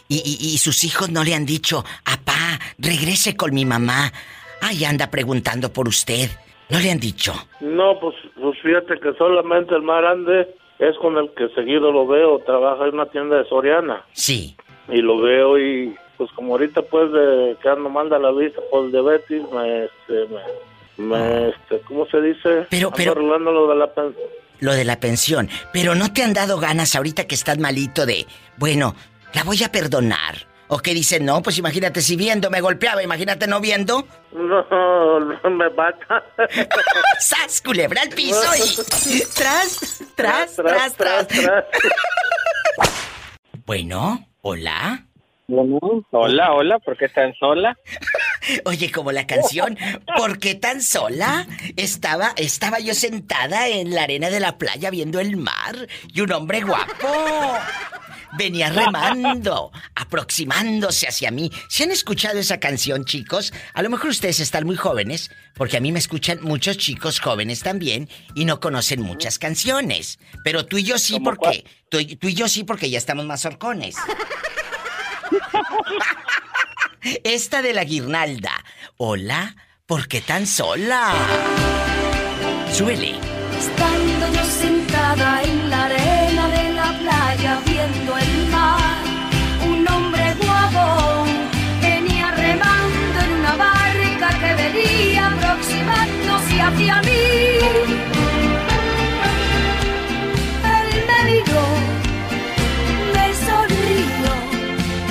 Y, 0.08 0.18
y- 0.18 0.54
y 0.54 0.58
sus 0.60 0.84
hijos 0.84 1.10
no 1.10 1.24
le 1.24 1.34
han 1.36 1.46
dicho, 1.46 1.84
apá, 2.06 2.60
regrese 2.78 3.36
con 3.36 3.54
mi 3.54 3.66
mamá. 3.66 4.12
Ahí 4.62 4.86
anda 4.86 5.10
preguntando 5.10 5.72
por 5.74 5.88
usted. 5.88 6.30
No 6.70 6.80
le 6.80 6.92
han 6.92 7.00
dicho. 7.00 7.34
No, 7.60 8.00
pues, 8.00 8.16
pues 8.42 8.60
fíjate 8.62 9.00
que 9.00 9.14
solamente 9.18 9.76
el 9.76 9.82
más 9.84 10.02
grande 10.02 10.48
es 10.80 10.96
con 10.98 11.18
el 11.18 11.30
que 11.36 11.50
seguido 11.56 11.92
lo 11.92 12.08
veo. 12.08 12.40
Trabaja 12.40 12.86
en 12.88 12.94
una 12.96 13.06
tienda 13.08 13.38
de 13.38 13.48
Soriana. 13.50 14.04
Sí. 14.14 14.56
Y 14.90 14.98
lo 15.02 15.20
veo 15.20 15.58
y 15.60 15.96
pues 16.18 16.32
como 16.32 16.54
ahorita 16.54 16.82
pues 16.84 17.12
de 17.12 17.58
que 17.62 17.68
ando 17.70 17.90
manda 17.90 18.18
la 18.18 18.32
vista 18.32 18.62
por 18.72 18.90
diabetes, 18.90 19.42
me, 19.52 19.86
este, 19.86 20.34
me, 20.98 21.06
me, 21.06 21.50
este, 21.50 21.82
¿cómo 21.88 22.06
se 22.08 22.22
dice? 22.22 22.66
Pero- 22.70 22.88
Ando 22.88 22.92
pero- 22.96 23.12
arreglando 23.12 23.52
lo 23.52 23.68
de 23.68 23.76
la 23.76 23.94
pensión. 23.94 24.24
Lo 24.62 24.72
de 24.74 24.86
la 24.86 25.00
pensión. 25.02 25.50
Pero 25.74 25.96
no 25.96 26.14
te 26.14 26.24
han 26.24 26.34
dado 26.34 26.58
ganas 26.60 26.96
ahorita 26.96 27.28
que 27.28 27.36
estás 27.36 27.58
malito 27.60 28.06
de, 28.06 28.26
bueno, 28.58 28.96
la 29.34 29.44
voy 29.44 29.64
a 29.64 29.72
perdonar. 29.72 30.48
O 30.68 30.80
que 30.80 30.96
dicen, 30.96 31.26
no, 31.26 31.44
pues 31.44 31.60
imagínate 31.60 32.02
si 32.02 32.16
viendo 32.16 32.50
me 32.50 32.60
golpeaba, 32.60 33.04
imagínate 33.04 33.46
no 33.46 33.60
viendo. 33.62 34.08
No, 34.34 35.20
no 35.20 35.50
me 35.52 35.70
mata. 35.70 36.24
¡Sas, 37.20 37.62
culebra 37.62 38.02
al 38.02 38.10
piso 38.10 38.42
y... 38.56 39.22
Tras, 39.36 40.04
tras, 40.16 40.56
tras, 40.56 40.96
tras. 40.96 41.28
Bueno, 43.66 44.28
hola. 44.42 45.06
Hola, 45.48 46.54
hola, 46.54 46.80
¿por 46.80 46.98
qué 46.98 47.08
tan 47.08 47.34
sola? 47.36 47.78
Oye, 48.66 48.92
como 48.92 49.12
la 49.12 49.28
canción, 49.28 49.78
¿por 50.18 50.40
qué 50.40 50.56
tan 50.56 50.82
sola? 50.82 51.48
Estaba, 51.76 52.34
estaba 52.36 52.80
yo 52.80 52.94
sentada 52.94 53.68
en 53.68 53.94
la 53.94 54.04
arena 54.04 54.30
de 54.30 54.40
la 54.40 54.58
playa 54.58 54.90
viendo 54.90 55.20
el 55.20 55.38
mar 55.38 55.76
y 56.14 56.22
un 56.22 56.32
hombre 56.32 56.62
guapo 56.62 57.08
venía 58.38 58.70
remando, 58.70 59.72
aproximándose 59.96 61.08
hacia 61.08 61.32
mí. 61.32 61.52
¿Se 61.70 61.84
han 61.84 61.92
escuchado 61.92 62.40
esa 62.40 62.60
canción, 62.60 63.06
chicos? 63.06 63.54
A 63.74 63.82
lo 63.82 63.90
mejor 63.90 64.10
ustedes 64.10 64.40
están 64.40 64.66
muy 64.66 64.76
jóvenes, 64.76 65.32
porque 65.56 65.78
a 65.78 65.82
mí 65.82 65.92
me 65.92 66.00
escuchan 66.00 66.40
muchos 66.42 66.78
chicos 66.78 67.20
jóvenes 67.20 67.62
también 67.62 68.10
y 68.34 68.46
no 68.46 68.60
conocen 68.60 69.02
muchas 69.02 69.40
canciones. 69.40 70.20
Pero 70.44 70.66
tú 70.66 70.78
y 70.78 70.84
yo 70.84 70.98
sí, 70.98 71.20
porque 71.20 71.66
tú, 71.90 71.98
tú 72.18 72.28
y 72.28 72.34
yo 72.34 72.48
sí, 72.48 72.64
porque 72.64 72.90
ya 72.90 72.98
estamos 72.98 73.26
más 73.26 73.46
horcones. 73.46 73.96
Esta 77.24 77.62
de 77.62 77.74
la 77.74 77.84
guirnalda. 77.84 78.52
Hola, 78.98 79.56
¿por 79.86 80.08
qué 80.08 80.22
tan 80.22 80.48
sola? 80.48 81.14
Súbele. 82.72 83.16
Estando 83.58 84.34
yo 84.34 84.44
sentada 84.46 85.44
en 85.44 85.65
hacia 96.68 97.02
mí. 97.04 97.24
Él 100.78 100.90
me 101.10 101.20
miró, 101.32 101.66
me 103.16 103.28
sonrió 103.46 104.32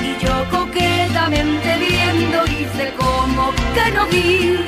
y 0.07 0.25
yo 0.25 0.35
coquetamente 0.57 1.69
viendo 1.85 2.37
hice 2.45 2.93
como 2.97 3.53
que 3.73 3.91
no 3.93 4.05
vi. 4.07 4.59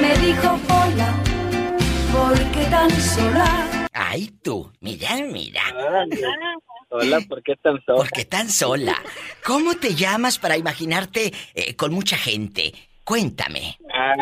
Me 0.00 0.12
dijo 0.26 0.60
hola, 0.68 1.14
¿por 2.12 2.38
qué 2.52 2.64
tan 2.70 2.90
sola? 2.90 3.88
Ay, 3.92 4.32
tú, 4.42 4.72
mira, 4.80 5.16
mira. 5.30 5.62
Hola, 6.92 7.20
¿por 7.28 7.42
qué 7.42 7.54
tan 7.56 7.80
sola? 7.84 7.98
¿Por 7.98 8.10
qué 8.10 8.24
tan 8.24 8.50
sola? 8.50 8.96
¿Cómo 9.44 9.74
te 9.76 9.94
llamas 9.94 10.38
para 10.38 10.56
imaginarte 10.56 11.32
eh, 11.54 11.76
con 11.76 11.92
mucha 11.92 12.16
gente? 12.16 12.72
Cuéntame. 13.04 13.78
Ah, 13.92 14.14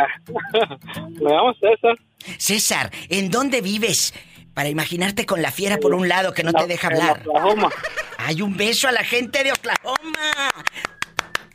me 1.20 1.30
llamo 1.30 1.54
César. 1.54 1.98
César, 2.38 2.90
¿en 3.08 3.30
dónde 3.30 3.60
vives? 3.60 4.14
Para 4.54 4.68
imaginarte 4.68 5.24
con 5.24 5.40
la 5.40 5.52
fiera 5.52 5.78
por 5.78 5.94
un 5.94 6.08
lado 6.08 6.32
que 6.32 6.42
no 6.42 6.52
te 6.52 6.66
deja 6.66 6.88
en 6.88 6.94
hablar. 6.94 7.22
Oklahoma. 7.26 7.70
Hay 8.18 8.42
un 8.42 8.56
beso 8.56 8.88
a 8.88 8.92
la 8.92 9.04
gente 9.04 9.44
de 9.44 9.52
Oklahoma. 9.52 10.50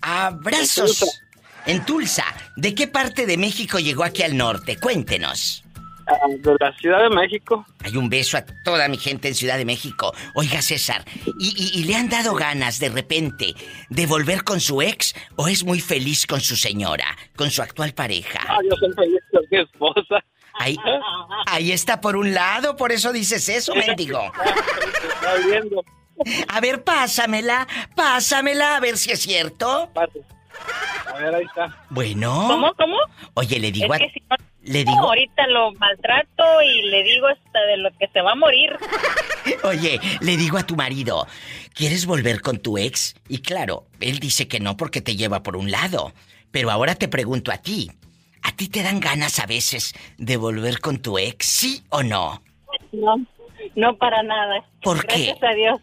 Abrazos. 0.02 1.22
En 1.66 1.86
Tulsa. 1.86 2.26
¿De 2.56 2.76
qué 2.76 2.88
parte 2.88 3.26
de 3.26 3.38
México 3.38 3.80
llegó 3.80 4.04
aquí 4.04 4.24
al 4.24 4.38
norte? 4.38 4.78
Cuéntenos. 4.78 5.63
Ah, 6.06 6.28
de 6.28 6.56
la 6.60 6.74
Ciudad 6.78 7.04
de 7.04 7.10
México. 7.16 7.66
Hay 7.84 7.96
un 7.96 8.10
beso 8.10 8.38
a 8.38 8.44
toda 8.66 8.88
mi 8.90 8.98
gente 8.98 9.30
en 9.30 9.36
Ciudad 9.36 9.58
de 9.58 9.66
México. 9.66 10.14
Oiga, 10.36 10.62
César, 10.62 11.06
¿y, 11.40 11.54
y- 11.58 11.80
y 11.80 11.84
le 11.86 11.96
han 11.96 12.10
dado 12.10 12.34
ganas 12.34 12.80
de 12.80 12.90
repente 12.90 13.54
de 13.90 14.06
volver 14.06 14.44
con 14.44 14.60
su 14.60 14.82
ex 14.82 15.16
o 15.38 15.48
es 15.48 15.64
muy 15.64 15.80
feliz 15.80 16.28
con 16.28 16.42
su 16.42 16.56
señora, 16.58 17.06
con 17.38 17.50
su 17.52 17.62
actual 17.62 17.94
pareja? 17.94 18.40
Ah, 18.48 18.58
yo 18.70 18.76
soy 18.78 18.92
feliz 18.94 19.20
con 19.32 19.42
mi 19.50 19.58
esposa. 19.60 20.24
Ahí, 20.60 20.78
ahí 21.48 21.72
está 21.72 22.00
por 22.02 22.16
un 22.16 22.34
lado, 22.34 22.76
por 22.76 22.92
eso 22.92 23.12
dices 23.12 23.48
eso, 23.50 23.74
mendigo. 23.74 24.22
Está 25.06 25.36
viendo. 25.48 25.84
A 26.50 26.60
ver, 26.62 26.84
pásamela, 26.84 27.68
pásamela, 27.96 28.76
a 28.76 28.80
ver 28.80 28.98
si 28.98 29.12
es 29.12 29.20
cierto. 29.22 29.90
A 29.96 31.14
ver, 31.18 31.34
ahí 31.36 31.46
está. 31.46 31.76
Bueno. 31.90 32.46
¿Cómo, 32.48 32.74
cómo? 32.76 32.98
Oye, 33.34 33.60
le 33.60 33.72
digo 33.72 33.94
es 33.96 34.02
a... 34.02 34.06
que 34.06 34.12
si 34.14 34.20
no, 34.30 34.36
Le 34.64 34.86
no, 34.86 34.92
digo... 34.92 35.04
ahorita 35.08 35.48
lo 35.48 35.74
maltrato 35.74 36.62
y 36.62 36.84
le 36.84 37.04
digo 37.04 37.28
hasta 37.28 37.62
de 37.66 37.78
lo 37.78 37.92
que 37.98 38.08
se 38.08 38.22
va 38.22 38.32
a 38.32 38.36
morir. 38.36 38.72
Oye, 39.64 40.00
le 40.22 40.38
digo 40.38 40.58
a 40.58 40.64
tu 40.64 40.76
marido, 40.76 41.28
¿quieres 41.74 42.06
volver 42.06 42.42
con 42.42 42.60
tu 42.60 42.78
ex? 42.78 43.16
Y 43.28 43.40
claro, 43.40 43.88
él 44.00 44.20
dice 44.20 44.48
que 44.48 44.60
no 44.60 44.78
porque 44.78 45.02
te 45.02 45.16
lleva 45.16 45.44
por 45.44 45.58
un 45.58 45.70
lado. 45.70 46.14
Pero 46.52 46.72
ahora 46.72 46.96
te 46.96 47.08
pregunto 47.08 47.52
a 47.52 47.58
ti, 47.58 47.92
¿a 48.42 48.56
ti 48.56 48.70
te 48.70 48.84
dan 48.84 49.00
ganas 49.00 49.40
a 49.40 49.46
veces 49.46 49.94
de 50.18 50.38
volver 50.38 50.80
con 50.80 51.02
tu 51.02 51.18
ex, 51.18 51.46
sí 51.46 51.84
o 51.90 52.04
no? 52.04 52.42
No, 52.94 53.16
no 53.76 53.98
para 53.98 54.24
nada. 54.24 54.64
¿Por 54.82 55.06
qué? 55.06 55.26
Gracias 55.26 55.44
a 55.44 55.56
Dios. 55.56 55.82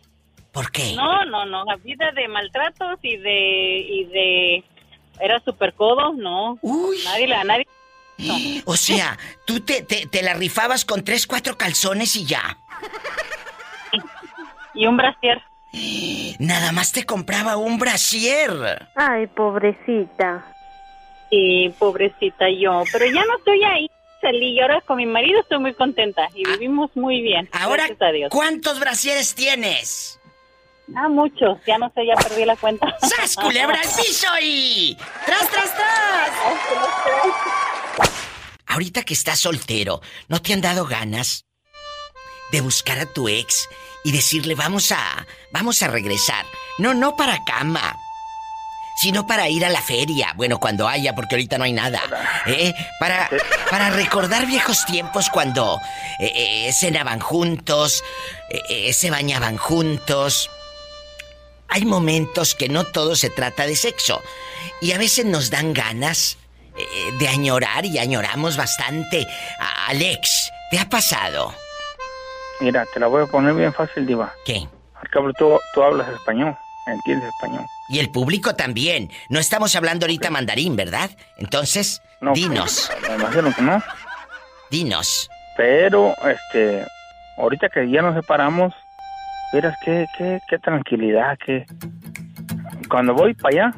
¿Por 0.53 0.71
qué? 0.73 0.95
No, 0.97 1.25
no, 1.27 1.45
no. 1.45 1.65
La 1.65 1.77
vida 1.77 2.13
de 2.13 2.29
maltratos 2.29 2.99
y 3.03 3.17
de 3.17 3.79
y 3.81 4.05
de 4.07 4.65
era 5.21 5.39
super 5.41 5.75
codo, 5.75 6.15
no. 6.15 6.59
Nadie 7.05 7.29
la 7.29 7.45
nadie. 7.45 7.67
O 8.65 8.77
sea, 8.77 9.19
tú 9.47 9.61
te, 9.61 9.83
te, 9.83 10.07
te 10.07 10.23
la 10.23 10.35
rifabas 10.35 10.85
con 10.85 11.05
tres, 11.05 11.27
cuatro 11.27 11.57
calzones 11.57 12.17
y 12.17 12.25
ya. 12.25 12.59
Y 14.75 14.87
un 14.87 14.97
brasier. 14.97 15.43
Nada 16.39 16.73
más 16.73 16.93
te 16.93 17.05
compraba 17.05 17.57
un 17.57 17.79
brasier. 17.79 18.89
Ay, 18.97 19.27
pobrecita. 19.29 20.45
Sí, 21.31 21.73
pobrecita 21.79 22.47
yo. 22.51 22.83
Pero 22.93 23.07
ya 23.07 23.25
no 23.25 23.39
estoy 23.39 23.63
ahí. 23.65 23.91
Salí 24.21 24.53
y 24.53 24.61
ahora 24.61 24.81
con 24.83 24.99
mi 24.99 25.07
marido 25.07 25.41
estoy 25.41 25.59
muy 25.59 25.73
contenta 25.75 26.29
y 26.35 26.45
vivimos 26.45 26.91
muy 26.95 27.23
bien. 27.23 27.49
Ahora, 27.53 27.87
gracias 27.87 28.03
a 28.03 28.13
Dios. 28.13 28.31
¿cuántos 28.31 28.79
brasieres 28.79 29.35
tienes? 29.35 30.21
Ah, 30.95 31.09
muchos. 31.09 31.59
Ya 31.67 31.79
no 31.79 31.91
sé, 31.95 32.05
ya 32.05 32.17
perdí 32.17 32.45
la 32.45 32.57
cuenta. 32.57 32.95
¡Sas, 33.01 33.37
culebra 33.37 33.77
al 33.77 33.89
piso 34.05 34.29
y... 34.43 34.97
¡Tras, 35.25 35.49
tras, 35.51 35.75
tras! 35.75 36.31
Ahorita 38.71 39.03
que 39.03 39.15
estás 39.15 39.41
soltero, 39.41 40.01
¿no 40.29 40.41
te 40.41 40.53
han 40.53 40.61
dado 40.61 40.87
ganas 40.87 41.45
de 42.53 42.61
buscar 42.61 43.01
a 43.01 43.07
tu 43.07 43.29
ex 43.29 43.69
y 44.05 44.13
decirle 44.13 44.55
vamos 44.55 44.93
a... 44.93 45.27
vamos 45.51 45.83
a 45.83 45.89
regresar? 45.89 46.47
No, 46.79 46.95
no 46.95 47.17
para 47.17 47.43
cama. 47.45 47.97
Sino 49.03 49.27
para 49.27 49.49
ir 49.49 49.65
a 49.65 49.71
la 49.71 49.83
feria. 49.83 50.35
Bueno, 50.37 50.61
cuando 50.61 50.87
haya, 50.87 51.17
porque 51.17 51.35
ahorita 51.35 51.59
no 51.59 51.65
hay 51.65 51.73
nada. 51.73 52.01
¿eh? 52.47 52.73
Para, 53.01 53.29
para 53.69 53.91
recordar 53.91 54.47
viejos 54.47 54.85
tiempos 54.87 55.31
cuando 55.31 55.81
eh, 56.21 56.31
eh, 56.69 56.73
cenaban 56.73 57.19
juntos, 57.19 58.05
eh, 58.69 58.93
se 58.93 59.11
bañaban 59.11 59.57
juntos. 59.57 60.49
Hay 61.67 61.85
momentos 61.87 62.55
que 62.55 62.69
no 62.69 62.85
todo 62.85 63.17
se 63.17 63.31
trata 63.31 63.67
de 63.67 63.75
sexo. 63.75 64.23
Y 64.81 64.93
a 64.93 64.99
veces 64.99 65.25
nos 65.25 65.51
dan 65.51 65.73
ganas 65.73 66.37
eh, 66.77 66.85
de 67.19 67.29
añorar 67.29 67.85
y 67.85 67.99
añoramos 67.99 68.57
bastante 68.57 69.27
a 69.59 69.87
Alex. 69.89 70.51
¿Te 70.71 70.79
ha 70.79 70.89
pasado? 70.89 71.53
Mira, 72.61 72.87
te 72.93 73.01
la 73.01 73.07
voy 73.07 73.23
a 73.25 73.27
poner 73.27 73.55
bien 73.55 73.73
fácil, 73.73 74.07
Diva. 74.07 74.33
¿Qué? 74.45 74.69
Al 74.95 75.09
cabo 75.09 75.33
tú, 75.33 75.59
tú 75.75 75.83
hablas 75.83 76.09
español, 76.11 76.55
entiendes 76.87 77.29
español. 77.31 77.65
Y 77.89 77.99
el 77.99 78.11
público 78.11 78.55
también. 78.55 79.11
No 79.31 79.41
estamos 79.41 79.75
hablando 79.75 80.05
ahorita 80.07 80.31
mandarín, 80.31 80.77
¿verdad? 80.77 81.11
Entonces, 81.39 82.03
No, 82.21 82.33
dinos. 82.35 82.91
me 83.09 83.15
imagino 83.17 83.53
que 83.55 83.63
no. 83.63 83.83
Dinos. 84.71 85.29
Pero, 85.57 86.15
este, 86.29 86.85
ahorita 87.39 87.69
que 87.71 87.91
ya 87.91 88.03
nos 88.03 88.15
separamos, 88.15 88.73
verás 89.53 89.75
qué, 89.85 90.07
qué, 90.17 90.39
qué 90.49 90.59
tranquilidad, 90.59 91.37
que 91.45 91.67
cuando 92.89 93.15
voy 93.15 93.35
para 93.35 93.67
allá, 93.69 93.75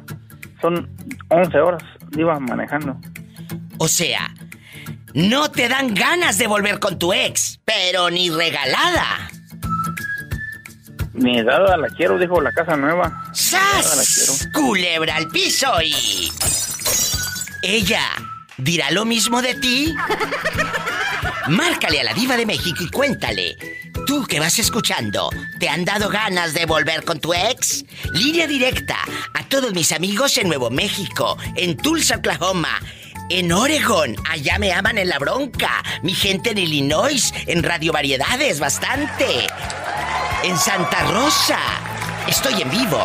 son 0.61 0.89
11 1.29 1.57
horas, 1.59 1.83
Diva, 2.13 2.39
manejando. 2.39 2.97
O 3.77 3.87
sea, 3.87 4.33
no 5.13 5.51
te 5.51 5.67
dan 5.67 5.93
ganas 5.93 6.37
de 6.37 6.47
volver 6.47 6.79
con 6.79 6.97
tu 6.97 7.13
ex, 7.13 7.59
pero 7.65 8.09
ni 8.09 8.29
regalada. 8.29 9.29
Ni 11.13 11.43
dada 11.43 11.77
la 11.77 11.87
quiero, 11.89 12.17
dijo 12.17 12.41
la 12.41 12.51
casa 12.51 12.75
nueva. 12.75 13.09
La. 13.27 13.33
¡Sas! 13.33 14.49
Culebra 14.53 15.15
al 15.15 15.27
piso 15.27 15.71
y... 15.83 16.31
Ella 17.61 18.01
dirá 18.57 18.91
lo 18.91 19.05
mismo 19.05 19.41
de 19.41 19.55
ti. 19.55 19.93
Márcale 21.47 22.01
a 22.01 22.03
la 22.03 22.13
diva 22.13 22.35
de 22.35 22.45
México 22.45 22.83
y 22.83 22.89
cuéntale. 22.89 23.55
Tú 24.13 24.25
que 24.27 24.39
vas 24.39 24.59
escuchando, 24.59 25.31
¿te 25.59 25.69
han 25.69 25.85
dado 25.85 26.07
ganas 26.07 26.53
de 26.53 26.67
volver 26.67 27.03
con 27.03 27.19
tu 27.19 27.33
ex? 27.33 27.83
Línea 28.11 28.45
directa 28.45 28.99
a 29.33 29.43
todos 29.49 29.73
mis 29.73 29.91
amigos 29.91 30.37
en 30.37 30.49
Nuevo 30.49 30.69
México, 30.69 31.35
en 31.55 31.75
Tulsa, 31.75 32.17
Oklahoma, 32.17 32.79
en 33.31 33.51
Oregon, 33.51 34.15
allá 34.29 34.59
me 34.59 34.71
aman 34.71 34.99
en 34.99 35.09
la 35.09 35.17
bronca. 35.17 35.83
Mi 36.03 36.13
gente 36.13 36.51
en 36.51 36.59
Illinois, 36.59 37.33
en 37.47 37.63
Radio 37.63 37.91
Variedades, 37.91 38.59
bastante. 38.59 39.47
En 40.43 40.59
Santa 40.59 41.11
Rosa, 41.11 41.57
estoy 42.27 42.61
en 42.61 42.69
vivo. 42.69 43.03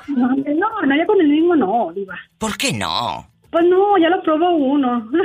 No, 0.08 0.26
no, 0.26 0.86
no, 0.86 0.96
ya 0.96 1.06
con 1.06 1.20
el 1.20 1.28
no, 1.56 1.92
Diva. 1.94 2.18
¿Por 2.38 2.56
qué 2.56 2.72
no? 2.72 3.28
Pues 3.50 3.64
no, 3.66 3.96
ya 3.98 4.08
lo 4.10 4.22
probó 4.22 4.50
uno. 4.56 5.10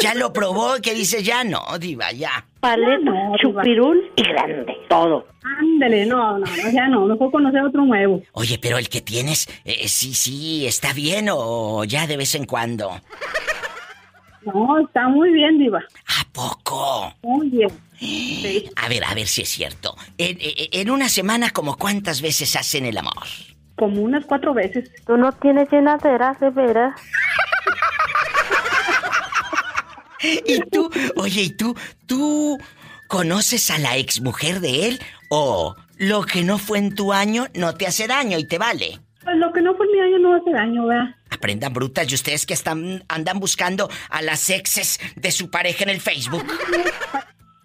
Ya 0.00 0.14
lo 0.14 0.32
probó, 0.32 0.76
que 0.80 0.94
dice 0.94 1.22
ya 1.22 1.44
no, 1.44 1.60
diva, 1.78 2.10
ya. 2.10 2.46
Paleta, 2.60 3.12
chupirul 3.42 4.10
y 4.16 4.22
grande, 4.22 4.74
todo. 4.88 5.26
Ándale, 5.44 6.06
no, 6.06 6.38
no, 6.38 6.46
no, 6.46 6.70
ya 6.72 6.88
no, 6.88 7.04
mejor 7.04 7.30
conocer 7.30 7.62
otro 7.62 7.84
nuevo. 7.84 8.22
Oye, 8.32 8.58
pero 8.58 8.78
el 8.78 8.88
que 8.88 9.02
tienes, 9.02 9.46
eh, 9.66 9.86
sí, 9.86 10.14
sí, 10.14 10.66
está 10.66 10.94
bien 10.94 11.28
o 11.30 11.84
ya 11.84 12.06
de 12.06 12.16
vez 12.16 12.34
en 12.36 12.46
cuando. 12.46 12.90
No, 14.46 14.78
está 14.78 15.08
muy 15.08 15.30
bien, 15.34 15.58
Diva. 15.58 15.80
¿A 15.80 16.24
poco? 16.32 17.12
Muy 17.22 17.50
bien. 17.50 17.68
A 18.76 18.88
ver, 18.88 19.04
a 19.04 19.12
ver 19.14 19.26
si 19.26 19.42
es 19.42 19.48
cierto. 19.50 19.94
En, 20.16 20.38
en- 20.40 20.68
en 20.72 20.90
una 20.90 21.10
semana, 21.10 21.50
¿como 21.50 21.76
cuántas 21.76 22.22
veces 22.22 22.56
hacen 22.56 22.86
el 22.86 22.96
amor? 22.96 23.24
Como 23.76 24.02
unas 24.02 24.24
cuatro 24.24 24.54
veces. 24.54 24.90
Tú 25.06 25.16
no 25.16 25.32
tienes 25.32 25.70
llenadera, 25.70 26.36
de 26.40 26.50
veras. 26.50 27.00
¿Y 30.22 30.60
tú? 30.70 30.90
Oye, 31.16 31.42
¿y 31.42 31.50
tú? 31.50 31.76
¿Tú 32.06 32.58
conoces 33.08 33.70
a 33.70 33.78
la 33.78 33.96
exmujer 33.96 34.60
de 34.60 34.88
él? 34.88 35.00
¿O 35.28 35.76
lo 35.98 36.22
que 36.22 36.42
no 36.42 36.58
fue 36.58 36.78
en 36.78 36.94
tu 36.94 37.12
año 37.12 37.46
no 37.54 37.74
te 37.74 37.86
hace 37.86 38.06
daño 38.06 38.38
y 38.38 38.44
te 38.44 38.58
vale? 38.58 39.00
Pues 39.22 39.36
lo 39.36 39.52
que 39.52 39.60
no 39.60 39.74
fue 39.74 39.86
en 39.86 39.92
mi 39.92 40.00
año 40.00 40.18
no 40.18 40.36
hace 40.36 40.52
daño, 40.52 40.86
¿verdad? 40.86 41.14
Aprendan 41.30 41.72
brutas 41.72 42.10
y 42.10 42.14
ustedes 42.14 42.46
que 42.46 42.54
están 42.54 43.04
andan 43.08 43.40
buscando 43.40 43.90
a 44.08 44.22
las 44.22 44.48
exes 44.50 45.00
de 45.16 45.32
su 45.32 45.50
pareja 45.50 45.84
en 45.84 45.90
el 45.90 46.00
Facebook. 46.00 46.46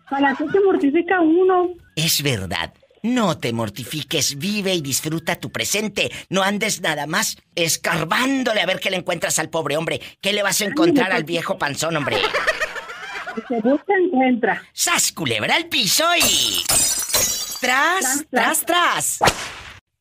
Para 0.09 0.35
qué 0.35 0.45
se 0.49 0.59
mortifica 0.59 1.21
uno. 1.21 1.69
Es 1.95 2.21
verdad. 2.23 2.73
No 3.03 3.35
te 3.39 3.51
mortifiques, 3.51 4.37
vive 4.37 4.75
y 4.75 4.81
disfruta 4.81 5.35
tu 5.35 5.51
presente. 5.51 6.11
No 6.29 6.43
andes 6.43 6.81
nada 6.81 7.07
más 7.07 7.35
escarbándole 7.55 8.61
a 8.61 8.67
ver 8.67 8.79
qué 8.79 8.91
le 8.91 8.97
encuentras 8.97 9.39
al 9.39 9.49
pobre 9.49 9.75
hombre. 9.75 9.99
¿Qué 10.21 10.33
le 10.33 10.43
vas 10.43 10.61
a 10.61 10.65
encontrar 10.65 11.11
al 11.11 11.23
viejo 11.23 11.57
panzón, 11.57 11.97
hombre? 11.97 12.17
Se 13.47 13.59
busca, 13.61 13.93
encuentra. 13.97 14.61
¡Sas, 14.71 15.11
culebra 15.13 15.55
al 15.55 15.65
piso 15.65 16.03
y... 16.15 16.63
¡Tras, 17.59 18.25
tras, 18.29 18.65
tras! 18.65 19.19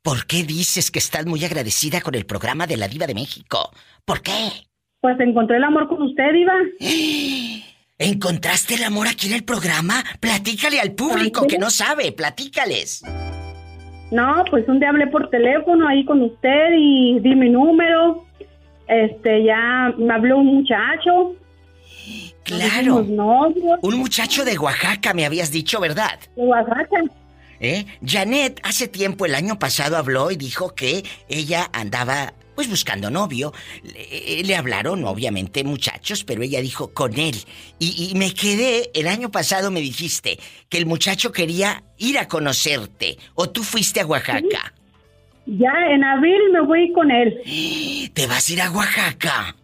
¿Por 0.02 0.26
qué 0.26 0.42
dices 0.42 0.90
que 0.90 0.98
estás 0.98 1.24
muy 1.24 1.42
agradecida 1.44 2.02
con 2.02 2.14
el 2.14 2.26
programa 2.26 2.66
de 2.66 2.76
la 2.76 2.88
Diva 2.88 3.06
de 3.06 3.14
México? 3.14 3.70
¿Por 4.04 4.20
qué? 4.20 4.50
Pues 5.00 5.18
encontré 5.20 5.56
el 5.56 5.64
amor 5.64 5.88
con 5.88 6.02
usted, 6.02 6.32
Diva. 6.32 6.54
¿Encontraste 8.02 8.76
el 8.76 8.84
amor 8.84 9.08
aquí 9.08 9.26
en 9.26 9.34
el 9.34 9.44
programa? 9.44 10.02
Platícale 10.20 10.80
al 10.80 10.92
público 10.92 11.46
que 11.46 11.58
no 11.58 11.68
sabe, 11.68 12.12
platícales. 12.12 13.02
No, 14.10 14.42
pues 14.50 14.66
un 14.68 14.80
día 14.80 14.88
hablé 14.88 15.06
por 15.06 15.28
teléfono 15.28 15.86
ahí 15.86 16.02
con 16.06 16.22
usted 16.22 16.70
y 16.78 17.20
di 17.20 17.34
mi 17.34 17.50
número. 17.50 18.24
Este, 18.88 19.44
ya 19.44 19.92
me 19.98 20.14
habló 20.14 20.38
un 20.38 20.46
muchacho. 20.46 21.36
Claro. 22.42 23.04
Un 23.82 23.98
muchacho 23.98 24.46
de 24.46 24.58
Oaxaca 24.58 25.12
me 25.12 25.26
habías 25.26 25.52
dicho, 25.52 25.78
¿verdad? 25.78 26.18
de 26.36 26.42
Oaxaca. 26.42 27.02
¿Eh? 27.60 27.84
Janet 28.02 28.60
hace 28.62 28.88
tiempo, 28.88 29.26
el 29.26 29.34
año 29.34 29.58
pasado, 29.58 29.98
habló 29.98 30.30
y 30.30 30.36
dijo 30.36 30.74
que 30.74 31.04
ella 31.28 31.68
andaba, 31.74 32.32
pues, 32.60 32.68
buscando 32.68 33.08
novio. 33.08 33.54
Le, 33.82 34.42
le 34.42 34.54
hablaron, 34.54 35.02
obviamente, 35.06 35.64
muchachos, 35.64 36.24
pero 36.24 36.42
ella 36.42 36.60
dijo 36.60 36.92
con 36.92 37.18
él. 37.18 37.34
Y, 37.78 38.10
y 38.10 38.18
me 38.18 38.34
quedé, 38.34 38.90
el 38.92 39.08
año 39.08 39.30
pasado 39.30 39.70
me 39.70 39.80
dijiste 39.80 40.38
que 40.68 40.76
el 40.76 40.84
muchacho 40.84 41.32
quería 41.32 41.82
ir 41.96 42.18
a 42.18 42.28
conocerte. 42.28 43.16
¿O 43.34 43.48
tú 43.48 43.62
fuiste 43.62 44.02
a 44.02 44.06
Oaxaca? 44.06 44.74
Ya 45.46 45.72
en 45.90 46.04
abril 46.04 46.38
me 46.52 46.60
voy 46.60 46.92
con 46.92 47.10
él. 47.10 47.40
¿Te 48.12 48.26
vas 48.26 48.46
a 48.46 48.52
ir 48.52 48.60
a 48.60 48.70
Oaxaca? 48.70 49.56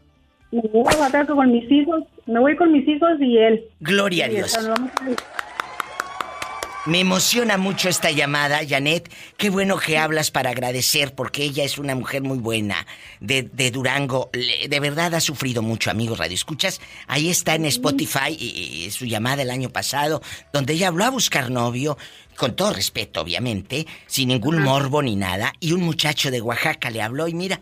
Me 0.51 0.63
voy 0.73 0.95
a 0.95 0.99
Oaxaca 0.99 1.35
con 1.35 1.53
mis 1.53 1.71
hijos. 1.71 2.03
Me 2.25 2.41
voy 2.41 2.57
con 2.57 2.73
mis 2.73 2.89
hijos 2.89 3.11
y 3.21 3.37
él. 3.37 3.63
Gloria 3.81 4.25
a 4.25 4.29
Dios. 4.29 4.59
Me 6.87 7.01
emociona 7.01 7.57
mucho 7.57 7.89
esta 7.89 8.12
llamada, 8.12 8.61
Janet. 8.66 9.12
Qué 9.37 9.51
bueno 9.51 9.76
que 9.76 9.99
hablas 9.99 10.30
para 10.30 10.51
agradecer, 10.51 11.16
porque 11.16 11.43
ella 11.43 11.64
es 11.64 11.78
una 11.78 11.97
mujer 11.97 12.22
muy 12.22 12.39
buena. 12.39 12.87
De, 13.18 13.43
de 13.43 13.72
Durango. 13.72 14.30
De 14.32 14.80
verdad 14.80 15.12
ha 15.16 15.20
sufrido 15.20 15.62
mucho, 15.62 15.91
amigos 15.91 16.18
Radio 16.18 16.37
Escuchas. 16.37 16.80
Ahí 17.09 17.28
está 17.28 17.57
en 17.57 17.64
Spotify 17.64 18.37
y, 18.39 18.84
y 18.84 18.91
su 18.93 19.05
llamada 19.05 19.43
el 19.43 19.51
año 19.51 19.70
pasado, 19.70 20.22
donde 20.53 20.74
ella 20.74 20.87
habló 20.87 21.05
a 21.05 21.11
buscar 21.11 21.51
novio, 21.51 21.99
con 22.37 22.55
todo 22.55 22.72
respeto, 22.72 23.20
obviamente, 23.20 23.89
sin 24.07 24.28
ningún 24.28 24.62
morbo 24.62 25.03
ni 25.03 25.16
nada. 25.16 25.55
Y 25.59 25.72
un 25.72 25.82
muchacho 25.82 26.30
de 26.30 26.41
Oaxaca 26.41 26.91
le 26.91 27.03
habló 27.03 27.26
y 27.26 27.34
mira, 27.34 27.61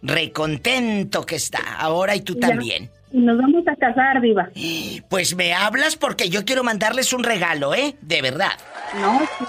recontento 0.00 1.26
que 1.26 1.36
está. 1.36 1.76
Ahora 1.76 2.16
y 2.16 2.22
tú 2.22 2.36
también. 2.36 2.90
Y 3.12 3.18
nos 3.18 3.36
vamos 3.38 3.64
a 3.68 3.76
casar, 3.76 4.20
Diva. 4.20 4.48
Pues 5.08 5.34
me 5.36 5.52
hablas 5.52 5.96
porque 5.96 6.28
yo 6.30 6.44
quiero 6.44 6.64
mandarles 6.64 7.12
un 7.12 7.22
regalo, 7.24 7.74
¿eh? 7.74 7.96
De 8.00 8.22
verdad. 8.22 8.52
No, 9.00 9.20
sí. 9.20 9.44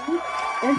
Es- 0.62 0.76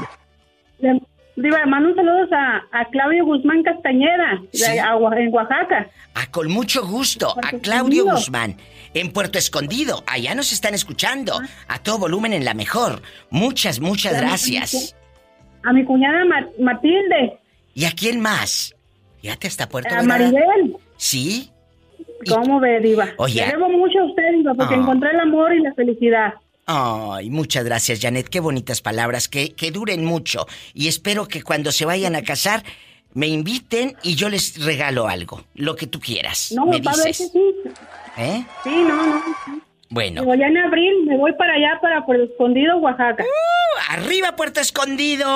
le, 0.80 1.02
Diva, 1.38 1.66
mando 1.66 1.90
un 1.90 1.96
saludo 1.96 2.28
a, 2.34 2.64
a 2.72 2.86
Claudio 2.92 3.26
Guzmán 3.26 3.62
Castañeda, 3.64 4.40
de- 4.54 4.80
a 4.80 4.96
Oa- 4.96 5.18
en 5.20 5.34
Oaxaca. 5.34 5.88
Ah, 6.14 6.28
con 6.32 6.50
mucho 6.50 6.86
gusto, 6.88 7.36
a 7.44 7.50
Claudio 7.60 8.04
Escondido. 8.04 8.12
Guzmán, 8.16 8.58
en 8.94 9.12
Puerto 9.12 9.38
Escondido. 9.38 10.04
Allá 10.08 10.34
nos 10.36 10.54
están 10.54 10.74
escuchando, 10.74 11.42
a 11.68 11.80
todo 11.80 11.98
volumen 11.98 12.32
en 12.32 12.46
la 12.46 12.54
mejor. 12.54 13.02
Muchas, 13.32 13.82
muchas 13.82 14.16
gracias. 14.22 14.96
A 15.64 15.74
mi 15.74 15.84
cuñada 15.84 16.24
Ma- 16.26 16.48
Matilde, 16.60 17.40
¿Y 17.74 17.84
a 17.84 17.92
quién 17.92 18.22
más? 18.22 18.74
Fíjate 19.22 19.48
hasta 19.48 19.68
Puerto 19.68 19.94
a. 19.94 20.04
Maribel. 20.04 20.78
¿Sí? 20.96 21.52
¿Cómo 22.30 22.60
ve, 22.60 22.80
Diva? 22.80 23.10
Oye. 23.18 23.46
Le 23.46 23.52
debo 23.52 23.70
mucho 23.70 24.00
a 24.00 24.06
usted, 24.06 24.24
Diva, 24.34 24.54
porque 24.54 24.74
Ah. 24.76 24.78
encontré 24.78 25.12
el 25.12 25.20
amor 25.20 25.54
y 25.54 25.60
la 25.62 25.74
felicidad. 25.74 26.34
Ay, 26.68 27.30
muchas 27.30 27.64
gracias, 27.64 28.00
Janet. 28.02 28.28
Qué 28.28 28.40
bonitas 28.40 28.82
palabras, 28.82 29.28
que, 29.28 29.54
que 29.54 29.70
duren 29.72 30.04
mucho. 30.04 30.48
Y 30.74 30.88
espero 30.88 31.28
que 31.28 31.44
cuando 31.44 31.72
se 31.72 31.86
vayan 31.86 32.16
a 32.16 32.24
casar 32.24 32.64
me 33.14 33.28
inviten 33.28 33.96
y 34.04 34.16
yo 34.16 34.30
les 34.30 34.64
regalo 34.66 35.08
algo, 35.08 35.44
lo 35.54 35.76
que 35.76 35.88
tú 35.88 36.00
quieras. 36.00 36.52
No, 36.54 36.66
me 36.66 36.80
ver 36.80 36.82
que 36.82 37.08
dices. 37.08 37.32
sí. 37.32 37.54
¿Eh? 38.18 38.44
Sí, 38.64 38.70
no, 38.70 38.96
no. 39.06 39.24
sí. 39.46 39.52
Bueno. 39.90 40.22
Digo, 40.22 40.34
ya 40.36 40.48
en 40.48 40.58
abril 40.58 41.06
me 41.06 41.16
voy 41.18 41.32
para 41.34 41.54
allá, 41.54 41.80
para 41.82 42.04
Puerto 42.06 42.24
Escondido, 42.24 42.78
Oaxaca. 42.78 43.24
¡Uh! 43.24 43.94
¡Arriba, 43.94 44.36
Puerto 44.36 44.60
Escondido! 44.60 45.28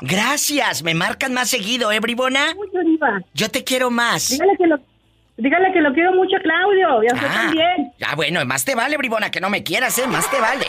Gracias, 0.00 0.82
me 0.82 0.94
marcan 0.94 1.32
más 1.34 1.48
seguido, 1.50 1.90
¿eh, 1.92 2.00
Bribona? 2.00 2.54
Mucho, 2.54 2.78
Diva. 2.84 3.20
Yo 3.34 3.48
te 3.50 3.64
quiero 3.64 3.90
más. 3.90 4.28
Dígale 4.30 4.52
que 4.58 4.66
lo, 4.66 4.76
dígale 5.36 5.72
que 5.72 5.80
lo 5.80 5.92
quiero 5.94 6.12
mucho 6.12 6.36
Claudio, 6.42 7.02
y 7.02 7.08
a 7.10 7.14
usted 7.14 7.26
Ah, 7.30 7.34
también. 7.34 7.92
ah, 8.06 8.14
bueno, 8.16 8.44
más 8.44 8.64
te 8.64 8.74
vale, 8.74 8.96
Bribona, 8.96 9.30
que 9.30 9.40
no 9.40 9.50
me 9.50 9.62
quieras, 9.62 9.96
¿eh? 9.98 10.06
Más 10.06 10.30
te 10.30 10.40
vale. 10.40 10.66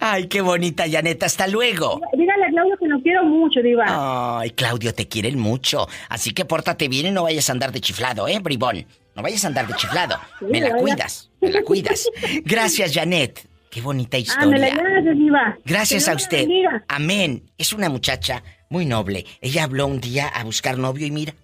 Ay, 0.00 0.26
qué 0.28 0.40
bonita, 0.40 0.84
Janeta. 0.90 1.26
Hasta 1.26 1.46
luego. 1.46 2.00
Dígale 2.16 2.46
a 2.46 2.48
Claudio 2.48 2.76
que 2.78 2.86
lo 2.88 3.00
quiero 3.02 3.24
mucho, 3.24 3.60
Diva. 3.60 4.38
Ay, 4.40 4.50
Claudio, 4.50 4.94
te 4.94 5.06
quieren 5.08 5.38
mucho. 5.38 5.86
Así 6.08 6.32
que 6.32 6.44
pórtate 6.44 6.88
bien 6.88 7.06
y 7.06 7.10
no 7.10 7.22
vayas 7.24 7.48
a 7.48 7.52
andar 7.52 7.72
de 7.72 7.80
chiflado, 7.80 8.26
¿eh, 8.28 8.38
bribón? 8.40 8.86
No 9.14 9.22
vayas 9.22 9.44
a 9.44 9.48
andar 9.48 9.66
de 9.66 9.74
chiflado. 9.74 10.18
Me 10.40 10.60
la 10.60 10.70
vaya. 10.70 10.80
cuidas, 10.80 11.30
me 11.40 11.50
la 11.50 11.62
cuidas. 11.62 12.08
Gracias, 12.44 12.92
Janet. 12.94 13.46
Qué 13.70 13.80
bonita 13.80 14.18
historia. 14.18 14.74
gracias, 14.74 15.16
Diva. 15.16 15.56
Gracias 15.64 16.04
Que 16.06 16.10
a 16.10 16.14
usted. 16.14 16.48
Amén. 16.88 17.50
Es 17.56 17.72
una 17.72 17.88
muchacha 17.88 18.42
muy 18.68 18.84
noble. 18.84 19.24
Ella 19.40 19.62
habló 19.64 19.86
un 19.86 20.00
día 20.00 20.26
a 20.28 20.42
buscar 20.44 20.76
novio 20.76 21.06
y 21.06 21.10
mira, 21.12 21.34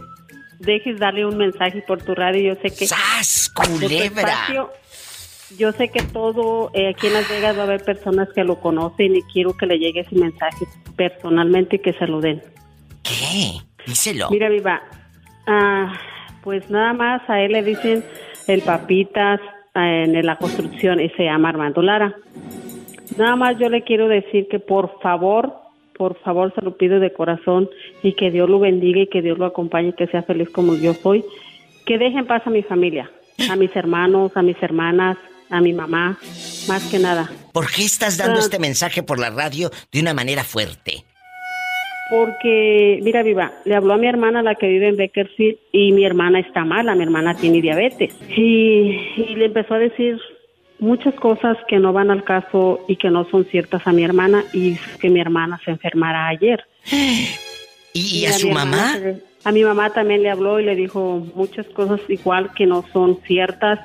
dejes 0.59 0.99
darle 0.99 1.25
un 1.25 1.37
mensaje 1.37 1.83
por 1.87 2.03
tu 2.03 2.13
radio. 2.13 2.53
Yo 2.53 2.61
sé 2.61 2.75
que... 2.75 2.85
¡Sas, 2.85 3.49
culebra! 3.49 4.03
espacio, 4.05 4.69
Yo 5.57 5.71
sé 5.71 5.89
que 5.89 6.03
todo, 6.03 6.69
eh, 6.75 6.89
aquí 6.89 7.07
en 7.07 7.13
Las 7.13 7.27
Vegas 7.29 7.57
va 7.57 7.61
a 7.61 7.63
haber 7.63 7.83
personas 7.83 8.29
que 8.35 8.43
lo 8.43 8.59
conocen 8.61 9.15
y 9.15 9.23
quiero 9.23 9.57
que 9.57 9.65
le 9.65 9.79
llegue 9.79 10.01
ese 10.01 10.15
mensaje 10.15 10.67
personalmente 10.95 11.77
y 11.77 11.79
que 11.79 11.93
se 11.93 12.05
lo 12.05 12.21
den. 12.21 12.43
¿Qué? 13.01 13.53
Díselo. 13.87 14.29
Mira, 14.29 14.49
Viva, 14.49 14.83
ah, 15.47 15.99
pues 16.43 16.69
nada 16.69 16.93
más 16.93 17.27
a 17.27 17.41
él 17.41 17.53
le 17.53 17.63
dicen 17.63 18.05
el 18.45 18.61
papitas 18.61 19.39
ah, 19.73 19.89
en 19.89 20.23
la 20.23 20.35
construcción 20.35 20.99
y 20.99 21.09
se 21.09 21.23
llama 21.23 21.49
Armando 21.49 21.81
Lara. 21.81 22.15
Nada 23.17 23.35
más 23.35 23.57
yo 23.59 23.69
le 23.69 23.83
quiero 23.83 24.07
decir 24.07 24.47
que 24.49 24.59
por 24.59 24.99
favor, 25.01 25.53
por 25.97 26.17
favor 26.19 26.53
se 26.55 26.61
lo 26.61 26.77
pido 26.77 26.99
de 26.99 27.11
corazón 27.13 27.69
y 28.03 28.13
que 28.13 28.31
Dios 28.31 28.49
lo 28.49 28.59
bendiga 28.59 29.01
y 29.01 29.07
que 29.07 29.21
Dios 29.21 29.37
lo 29.37 29.45
acompañe 29.45 29.89
y 29.89 29.93
que 29.93 30.07
sea 30.07 30.23
feliz 30.23 30.49
como 30.49 30.75
yo 30.75 30.93
soy. 30.93 31.23
Que 31.85 31.97
deje 31.97 32.17
en 32.19 32.25
paz 32.27 32.43
a 32.45 32.49
mi 32.49 32.63
familia, 32.63 33.09
a 33.49 33.55
mis 33.55 33.75
hermanos, 33.75 34.31
a 34.35 34.41
mis 34.41 34.61
hermanas, 34.63 35.17
a 35.49 35.59
mi 35.61 35.73
mamá, 35.73 36.17
más 36.67 36.89
que 36.89 36.99
nada. 36.99 37.29
¿Por 37.53 37.65
qué 37.69 37.83
estás 37.83 38.17
dando 38.17 38.37
Ah. 38.37 38.43
este 38.43 38.59
mensaje 38.59 39.03
por 39.03 39.19
la 39.19 39.29
radio 39.29 39.69
de 39.91 39.99
una 39.99 40.13
manera 40.13 40.43
fuerte? 40.43 41.03
Porque, 42.09 42.99
mira, 43.03 43.23
Viva, 43.23 43.53
le 43.63 43.73
habló 43.73 43.93
a 43.93 43.97
mi 43.97 44.05
hermana, 44.07 44.43
la 44.43 44.55
que 44.55 44.67
vive 44.67 44.89
en 44.89 44.97
Beckerfield, 44.97 45.57
y 45.71 45.93
mi 45.93 46.03
hermana 46.05 46.39
está 46.39 46.65
mala, 46.65 46.93
mi 46.93 47.03
hermana 47.03 47.35
tiene 47.35 47.61
diabetes. 47.61 48.13
Y, 48.35 48.99
y 49.17 49.35
le 49.37 49.45
empezó 49.45 49.75
a 49.75 49.79
decir 49.79 50.19
muchas 50.81 51.13
cosas 51.15 51.57
que 51.67 51.79
no 51.79 51.93
van 51.93 52.11
al 52.11 52.23
caso 52.23 52.83
y 52.87 52.97
que 52.97 53.09
no 53.09 53.23
son 53.29 53.45
ciertas 53.45 53.85
a 53.85 53.93
mi 53.93 54.03
hermana, 54.03 54.43
y 54.51 54.75
que 54.99 55.09
mi 55.09 55.21
hermana 55.21 55.61
se 55.63 55.71
enfermara 55.71 56.27
ayer. 56.27 56.65
¿Y, 57.93 58.25
a 58.25 58.29
a 58.29 58.33
su 58.33 58.47
hermana 58.47 58.99
mamá? 58.99 59.17
A 59.43 59.51
mi 59.51 59.63
mamá 59.63 59.89
también 59.91 60.23
le 60.23 60.29
habló 60.29 60.59
y 60.59 60.65
le 60.65 60.75
dijo 60.75 61.25
muchas 61.35 61.65
cosas 61.67 61.99
igual 62.09 62.53
que 62.53 62.65
no 62.65 62.85
son 62.93 63.19
ciertas 63.25 63.79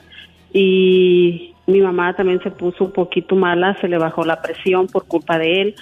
y 0.52 1.54
mi 1.66 1.80
mamá 1.80 2.14
también 2.14 2.40
se 2.42 2.50
puso 2.50 2.84
un 2.84 2.92
poquito 2.92 3.34
mala, 3.36 3.76
se 3.80 3.88
le 3.88 3.98
bajó 3.98 4.24
la 4.24 4.40
presión 4.40 4.86
por 4.86 5.06
culpa 5.06 5.38
de 5.38 5.62
él. 5.62 5.74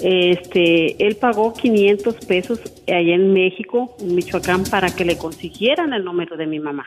Este, 0.00 1.06
él 1.06 1.16
pagó 1.16 1.54
500 1.54 2.16
pesos 2.26 2.60
allá 2.88 3.14
en 3.14 3.32
México, 3.32 3.96
en 4.00 4.16
Michoacán, 4.16 4.64
para 4.64 4.94
que 4.94 5.04
le 5.04 5.16
consiguieran 5.16 5.92
el 5.92 6.04
número 6.04 6.36
de 6.36 6.46
mi 6.46 6.58
mamá. 6.58 6.86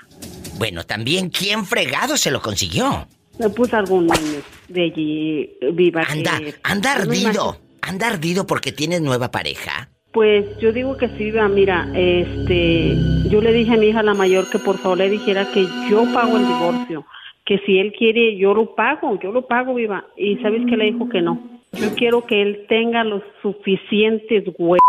Bueno, 0.58 0.84
también, 0.84 1.30
¿quién 1.30 1.66
fregado 1.66 2.18
se 2.18 2.32
lo 2.32 2.42
consiguió? 2.42 3.08
Le 3.40 3.50
puso 3.50 3.76
algún 3.78 4.08
niño 4.08 4.42
de 4.70 4.84
allí 4.84 5.50
viva. 5.74 6.04
Anda, 6.08 6.40
que- 6.40 6.54
anda 6.64 6.96
me 6.96 7.02
ardido. 7.02 7.58
Anda 7.82 8.08
ardido 8.08 8.48
porque 8.48 8.72
tienes 8.72 9.02
nueva 9.02 9.30
pareja. 9.32 9.90
Pues 10.12 10.46
yo 10.60 10.72
digo 10.72 10.96
que 10.98 11.10
sí, 11.18 11.30
va, 11.32 11.48
mira, 11.50 11.88
este, 11.94 12.96
yo 13.30 13.42
le 13.42 13.52
dije 13.52 13.74
a 13.74 13.78
mi 13.78 13.88
hija 13.88 14.02
la 14.02 14.14
mayor 14.14 14.50
que 14.50 14.60
por 14.60 14.78
favor 14.78 14.98
le 15.00 15.10
dijera 15.10 15.52
que 15.54 15.68
yo 15.90 16.06
pago 16.14 16.38
el 16.38 16.48
divorcio, 16.48 17.06
que 17.46 17.60
si 17.66 17.80
él 17.80 17.94
quiere 17.98 18.38
yo 18.38 18.54
lo 18.54 18.74
pago, 18.76 19.20
yo 19.22 19.32
lo 19.34 19.46
pago, 19.46 19.76
viva. 19.76 20.06
Y 20.16 20.38
sabes 20.38 20.62
que 20.70 20.78
le 20.78 20.86
dijo 20.86 21.10
que 21.10 21.22
no. 21.22 21.60
Yo 21.74 21.94
quiero 21.96 22.26
que 22.26 22.42
él 22.42 22.66
tenga 22.70 23.04
los 23.04 23.22
suficientes 23.42 24.46
huevos, 24.58 24.80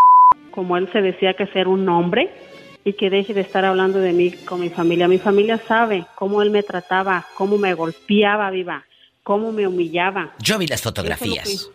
como 0.52 0.76
él 0.76 0.88
se 0.92 1.02
decía 1.02 1.34
que 1.34 1.46
ser 1.48 1.66
un 1.66 1.88
hombre, 1.88 2.30
y 2.86 2.92
que 2.92 3.10
deje 3.10 3.34
de 3.34 3.40
estar 3.40 3.64
hablando 3.64 3.98
de 3.98 4.12
mí 4.12 4.30
con 4.30 4.60
mi 4.60 4.70
familia. 4.70 5.08
Mi 5.08 5.18
familia 5.18 5.60
sabe 5.66 6.06
cómo 6.14 6.40
él 6.40 6.50
me 6.50 6.62
trataba, 6.62 7.26
cómo 7.34 7.58
me 7.58 7.74
golpeaba, 7.74 8.48
viva, 8.50 8.84
cómo 9.24 9.50
me 9.50 9.66
humillaba. 9.66 10.32
Yo 10.38 10.56
vi 10.56 10.68
las 10.68 10.82
fotografías. 10.82 11.68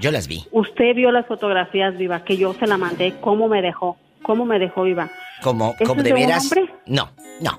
Yo 0.00 0.10
las 0.12 0.28
vi. 0.28 0.44
Usted 0.52 0.94
vio 0.94 1.10
las 1.10 1.26
fotografías, 1.26 1.96
Viva, 1.96 2.22
que 2.22 2.36
yo 2.36 2.52
se 2.54 2.66
la 2.68 2.76
mandé, 2.76 3.14
cómo 3.20 3.48
me 3.48 3.62
dejó, 3.62 3.96
cómo 4.22 4.44
me 4.44 4.58
dejó, 4.60 4.82
Viva. 4.84 5.10
Como, 5.42 5.74
¿Eso 5.80 5.84
como 5.88 6.00
es 6.02 6.04
de 6.04 6.10
de 6.10 6.14
un 6.14 6.20
veras. 6.20 6.44
hombre? 6.44 6.70
No, 6.86 7.10
no. 7.40 7.58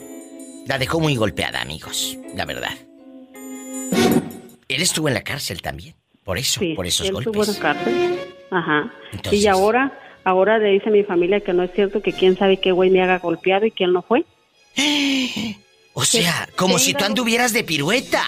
La 0.68 0.78
dejó 0.78 1.00
muy 1.02 1.16
golpeada, 1.18 1.62
amigos. 1.62 2.18
La 2.36 2.46
verdad. 2.46 2.70
Él 4.68 4.82
estuvo 4.82 5.08
en 5.08 5.16
la 5.16 5.22
cárcel 5.24 5.62
también. 5.62 5.96
Por 6.24 6.38
eso, 6.38 6.60
Sí, 6.60 6.74
por 6.76 6.86
esos 6.86 7.08
él 7.08 7.14
golpes. 7.14 7.48
estuvo 7.50 7.58
en 7.58 7.64
la 7.64 7.74
cárcel. 7.74 8.20
Ajá. 8.52 8.94
Entonces- 9.12 9.44
Y 9.44 9.48
ahora, 9.48 9.92
ahora 10.30 10.58
le 10.60 10.70
dice 10.70 10.90
a 10.90 10.92
mi 10.92 11.04
familia 11.04 11.42
que 11.42 11.54
no 11.54 11.64
es 11.64 11.72
cierto 11.74 12.02
que 12.02 12.14
quién 12.14 12.38
sabe 12.38 12.58
qué 12.58 12.72
güey 12.72 12.90
me 12.90 13.02
haga 13.02 13.20
golpeado 13.20 13.66
y 13.66 13.72
quién 13.72 13.94
no 13.94 14.02
fue. 14.02 14.26
O 15.94 16.06
sea, 16.06 16.48
como 16.56 16.80
si 16.80 16.94
tú 16.94 17.04
anduvieras 17.04 17.52
de 17.52 17.66
pirueta. 17.66 18.24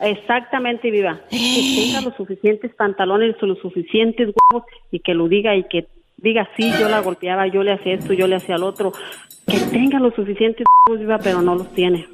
Exactamente, 0.00 0.90
Viva. 0.90 1.20
Que 1.30 1.74
tenga 1.76 2.00
los 2.00 2.16
suficientes 2.16 2.74
pantalones, 2.74 3.36
los 3.42 3.58
suficientes 3.58 4.28
huevos 4.28 4.66
y 4.90 5.00
que 5.00 5.12
lo 5.12 5.28
diga 5.28 5.54
y 5.56 5.64
que 5.64 5.88
diga, 6.16 6.48
sí, 6.56 6.72
yo 6.80 6.88
la 6.88 7.00
golpeaba, 7.00 7.48
yo 7.48 7.62
le 7.62 7.72
hacía 7.72 7.94
esto, 7.94 8.14
yo 8.14 8.26
le 8.26 8.36
hacía 8.36 8.56
lo 8.56 8.66
otro. 8.66 8.92
Que 9.46 9.58
tenga 9.60 9.98
los 9.98 10.14
suficientes 10.14 10.64
huevos, 10.86 11.00
Viva, 11.00 11.18
pero 11.18 11.42
no 11.42 11.54
los 11.54 11.70
tiene. 11.74 12.06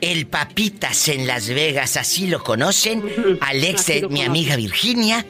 El 0.00 0.26
Papitas 0.26 1.08
en 1.08 1.26
Las 1.26 1.48
Vegas, 1.48 1.96
así 1.96 2.28
lo 2.28 2.44
conocen. 2.44 3.02
Al 3.40 3.64
ex 3.64 3.80
así 3.80 3.94
de 3.94 4.00
lo 4.02 4.10
mi 4.10 4.22
amiga 4.22 4.54
Virginia, 4.54 5.24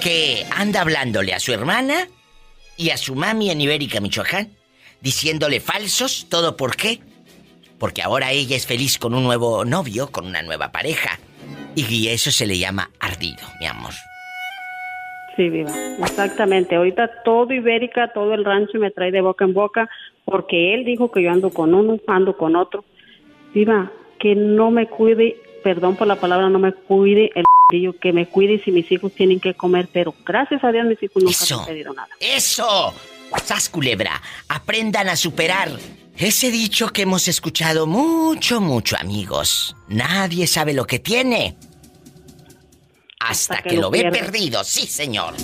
que 0.00 0.46
anda 0.56 0.80
hablándole 0.80 1.34
a 1.34 1.40
su 1.40 1.52
hermana 1.52 2.08
y 2.76 2.90
a 2.90 2.96
su 2.96 3.14
mami 3.14 3.50
en 3.50 3.60
Ibérica, 3.60 4.00
Michoacán, 4.00 4.48
diciéndole 5.00 5.60
falsos. 5.60 6.26
¿Todo 6.28 6.56
por 6.56 6.76
qué? 6.76 7.00
Porque 7.78 8.02
ahora 8.02 8.32
ella 8.32 8.56
es 8.56 8.66
feliz 8.66 8.98
con 8.98 9.14
un 9.14 9.22
nuevo 9.22 9.64
novio, 9.64 10.10
con 10.10 10.26
una 10.26 10.42
nueva 10.42 10.72
pareja. 10.72 11.18
Y 11.76 12.08
eso 12.08 12.30
se 12.30 12.46
le 12.46 12.58
llama 12.58 12.90
ardido, 12.98 13.46
mi 13.60 13.66
amor. 13.66 13.92
Sí, 15.36 15.48
Viva. 15.48 15.72
Exactamente. 16.00 16.74
Ahorita 16.74 17.22
todo 17.24 17.52
Ibérica, 17.52 18.12
todo 18.12 18.34
el 18.34 18.44
rancho 18.44 18.78
me 18.78 18.90
trae 18.90 19.12
de 19.12 19.20
boca 19.20 19.44
en 19.44 19.54
boca 19.54 19.88
porque 20.24 20.74
él 20.74 20.84
dijo 20.84 21.10
que 21.10 21.22
yo 21.22 21.30
ando 21.30 21.50
con 21.50 21.74
uno, 21.74 21.98
ando 22.06 22.36
con 22.36 22.56
otro. 22.56 22.84
Viva, 23.54 23.90
que 24.18 24.34
no 24.34 24.70
me 24.70 24.86
cuide, 24.86 25.36
perdón 25.62 25.96
por 25.96 26.06
la 26.06 26.16
palabra, 26.16 26.48
no 26.48 26.58
me 26.58 26.72
cuide 26.72 27.30
el 27.34 27.44
yo 27.78 27.92
que 27.92 28.14
me 28.14 28.26
cuide 28.26 28.62
si 28.64 28.72
mis 28.72 28.90
hijos 28.90 29.12
tienen 29.12 29.38
que 29.38 29.52
comer, 29.52 29.88
pero 29.92 30.14
gracias 30.24 30.64
a 30.64 30.72
Dios 30.72 30.86
mis 30.86 31.02
hijos 31.02 31.22
nunca 31.22 31.44
Eso. 31.44 31.56
me 31.56 31.62
han 31.62 31.68
pedido 31.68 31.92
nada. 31.92 32.08
¡Eso! 32.18 32.94
¡Sas 33.44 33.68
culebra! 33.68 34.22
Aprendan 34.48 35.10
a 35.10 35.16
superar 35.16 35.68
ese 36.16 36.50
dicho 36.50 36.88
que 36.88 37.02
hemos 37.02 37.28
escuchado 37.28 37.86
mucho, 37.86 38.60
mucho, 38.60 38.96
amigos. 38.98 39.74
Nadie 39.88 40.46
sabe 40.46 40.74
lo 40.74 40.86
que 40.86 40.98
tiene. 40.98 41.56
Hasta, 43.18 43.62
que, 43.62 43.76
lo, 43.76 43.90
ve 43.90 44.00
pierde. 44.00 44.18
perdido, 44.18 44.62
sí, 44.64 44.86
señor. 44.86 45.34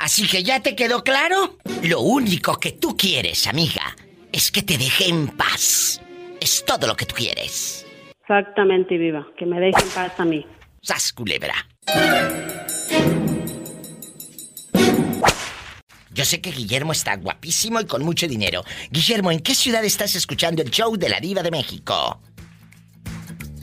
Así 0.00 0.26
que 0.26 0.42
ya 0.42 0.60
te 0.60 0.74
quedó 0.74 1.04
claro. 1.04 1.58
Lo 1.82 2.00
único 2.00 2.58
que 2.58 2.72
tú 2.72 2.96
quieres, 2.96 3.46
amiga, 3.46 3.96
es 4.32 4.50
que 4.50 4.62
te 4.62 4.76
deje 4.76 5.08
en 5.08 5.28
paz. 5.28 6.00
Es 6.40 6.64
todo 6.64 6.86
lo 6.86 6.96
que 6.96 7.06
tú 7.06 7.14
quieres. 7.14 7.86
Exactamente, 8.22 8.98
viva, 8.98 9.26
que 9.38 9.46
me 9.46 9.60
dejen 9.60 9.88
paz 9.90 10.18
a 10.18 10.24
mí. 10.24 10.44
¡Sas 10.84 11.14
culebra! 11.14 11.54
Yo 16.10 16.26
sé 16.26 16.42
que 16.42 16.50
Guillermo 16.50 16.92
está 16.92 17.16
guapísimo 17.16 17.80
y 17.80 17.86
con 17.86 18.04
mucho 18.04 18.28
dinero. 18.28 18.62
Guillermo, 18.90 19.32
¿en 19.32 19.40
qué 19.40 19.54
ciudad 19.54 19.82
estás 19.82 20.14
escuchando 20.14 20.60
el 20.60 20.70
show 20.70 20.94
de 20.98 21.08
la 21.08 21.20
Diva 21.20 21.42
de 21.42 21.50
México? 21.50 22.20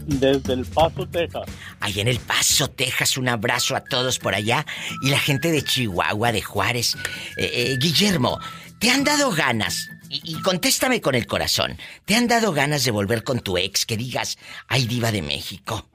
Desde 0.08 0.54
El 0.54 0.66
Paso, 0.66 1.08
Texas. 1.08 1.44
Ahí 1.80 2.00
en 2.00 2.08
El 2.08 2.20
Paso, 2.20 2.70
Texas, 2.72 3.16
un 3.18 3.30
abrazo 3.30 3.76
a 3.76 3.84
todos 3.84 4.18
por 4.18 4.34
allá 4.34 4.66
y 5.04 5.12
la 5.12 5.20
gente 5.20 5.52
de 5.52 5.64
Chihuahua, 5.64 6.32
de 6.32 6.42
Juárez. 6.42 6.96
Eh, 7.38 7.52
eh, 7.54 7.78
Guillermo, 7.80 8.40
¿te 8.80 8.90
han 8.90 9.04
dado 9.04 9.30
ganas? 9.30 9.90
Y, 10.10 10.22
y 10.26 10.42
contéstame 10.42 11.02
con 11.02 11.14
el 11.14 11.28
corazón. 11.28 11.78
¿Te 12.06 12.16
han 12.16 12.28
dado 12.28 12.52
ganas 12.52 12.84
de 12.84 12.90
volver 12.90 13.24
con 13.24 13.42
tu 13.42 13.60
ex 13.60 13.86
que 13.86 13.96
digas, 13.96 14.40
ay 14.68 14.88
diva 14.88 15.12
de 15.12 15.22
México? 15.22 15.91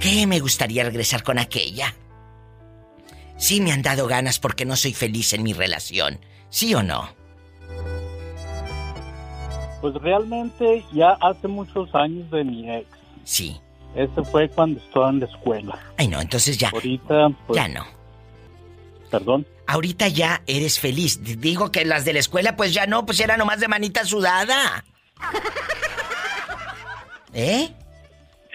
¿Qué 0.00 0.26
me 0.26 0.40
gustaría 0.40 0.84
regresar 0.84 1.22
con 1.22 1.38
aquella? 1.38 1.94
Sí 3.36 3.60
me 3.60 3.72
han 3.72 3.82
dado 3.82 4.06
ganas 4.06 4.38
porque 4.38 4.64
no 4.64 4.76
soy 4.76 4.94
feliz 4.94 5.32
en 5.32 5.42
mi 5.42 5.52
relación. 5.52 6.20
¿Sí 6.48 6.74
o 6.74 6.82
no? 6.82 7.10
Pues 9.80 9.94
realmente 9.94 10.84
ya 10.92 11.10
hace 11.20 11.48
muchos 11.48 11.94
años 11.94 12.30
de 12.30 12.44
mi 12.44 12.70
ex. 12.70 12.86
Sí. 13.24 13.60
Ese 13.94 14.22
fue 14.24 14.48
cuando 14.48 14.80
estaba 14.80 15.10
en 15.10 15.20
la 15.20 15.26
escuela. 15.26 15.78
Ay 15.96 16.08
no, 16.08 16.20
entonces 16.20 16.58
ya. 16.58 16.70
Ahorita, 16.70 17.28
pues... 17.46 17.56
Ya 17.56 17.68
no. 17.68 17.86
Perdón. 19.10 19.46
Ahorita 19.66 20.08
ya 20.08 20.42
eres 20.46 20.78
feliz. 20.78 21.20
Digo 21.22 21.70
que 21.70 21.84
las 21.84 22.04
de 22.04 22.12
la 22.12 22.20
escuela, 22.20 22.56
pues 22.56 22.72
ya 22.72 22.86
no, 22.86 23.04
pues 23.04 23.20
era 23.20 23.36
nomás 23.36 23.60
de 23.60 23.68
manita 23.68 24.04
sudada. 24.04 24.84
¿Eh? 27.32 27.70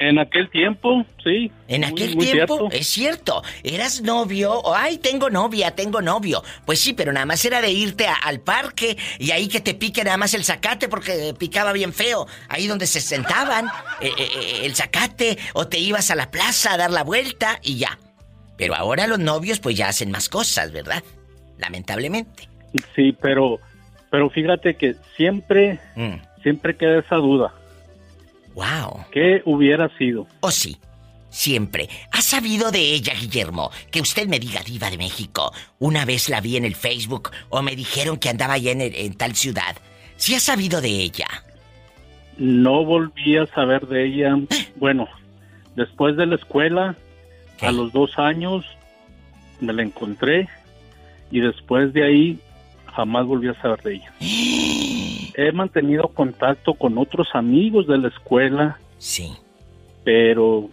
En 0.03 0.17
aquel 0.17 0.49
tiempo, 0.49 1.05
sí. 1.23 1.51
En 1.67 1.83
aquel 1.83 2.15
muy 2.15 2.25
tiempo, 2.25 2.57
cierto. 2.57 2.75
es 2.75 2.87
cierto, 2.87 3.43
eras 3.63 4.01
novio, 4.01 4.51
o 4.53 4.73
ay, 4.73 4.97
tengo 4.97 5.29
novia, 5.29 5.71
tengo 5.75 6.01
novio. 6.01 6.41
Pues 6.65 6.79
sí, 6.79 6.93
pero 6.93 7.13
nada 7.13 7.27
más 7.27 7.45
era 7.45 7.61
de 7.61 7.69
irte 7.69 8.07
a- 8.07 8.15
al 8.15 8.39
parque 8.39 8.97
y 9.19 9.29
ahí 9.29 9.47
que 9.47 9.59
te 9.61 9.75
pique 9.75 10.03
nada 10.03 10.17
más 10.17 10.33
el 10.33 10.43
zacate 10.43 10.89
porque 10.89 11.35
picaba 11.37 11.71
bien 11.71 11.93
feo. 11.93 12.25
Ahí 12.49 12.65
donde 12.65 12.87
se 12.87 12.99
sentaban, 12.99 13.67
eh, 14.01 14.09
eh, 14.17 14.27
eh, 14.35 14.59
el 14.65 14.75
zacate, 14.75 15.37
o 15.53 15.67
te 15.67 15.77
ibas 15.77 16.09
a 16.09 16.15
la 16.15 16.31
plaza 16.31 16.73
a 16.73 16.77
dar 16.77 16.89
la 16.89 17.03
vuelta 17.03 17.59
y 17.61 17.77
ya. 17.77 17.99
Pero 18.57 18.73
ahora 18.73 19.05
los 19.05 19.19
novios 19.19 19.59
pues 19.59 19.75
ya 19.77 19.87
hacen 19.87 20.09
más 20.09 20.29
cosas, 20.29 20.71
¿verdad? 20.71 21.03
Lamentablemente. 21.59 22.49
Sí, 22.95 23.15
pero, 23.21 23.59
pero 24.09 24.29
fíjate 24.31 24.73
que 24.75 24.95
siempre, 25.15 25.79
siempre 26.41 26.75
queda 26.75 26.99
esa 27.01 27.17
duda. 27.17 27.53
Wow. 28.55 29.05
¿Qué 29.11 29.41
hubiera 29.45 29.89
sido? 29.97 30.27
Oh, 30.41 30.51
sí. 30.51 30.77
Siempre. 31.29 31.87
¿Has 32.11 32.25
sabido 32.25 32.71
de 32.71 32.79
ella, 32.93 33.13
Guillermo? 33.13 33.71
Que 33.89 34.01
usted 34.01 34.27
me 34.27 34.37
diga, 34.39 34.61
Diva 34.63 34.89
de 34.89 34.97
México. 34.97 35.53
Una 35.79 36.03
vez 36.03 36.27
la 36.27 36.41
vi 36.41 36.57
en 36.57 36.65
el 36.65 36.75
Facebook 36.75 37.31
o 37.49 37.61
me 37.61 37.75
dijeron 37.75 38.17
que 38.17 38.27
andaba 38.29 38.55
allá 38.55 38.71
en, 38.71 38.81
el- 38.81 38.95
en 38.95 39.13
tal 39.15 39.35
ciudad. 39.35 39.77
¿Sí 40.17 40.35
has 40.35 40.43
sabido 40.43 40.81
de 40.81 40.89
ella? 40.89 41.27
No 42.37 42.83
volví 42.83 43.37
a 43.37 43.45
saber 43.47 43.87
de 43.87 44.05
ella. 44.07 44.35
Bueno, 44.75 45.07
después 45.75 46.17
de 46.17 46.25
la 46.25 46.35
escuela, 46.35 46.95
a 47.61 47.71
los 47.71 47.93
dos 47.93 48.17
años, 48.19 48.65
me 49.61 49.71
la 49.71 49.83
encontré 49.83 50.49
y 51.31 51.39
después 51.39 51.93
de 51.93 52.03
ahí 52.03 52.39
jamás 52.93 53.25
volví 53.25 53.47
a 53.47 53.53
saber 53.61 53.81
de 53.83 53.93
ella. 53.95 54.11
He 55.35 55.51
mantenido 55.51 56.07
contacto 56.09 56.73
con 56.73 56.97
otros 56.97 57.27
amigos 57.33 57.87
de 57.87 57.97
la 57.97 58.07
escuela. 58.09 58.79
Sí. 58.97 59.33
Pero 60.03 60.69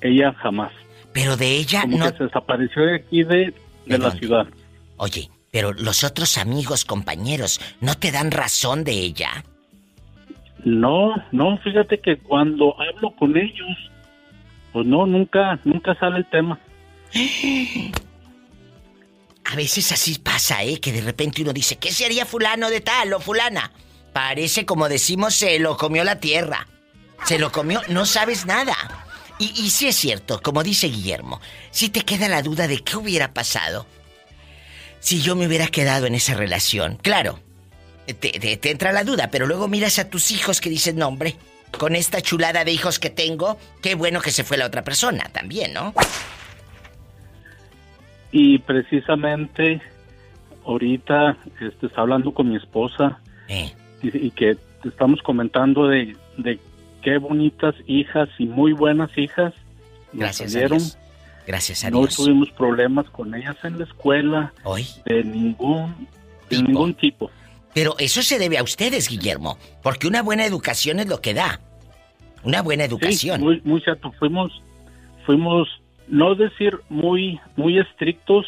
ella 0.00 0.32
jamás. 0.34 0.72
Pero 1.12 1.36
de 1.36 1.56
ella 1.56 1.82
Como 1.82 1.98
no... 1.98 2.10
que 2.10 2.18
se 2.18 2.24
desapareció 2.24 2.82
de 2.82 2.96
aquí 2.96 3.22
de, 3.22 3.54
de 3.86 3.98
la 3.98 4.08
dónde? 4.08 4.18
ciudad. 4.18 4.46
Oye, 4.96 5.30
pero 5.50 5.72
los 5.72 6.02
otros 6.04 6.38
amigos, 6.38 6.84
compañeros, 6.84 7.60
¿no 7.80 7.94
te 7.94 8.10
dan 8.10 8.30
razón 8.30 8.84
de 8.84 8.92
ella? 8.92 9.44
No, 10.64 11.14
no, 11.30 11.58
fíjate 11.58 12.00
que 12.00 12.16
cuando 12.16 12.74
hablo 12.80 13.10
con 13.12 13.36
ellos, 13.36 13.68
pues 14.72 14.86
no, 14.86 15.06
nunca, 15.06 15.58
nunca 15.64 15.94
sale 15.96 16.18
el 16.18 16.26
tema. 16.26 16.58
A 19.44 19.56
veces 19.56 19.92
así 19.92 20.18
pasa, 20.18 20.62
¿eh? 20.62 20.80
Que 20.80 20.92
de 20.92 21.00
repente 21.00 21.42
uno 21.42 21.52
dice, 21.52 21.76
¿qué 21.76 21.92
se 21.92 22.04
haría 22.04 22.26
fulano 22.26 22.70
de 22.70 22.80
tal 22.80 23.12
o 23.12 23.20
fulana? 23.20 23.72
Parece, 24.12 24.64
como 24.64 24.88
decimos, 24.88 25.34
se 25.34 25.58
lo 25.58 25.76
comió 25.76 26.04
la 26.04 26.20
tierra. 26.20 26.66
Se 27.26 27.38
lo 27.38 27.52
comió, 27.52 27.82
no 27.88 28.06
sabes 28.06 28.46
nada. 28.46 28.76
Y, 29.38 29.52
y 29.60 29.70
sí 29.70 29.88
es 29.88 29.96
cierto, 29.96 30.40
como 30.42 30.62
dice 30.62 30.86
Guillermo, 30.88 31.40
si 31.70 31.88
te 31.88 32.02
queda 32.02 32.28
la 32.28 32.42
duda 32.42 32.68
de 32.68 32.82
qué 32.84 32.96
hubiera 32.96 33.32
pasado 33.32 33.86
si 35.04 35.20
yo 35.20 35.36
me 35.36 35.46
hubiera 35.46 35.66
quedado 35.66 36.06
en 36.06 36.14
esa 36.14 36.32
relación. 36.32 36.96
Claro, 36.96 37.38
te, 38.18 38.70
entra 38.70 38.90
la 38.90 39.04
duda, 39.04 39.28
pero 39.30 39.46
luego 39.46 39.68
miras 39.68 39.98
a 39.98 40.08
tus 40.08 40.30
hijos 40.30 40.62
que 40.62 40.70
dices, 40.70 40.94
no, 40.94 41.08
hombre, 41.08 41.36
con 41.78 41.94
esta 41.94 42.22
chulada 42.22 42.64
de 42.64 42.72
hijos 42.72 42.98
que 42.98 43.10
tengo, 43.10 43.58
qué 43.82 43.96
bueno 43.96 44.22
que 44.22 44.30
se 44.30 44.44
fue 44.44 44.56
la 44.56 44.64
otra 44.64 44.82
persona 44.82 45.28
también, 45.30 45.74
¿no? 45.74 45.92
Y 48.36 48.58
precisamente 48.58 49.80
ahorita 50.66 51.36
este, 51.60 51.86
está 51.86 52.00
hablando 52.00 52.34
con 52.34 52.48
mi 52.50 52.56
esposa 52.56 53.20
Eh. 53.48 53.72
y, 54.02 54.26
y 54.26 54.30
que 54.32 54.56
estamos 54.84 55.22
comentando 55.22 55.86
de, 55.86 56.16
de 56.36 56.58
qué 57.02 57.18
bonitas 57.18 57.76
hijas 57.86 58.28
y 58.38 58.46
muy 58.46 58.72
buenas 58.72 59.16
hijas 59.16 59.54
nos 60.12 60.20
Gracias 60.20 60.56
a. 60.56 60.58
Dios. 60.66 60.98
Gracias 61.46 61.84
a 61.84 61.90
no 61.90 62.00
Dios. 62.00 62.16
tuvimos 62.16 62.50
problemas 62.50 63.08
con 63.10 63.34
ellas 63.36 63.56
en 63.62 63.78
la 63.78 63.84
escuela 63.84 64.52
Hoy. 64.64 64.84
de 65.04 65.22
ningún 65.22 66.08
de 66.50 66.60
ningún 66.62 66.94
tipo. 66.94 67.30
Pero 67.72 67.94
eso 67.98 68.20
se 68.22 68.38
debe 68.40 68.58
a 68.58 68.62
ustedes, 68.64 69.08
Guillermo, 69.08 69.58
porque 69.82 70.08
una 70.08 70.22
buena 70.22 70.44
educación 70.44 70.98
es 70.98 71.06
lo 71.06 71.20
que 71.20 71.34
da. 71.34 71.60
Una 72.42 72.62
buena 72.62 72.84
educación. 72.84 73.38
Sí, 73.38 73.44
muy, 73.44 73.60
muy 73.64 73.80
cierto. 73.80 74.10
Fuimos, 74.18 74.50
fuimos, 75.24 75.68
no 76.08 76.34
decir 76.34 76.78
muy, 76.88 77.40
muy 77.56 77.78
estrictos, 77.78 78.46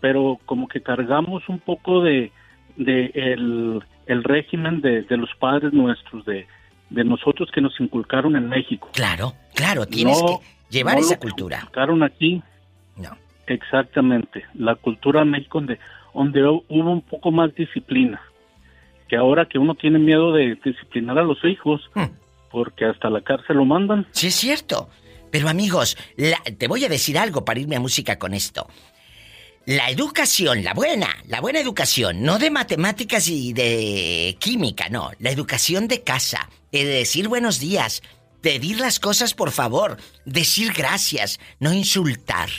pero 0.00 0.38
como 0.46 0.68
que 0.68 0.80
cargamos 0.80 1.48
un 1.48 1.58
poco 1.60 2.02
de, 2.02 2.32
de 2.76 3.10
el, 3.14 3.82
el 4.06 4.24
régimen 4.24 4.80
de, 4.80 5.02
de 5.02 5.16
los 5.16 5.30
padres 5.38 5.72
nuestros, 5.72 6.24
de, 6.24 6.46
de 6.90 7.04
nosotros 7.04 7.50
que 7.52 7.60
nos 7.60 7.78
inculcaron 7.80 8.34
en 8.36 8.48
México. 8.48 8.90
Claro, 8.94 9.32
claro, 9.54 9.86
tienes 9.86 10.20
No- 10.20 10.40
que 10.40 10.44
llevar 10.70 10.94
no 10.96 11.00
esa 11.00 11.14
lo 11.14 11.20
que 11.20 11.28
cultura. 11.28 11.56
inculcaron 11.58 12.02
aquí. 12.02 12.42
No. 12.96 13.16
Exactamente. 13.46 14.44
La 14.54 14.74
cultura 14.74 15.20
de 15.20 15.26
México 15.26 15.58
donde, 15.58 15.78
donde 16.14 16.42
hubo 16.44 16.90
un 16.92 17.02
poco 17.02 17.30
más 17.30 17.54
disciplina. 17.54 18.20
Que 19.08 19.16
ahora 19.16 19.44
que 19.46 19.58
uno 19.58 19.74
tiene 19.74 19.98
miedo 19.98 20.32
de 20.32 20.56
disciplinar 20.64 21.18
a 21.18 21.22
los 21.22 21.44
hijos, 21.44 21.82
porque 22.50 22.86
hasta 22.86 23.10
la 23.10 23.20
cárcel 23.20 23.58
lo 23.58 23.64
mandan. 23.66 24.00
Hmm. 24.00 24.06
Sí, 24.12 24.26
es 24.28 24.34
cierto. 24.34 24.88
Pero 25.32 25.48
amigos, 25.48 25.96
la- 26.16 26.42
te 26.58 26.68
voy 26.68 26.84
a 26.84 26.88
decir 26.88 27.18
algo 27.18 27.44
para 27.44 27.58
irme 27.58 27.74
a 27.74 27.80
música 27.80 28.18
con 28.18 28.34
esto. 28.34 28.68
La 29.64 29.88
educación, 29.90 30.62
la 30.62 30.74
buena, 30.74 31.16
la 31.26 31.40
buena 31.40 31.58
educación, 31.58 32.22
no 32.22 32.38
de 32.38 32.50
matemáticas 32.50 33.28
y 33.28 33.52
de 33.54 34.36
química, 34.38 34.88
no, 34.90 35.10
la 35.20 35.30
educación 35.30 35.88
de 35.88 36.02
casa, 36.02 36.50
de 36.70 36.84
decir 36.84 37.28
buenos 37.28 37.58
días, 37.60 38.02
pedir 38.42 38.78
las 38.78 39.00
cosas 39.00 39.34
por 39.34 39.50
favor, 39.52 39.96
decir 40.26 40.72
gracias, 40.72 41.40
no 41.60 41.72
insultar 41.72 42.50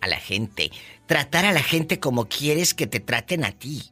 a 0.00 0.06
la 0.06 0.18
gente, 0.18 0.70
tratar 1.06 1.46
a 1.46 1.52
la 1.52 1.62
gente 1.62 1.98
como 1.98 2.28
quieres 2.28 2.74
que 2.74 2.86
te 2.88 3.00
traten 3.00 3.44
a 3.44 3.52
ti. 3.52 3.84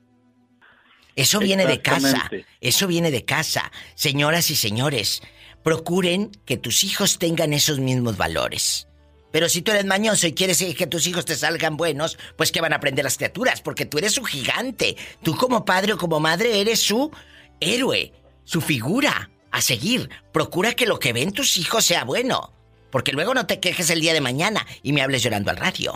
Eso 1.17 1.39
viene 1.39 1.65
de 1.67 1.81
casa. 1.83 2.31
Eso 2.61 2.87
viene 2.87 3.11
de 3.11 3.25
casa. 3.25 3.71
Señoras 3.95 4.51
y 4.51 4.57
señores, 4.57 5.23
procuren 5.63 6.31
que 6.45 6.57
tus 6.57 6.85
hijos 6.85 7.19
tengan 7.19 7.53
esos 7.53 7.79
mismos 7.79 8.17
valores. 8.17 8.89
Pero 9.33 9.49
si 9.49 9.63
tú 9.63 9.71
eres 9.71 9.87
mañoso 9.87 10.27
y 10.27 10.33
quieres 10.33 10.63
que 10.75 10.87
tus 10.87 11.07
hijos 11.07 11.25
te 11.25 11.37
salgan 11.37 11.77
buenos, 11.77 12.19
pues 12.37 12.51
que 12.51 12.61
van 12.61 12.73
a 12.73 12.77
aprender 12.77 13.05
las 13.05 13.17
criaturas, 13.17 13.63
porque 13.63 13.87
tú 13.87 13.99
eres 13.99 14.13
su 14.13 14.25
gigante. 14.25 14.97
Tú 15.23 15.37
como 15.37 15.65
padre 15.65 15.93
o 15.93 15.99
como 15.99 16.19
madre 16.19 16.61
eres 16.61 16.81
su 16.81 17.13
héroe, 17.61 18.13
su 18.45 18.61
figura 18.61 19.31
a 19.53 19.61
seguir. 19.61 20.09
Procura 20.33 20.73
que 20.73 20.87
lo 20.87 20.99
que 20.99 21.13
ven 21.13 21.33
tus 21.33 21.59
hijos 21.59 21.85
sea 21.85 22.05
bueno. 22.05 22.53
Porque 22.91 23.13
luego 23.13 23.35
no 23.35 23.47
te 23.47 23.61
quejes 23.61 23.89
el 23.91 24.01
día 24.01 24.13
de 24.13 24.21
mañana 24.21 24.67
y 24.83 24.93
me 24.93 25.03
hables 25.03 25.23
llorando 25.23 25.51
al 25.51 25.57
radio. 25.57 25.93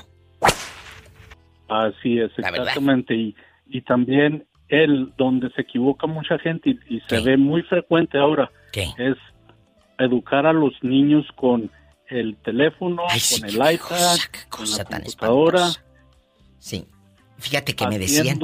Así 1.69 2.21
es, 2.21 2.31
exactamente. 2.39 3.15
Y, 3.15 3.35
y 3.67 3.81
también 3.83 4.47
él, 4.69 5.13
donde 5.17 5.51
se 5.51 5.63
equivoca 5.63 6.07
mucha 6.07 6.39
gente 6.39 6.79
y, 6.89 7.01
se 7.09 7.21
ve 7.21 7.37
muy 7.37 7.63
frecuente 7.63 8.19
ahora, 8.19 8.51
es 8.73 9.17
educar 9.99 10.47
a 10.47 10.53
los 10.53 10.73
niños 10.83 11.27
con 11.37 11.71
el 12.09 12.37
teléfono, 12.37 13.03
con 13.07 13.49
el 13.49 13.55
iPad, 13.55 14.19
con 14.49 14.71
la 14.71 14.85
computadora. 14.85 15.69
Sí. 16.59 16.87
Fíjate 17.39 17.75
que 17.75 17.87
me 17.87 17.99
decían. 17.99 18.39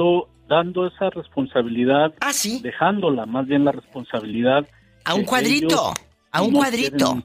Dando 0.47 0.85
esa 0.87 1.09
responsabilidad. 1.11 2.13
Ah, 2.19 2.33
sí. 2.33 2.59
Dejándola 2.61 3.25
más 3.25 3.47
bien 3.47 3.63
la 3.63 3.71
responsabilidad. 3.71 4.67
A 5.05 5.13
un 5.13 5.23
cuadrito. 5.23 5.93
A 6.29 6.41
un 6.41 6.51
cuadrito. 6.51 7.23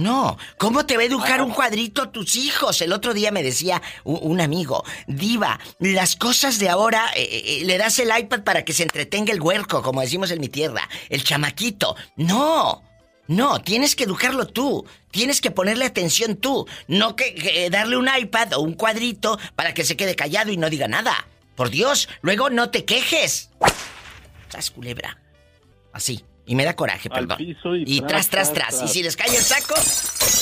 No, 0.00 0.38
¿cómo 0.56 0.86
te 0.86 0.96
va 0.96 1.02
a 1.02 1.06
educar 1.06 1.42
un 1.42 1.52
cuadrito 1.52 2.00
a 2.00 2.10
tus 2.10 2.34
hijos? 2.36 2.80
El 2.80 2.94
otro 2.94 3.12
día 3.12 3.30
me 3.30 3.42
decía 3.42 3.82
un, 4.04 4.40
amigo, 4.40 4.82
Diva, 5.06 5.60
las 5.78 6.16
cosas 6.16 6.58
de 6.58 6.70
ahora, 6.70 7.10
eh, 7.14 7.20
eh, 7.20 7.42
eh, 7.44 7.64
le 7.66 7.76
das 7.76 7.98
el 7.98 8.08
iPad 8.18 8.42
para 8.42 8.64
que 8.64 8.72
se 8.72 8.84
entretenga 8.84 9.34
el 9.34 9.42
huerco, 9.42 9.82
como 9.82 10.00
decimos 10.00 10.30
en 10.30 10.40
mi 10.40 10.48
tierra, 10.48 10.88
el 11.10 11.22
chamaquito. 11.22 11.96
No, 12.16 12.82
no, 13.26 13.60
tienes 13.60 13.94
que 13.94 14.04
educarlo 14.04 14.46
tú, 14.46 14.86
tienes 15.10 15.42
que 15.42 15.50
ponerle 15.50 15.84
atención 15.84 16.36
tú, 16.36 16.66
no 16.88 17.14
que, 17.14 17.68
darle 17.70 17.98
un 17.98 18.08
iPad 18.08 18.54
o 18.54 18.60
un 18.60 18.72
cuadrito 18.72 19.38
para 19.54 19.74
que 19.74 19.84
se 19.84 19.98
quede 19.98 20.16
callado 20.16 20.50
y 20.50 20.56
no 20.56 20.70
diga 20.70 20.88
nada. 20.88 21.28
Por 21.56 21.68
Dios, 21.68 22.08
luego 22.22 22.48
no 22.48 22.70
te 22.70 22.86
quejes. 22.86 23.50
Chas 24.48 24.70
culebra. 24.70 25.20
Así. 25.92 26.24
Y 26.50 26.56
me 26.56 26.64
da 26.64 26.74
coraje, 26.74 27.08
perdón. 27.08 27.38
y, 27.38 28.00
tras, 28.00 28.28
tras, 28.28 28.52
tras, 28.52 28.82
Y 28.82 28.88
si 28.88 29.04
les 29.04 29.16
cae 29.16 29.28
el 29.28 29.40
saco, 29.40 29.76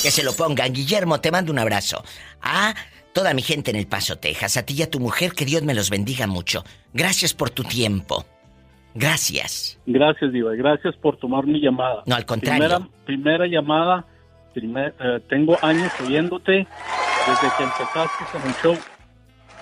que 0.02 0.10
se 0.10 0.22
lo 0.22 0.32
pongan. 0.32 0.72
Guillermo, 0.72 1.20
te 1.20 1.30
mando 1.30 1.52
un 1.52 1.58
abrazo. 1.58 2.02
A 2.40 2.74
toda 3.12 3.34
mi 3.34 3.42
gente 3.42 3.72
en 3.72 3.76
El 3.76 3.86
Paso, 3.86 4.16
Texas. 4.16 4.56
A 4.56 4.62
ti 4.62 4.72
y 4.72 4.82
a 4.82 4.90
tu 4.90 5.00
mujer, 5.00 5.32
que 5.32 5.44
Dios 5.44 5.64
me 5.64 5.74
los 5.74 5.90
bendiga 5.90 6.26
mucho. 6.26 6.64
Gracias 6.94 7.34
por 7.34 7.50
tu 7.50 7.62
tiempo. 7.62 8.24
Gracias. 8.94 9.78
Gracias, 9.84 10.32
Diva. 10.32 10.54
Gracias 10.54 10.96
por 10.96 11.18
tomar 11.18 11.44
mi 11.44 11.60
llamada. 11.60 12.04
No, 12.06 12.14
al 12.14 12.24
contrario. 12.24 12.90
Primera, 13.04 13.46
llamada. 13.46 14.06
Eh, 14.56 15.20
tengo 15.28 15.58
años 15.60 15.92
oyéndote 16.02 16.66
desde 17.26 17.56
que 17.58 17.64
empezaste 17.64 18.24
en 18.34 18.48
el 18.48 18.54
show. 18.62 18.78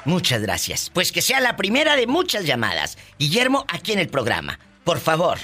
Muchas 0.05 0.43
gracias. 0.43 0.93
Pues 0.95 1.11
que 1.11 1.23
sea 1.23 1.41
la 1.41 1.57
primera 1.57 1.97
de 1.97 2.07
muchas 2.07 2.47
llamadas. 2.47 2.97
Guillermo, 3.19 3.65
aquí 3.67 3.91
en 3.91 3.99
el 3.99 4.09
programa. 4.09 4.61
Por 4.85 5.01
favor. 5.01 5.39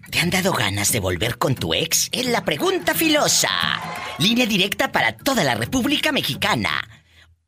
¿Te 0.09 0.19
han 0.19 0.29
dado 0.29 0.53
ganas 0.53 0.91
de 0.91 0.99
volver 0.99 1.37
con 1.37 1.55
tu 1.55 1.73
ex? 1.73 2.09
Es 2.11 2.25
la 2.27 2.43
pregunta 2.45 2.93
filosa. 2.93 3.49
Línea 4.19 4.45
directa 4.45 4.91
para 4.91 5.17
toda 5.17 5.43
la 5.43 5.55
República 5.55 6.11
Mexicana. 6.11 7.02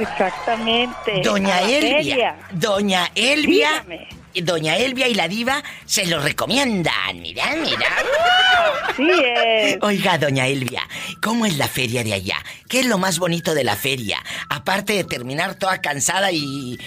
Exactamente. 0.01 1.21
Doña 1.23 1.61
Elvia. 1.61 2.37
Doña 2.53 3.11
Elvia. 3.15 3.85
Doña 4.35 4.77
Elvia 4.77 5.09
y 5.09 5.15
la 5.15 5.29
diva 5.29 5.63
se 5.85 6.07
lo 6.07 6.21
recomiendan. 6.21 7.21
Mira, 7.21 7.45
mira. 7.57 7.87
Sí 8.97 9.09
es. 9.11 9.79
Oiga, 9.81 10.19
doña 10.19 10.47
Elvia, 10.47 10.83
¿cómo 11.23 11.47
es 11.47 11.57
la 11.57 11.69
feria 11.69 12.05
de 12.05 12.13
allá? 12.13 12.37
¿Qué 12.69 12.81
es 12.81 12.87
lo 12.87 12.99
más 12.99 13.19
bonito 13.19 13.55
de 13.55 13.65
la 13.65 13.77
feria? 13.77 14.19
Aparte 14.51 14.93
de 14.93 15.05
terminar 15.05 15.55
toda 15.55 15.81
cansada 15.81 16.31
y, 16.33 16.79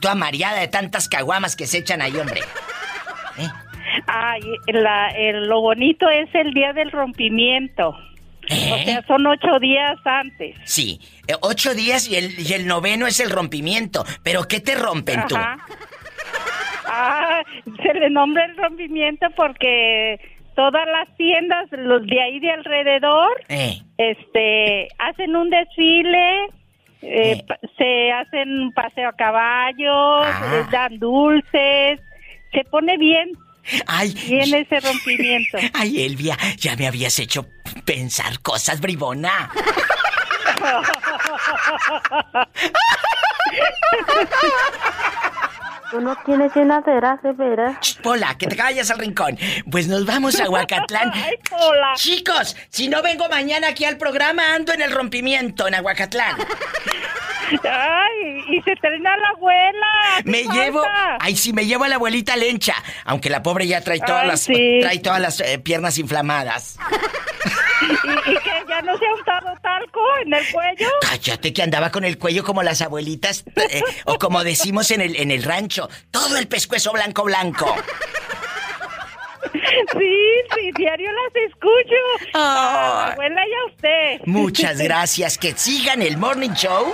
toda 0.00 0.14
mareada 0.14 0.60
de 0.60 0.68
tantas 0.68 1.08
caguamas 1.08 1.56
que 1.56 1.66
se 1.66 1.78
echan 1.78 2.02
ahí, 2.02 2.16
hombre. 2.16 2.40
¿Eh? 3.38 3.48
Ay, 4.06 4.40
lo 4.68 5.60
bonito 5.60 6.08
es 6.08 6.32
el 6.34 6.52
día 6.54 6.72
del 6.72 6.92
rompimiento. 6.92 7.96
O 8.50 8.54
¿Eh? 8.54 8.82
sea, 8.86 9.04
son 9.06 9.26
ocho 9.26 9.58
días 9.60 9.96
antes. 10.04 10.56
Sí, 10.64 11.00
eh, 11.26 11.34
ocho 11.40 11.74
días 11.74 12.08
y 12.08 12.16
el, 12.16 12.38
y 12.38 12.52
el 12.54 12.66
noveno 12.66 13.06
es 13.06 13.20
el 13.20 13.30
rompimiento. 13.30 14.04
¿Pero 14.22 14.48
qué 14.48 14.60
te 14.60 14.74
rompen 14.74 15.26
tú? 15.28 15.36
Ah, 16.86 17.42
se 17.82 17.94
le 17.94 18.10
nombra 18.10 18.44
el 18.46 18.56
rompimiento 18.56 19.26
porque 19.36 20.18
todas 20.56 20.86
las 20.86 21.14
tiendas, 21.16 21.66
los 21.72 22.06
de 22.06 22.20
ahí 22.22 22.40
de 22.40 22.50
alrededor, 22.50 23.30
eh. 23.48 23.82
este, 23.98 24.88
hacen 24.98 25.36
un 25.36 25.50
desfile, 25.50 26.46
se 27.00 28.12
hacen 28.12 28.50
un 28.62 28.72
paseo 28.72 29.10
a 29.10 29.12
caballos, 29.12 30.24
Ah. 30.26 30.48
les 30.52 30.70
dan 30.70 30.98
dulces, 30.98 32.00
se 32.52 32.64
pone 32.70 32.96
bien. 32.96 33.32
Ay. 33.86 34.14
Bien 34.26 34.54
ese 34.54 34.80
rompimiento. 34.80 35.58
Ay, 35.74 36.02
Elvia, 36.02 36.36
ya 36.56 36.74
me 36.76 36.86
habías 36.86 37.18
hecho 37.18 37.46
pensar 37.84 38.38
cosas, 38.40 38.80
bribona. 38.80 39.50
Tú 45.90 46.00
no 46.00 46.14
tienes 46.24 46.54
llenaderas, 46.54 47.22
de 47.22 47.32
veras. 47.32 47.98
Pola, 48.02 48.36
que 48.36 48.46
te 48.46 48.56
calles 48.56 48.90
al 48.90 48.98
rincón. 48.98 49.38
Pues 49.70 49.88
nos 49.88 50.04
vamos 50.04 50.38
a 50.40 50.48
Huacatlán. 50.50 51.10
Ay, 51.14 51.34
Pola. 51.48 51.92
Chicos, 51.96 52.56
si 52.68 52.88
no 52.88 53.02
vengo 53.02 53.28
mañana 53.28 53.68
aquí 53.68 53.84
al 53.84 53.96
programa, 53.96 54.54
ando 54.54 54.72
en 54.72 54.82
el 54.82 54.90
rompimiento 54.92 55.66
en 55.66 55.74
Aguacatlán. 55.76 56.36
Ay, 57.64 58.44
y 58.50 58.62
se 58.62 58.72
estrena 58.72 59.16
la 59.16 59.28
abuela. 59.30 59.86
¿qué 60.22 60.30
Me 60.30 60.44
falta? 60.44 60.62
llevo, 60.64 60.82
ay 61.20 61.34
sí, 61.36 61.52
me 61.54 61.64
llevo 61.64 61.84
a 61.84 61.88
la 61.88 61.94
abuelita 61.94 62.36
Lencha, 62.36 62.74
aunque 63.06 63.30
la 63.30 63.42
pobre 63.42 63.66
ya 63.66 63.80
trae 63.80 64.00
todas 64.00 64.22
Ay, 64.22 64.28
las, 64.28 64.40
sí. 64.42 64.78
trae 64.82 64.98
todas 64.98 65.20
las 65.20 65.40
eh, 65.40 65.58
piernas 65.58 65.96
inflamadas. 65.98 66.76
¿Y, 67.80 68.30
y 68.32 68.36
no 68.82 68.96
se 68.98 69.06
ha 69.06 69.14
untado 69.14 69.54
talco 69.62 70.00
en 70.24 70.34
el 70.34 70.44
cuello? 70.50 70.88
Cállate 71.00 71.52
que 71.52 71.62
andaba 71.62 71.90
con 71.90 72.04
el 72.04 72.18
cuello 72.18 72.44
como 72.44 72.62
las 72.62 72.80
abuelitas, 72.80 73.44
eh, 73.56 73.82
o 74.04 74.18
como 74.18 74.44
decimos 74.44 74.90
en 74.90 75.00
el, 75.00 75.16
en 75.16 75.30
el 75.30 75.42
rancho, 75.42 75.88
todo 76.10 76.36
el 76.36 76.48
pescuezo 76.48 76.92
blanco 76.92 77.24
blanco. 77.24 77.74
Sí, 79.92 80.16
sí, 80.54 80.72
diario 80.76 81.10
las 81.12 81.44
escucho. 81.46 82.34
A 82.34 82.38
la 82.38 83.12
abuela 83.12 83.42
y 83.46 83.52
a 83.52 83.72
usted. 83.72 84.26
Muchas 84.26 84.78
gracias. 84.82 85.38
Que 85.38 85.52
sigan 85.56 86.02
el 86.02 86.16
Morning 86.16 86.50
Show 86.50 86.92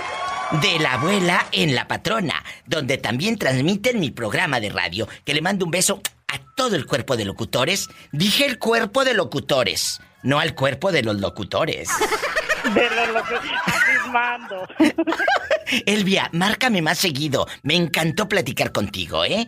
de 0.61 0.79
la 0.79 0.93
abuela 0.93 1.45
en 1.51 1.75
La 1.75 1.87
Patrona, 1.87 2.43
donde 2.65 2.97
también 2.97 3.37
transmiten 3.37 3.99
mi 3.99 4.11
programa 4.11 4.59
de 4.59 4.69
radio. 4.69 5.07
Que 5.25 5.33
le 5.33 5.41
mando 5.41 5.65
un 5.65 5.71
beso 5.71 6.01
a 6.27 6.39
todo 6.55 6.75
el 6.75 6.85
cuerpo 6.85 7.17
de 7.17 7.25
locutores. 7.25 7.89
Dije 8.11 8.45
el 8.45 8.59
cuerpo 8.59 9.03
de 9.03 9.13
locutores, 9.13 10.01
no 10.25 10.39
al 10.39 10.53
cuerpo 10.55 10.91
de 10.91 11.03
los 11.03 11.19
locutores. 11.21 11.89
De 12.73 12.89
lo, 12.95 13.13
lo 13.13 13.23
que 13.23 13.35
afirmando. 13.65 14.67
Elvia, 15.85 16.29
márcame 16.33 16.81
más 16.81 16.97
seguido. 16.97 17.47
Me 17.63 17.75
encantó 17.75 18.27
platicar 18.27 18.71
contigo, 18.71 19.23
¿eh? 19.23 19.47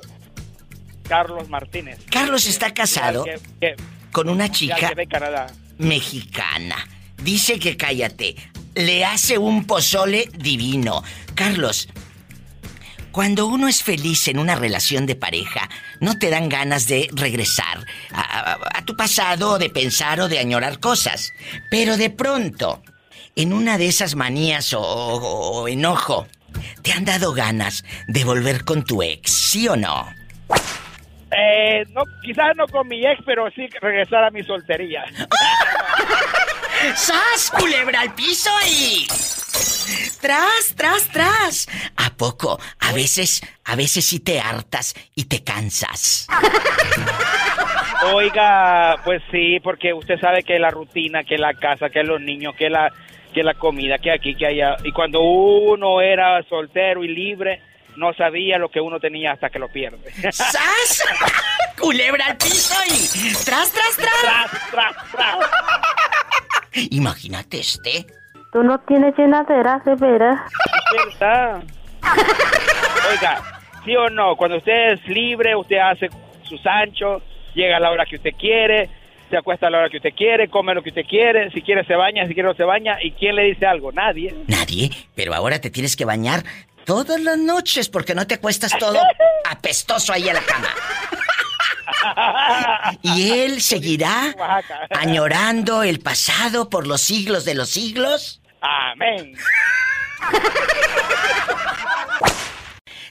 Carlos 1.09 1.49
Martínez. 1.49 1.99
Carlos 2.11 2.47
está 2.47 2.72
casado 2.72 3.24
Que- 3.24 3.40
que- 3.61 3.76
con 4.12 4.28
una 4.28 4.51
chica 4.51 4.92
ve 4.95 5.07
Canadá. 5.07 5.47
mexicana. 5.78 6.76
Dice 7.22 7.59
que 7.59 7.76
cállate. 7.76 8.36
Le 8.74 9.05
hace 9.05 9.38
un 9.38 9.66
pozole 9.66 10.28
divino. 10.36 11.03
Carlos, 11.34 11.88
cuando 13.15 13.47
uno 13.47 13.69
es 13.69 13.83
feliz 13.83 14.27
en 14.29 14.39
una 14.41 14.57
relación 14.57 15.07
de 15.07 15.15
pareja, 15.15 15.69
no 16.01 16.19
te 16.19 16.31
dan 16.31 16.49
ganas 16.49 16.89
de 16.89 17.09
regresar 17.12 17.79
a, 18.12 18.21
a- 18.53 18.59
a 18.79 18.85
tu 18.85 18.97
pasado, 18.97 19.57
de 19.59 19.71
pensar 19.71 20.21
o 20.21 20.29
de 20.29 20.41
añorar 20.41 20.81
cosas. 20.81 21.33
Pero 21.71 21.97
de 21.97 22.11
pronto, 22.11 22.83
en 23.37 23.53
una 23.53 23.79
de 23.79 23.87
esas 23.87 24.17
manías 24.17 24.73
o, 24.75 24.81
o- 24.83 25.62
o 25.62 25.69
enojo, 25.69 26.27
te 26.83 26.93
han 26.93 27.05
dado 27.05 27.33
ganas 27.33 27.85
de 28.09 28.25
volver 28.25 28.65
con 28.65 28.85
tu 28.85 29.03
ex, 29.03 29.31
¿sí 29.51 29.69
o 29.69 29.77
no? 29.77 30.12
Eh, 31.37 31.85
no, 31.91 32.03
quizás 32.23 32.55
no 32.57 32.67
con 32.67 32.87
mi 32.89 33.05
ex, 33.07 33.21
pero 33.25 33.49
sí 33.55 33.69
regresar 33.81 34.25
a 34.25 34.31
mi 34.31 34.43
soltería. 34.43 35.05
¡Sas, 36.95 37.51
culebra 37.59 38.01
al 38.01 38.14
piso 38.14 38.51
y... 38.68 39.07
Tras, 40.20 40.74
tras, 40.76 41.09
tras. 41.09 41.68
¿A 41.97 42.11
poco? 42.11 42.59
A 42.80 42.93
veces, 42.93 43.43
a 43.64 43.76
veces 43.76 44.05
sí 44.05 44.20
te 44.20 44.41
hartas 44.41 44.95
y 45.14 45.24
te 45.24 45.43
cansas. 45.43 46.26
Oiga, 48.12 48.97
pues 49.05 49.22
sí, 49.30 49.61
porque 49.61 49.93
usted 49.93 50.18
sabe 50.20 50.43
que 50.43 50.59
la 50.59 50.70
rutina, 50.70 51.24
que 51.24 51.39
la 51.39 51.55
casa, 51.55 51.91
que 51.91 52.03
los 52.03 52.20
niños, 52.20 52.55
que 52.57 52.70
la, 52.70 52.93
que 53.32 53.43
la 53.43 53.55
comida, 53.55 53.99
que 53.99 54.12
aquí, 54.12 54.35
que 54.35 54.47
allá. 54.47 54.76
Y 54.85 54.93
cuando 54.93 55.20
uno 55.20 56.01
era 56.01 56.43
soltero 56.49 57.05
y 57.05 57.09
libre, 57.09 57.61
no 57.97 58.12
sabía 58.14 58.59
lo 58.59 58.70
que 58.70 58.80
uno 58.80 58.99
tenía 59.01 59.32
hasta 59.32 59.51
que 59.51 59.59
lo 59.59 59.68
pierde. 59.68 60.11
¡Sas! 60.32 61.03
Culebra 61.78 62.26
al 62.26 62.37
piso 62.37 62.74
y... 62.89 63.32
Tras, 63.45 63.70
tras, 63.72 63.97
tras. 63.97 64.51
Tras, 64.70 65.11
tras, 65.12 65.37
Imagínate 66.91 67.61
este. 67.61 68.07
Tú 68.53 68.62
no 68.62 68.79
tienes 68.81 69.16
llenadera, 69.16 69.83
de 69.85 69.95
veras. 69.97 70.41
Es 70.45 71.18
verdad. 71.18 71.62
Oiga, 73.11 73.61
sí 73.85 73.97
o 73.97 74.09
no, 74.11 74.37
cuando 74.37 74.59
usted 74.59 74.93
es 74.93 75.09
libre, 75.09 75.57
usted 75.57 75.79
hace 75.79 76.09
su 76.43 76.57
sancho, 76.59 77.22
llega 77.55 77.77
a 77.77 77.81
la 77.81 77.91
hora 77.91 78.07
que 78.07 78.16
usted 78.16 78.33
quiere, 78.39 78.89
se 79.31 79.37
acuesta 79.37 79.66
a 79.66 79.70
la 79.70 79.79
hora 79.79 79.89
que 79.91 79.97
usted 79.97 80.14
quiere, 80.14 80.49
come 80.49 80.75
lo 80.75 80.83
que 80.83 80.91
usted 80.91 81.07
quiere, 81.09 81.51
si 81.51 81.62
quiere 81.62 81.85
se 81.85 81.95
baña, 81.95 82.27
si 82.27 82.35
quiere 82.35 82.49
no 82.49 82.55
se 82.55 82.64
baña, 82.64 82.99
¿y 83.03 83.12
quién 83.12 83.37
le 83.37 83.45
dice 83.45 83.66
algo? 83.66 83.91
Nadie. 83.93 84.35
Nadie, 84.47 84.91
pero 85.14 85.35
ahora 85.35 85.61
te 85.61 85.70
tienes 85.70 85.97
que 85.97 86.05
bañar 86.05 86.45
todas 86.85 87.20
las 87.20 87.39
noches 87.39 87.89
porque 87.89 88.14
no 88.14 88.26
te 88.26 88.35
acuestas 88.35 88.72
todo 88.78 89.01
apestoso 89.51 90.12
ahí 90.12 90.28
a 90.28 90.35
la 90.35 90.43
cama. 90.43 90.68
Y 93.03 93.30
él 93.30 93.62
seguirá 93.62 94.35
añorando 94.91 95.82
el 95.82 96.01
pasado 96.01 96.68
por 96.68 96.87
los 96.87 97.01
siglos 97.01 97.45
de 97.47 97.55
los 97.55 97.70
siglos. 97.70 98.43
Amén. 98.61 99.35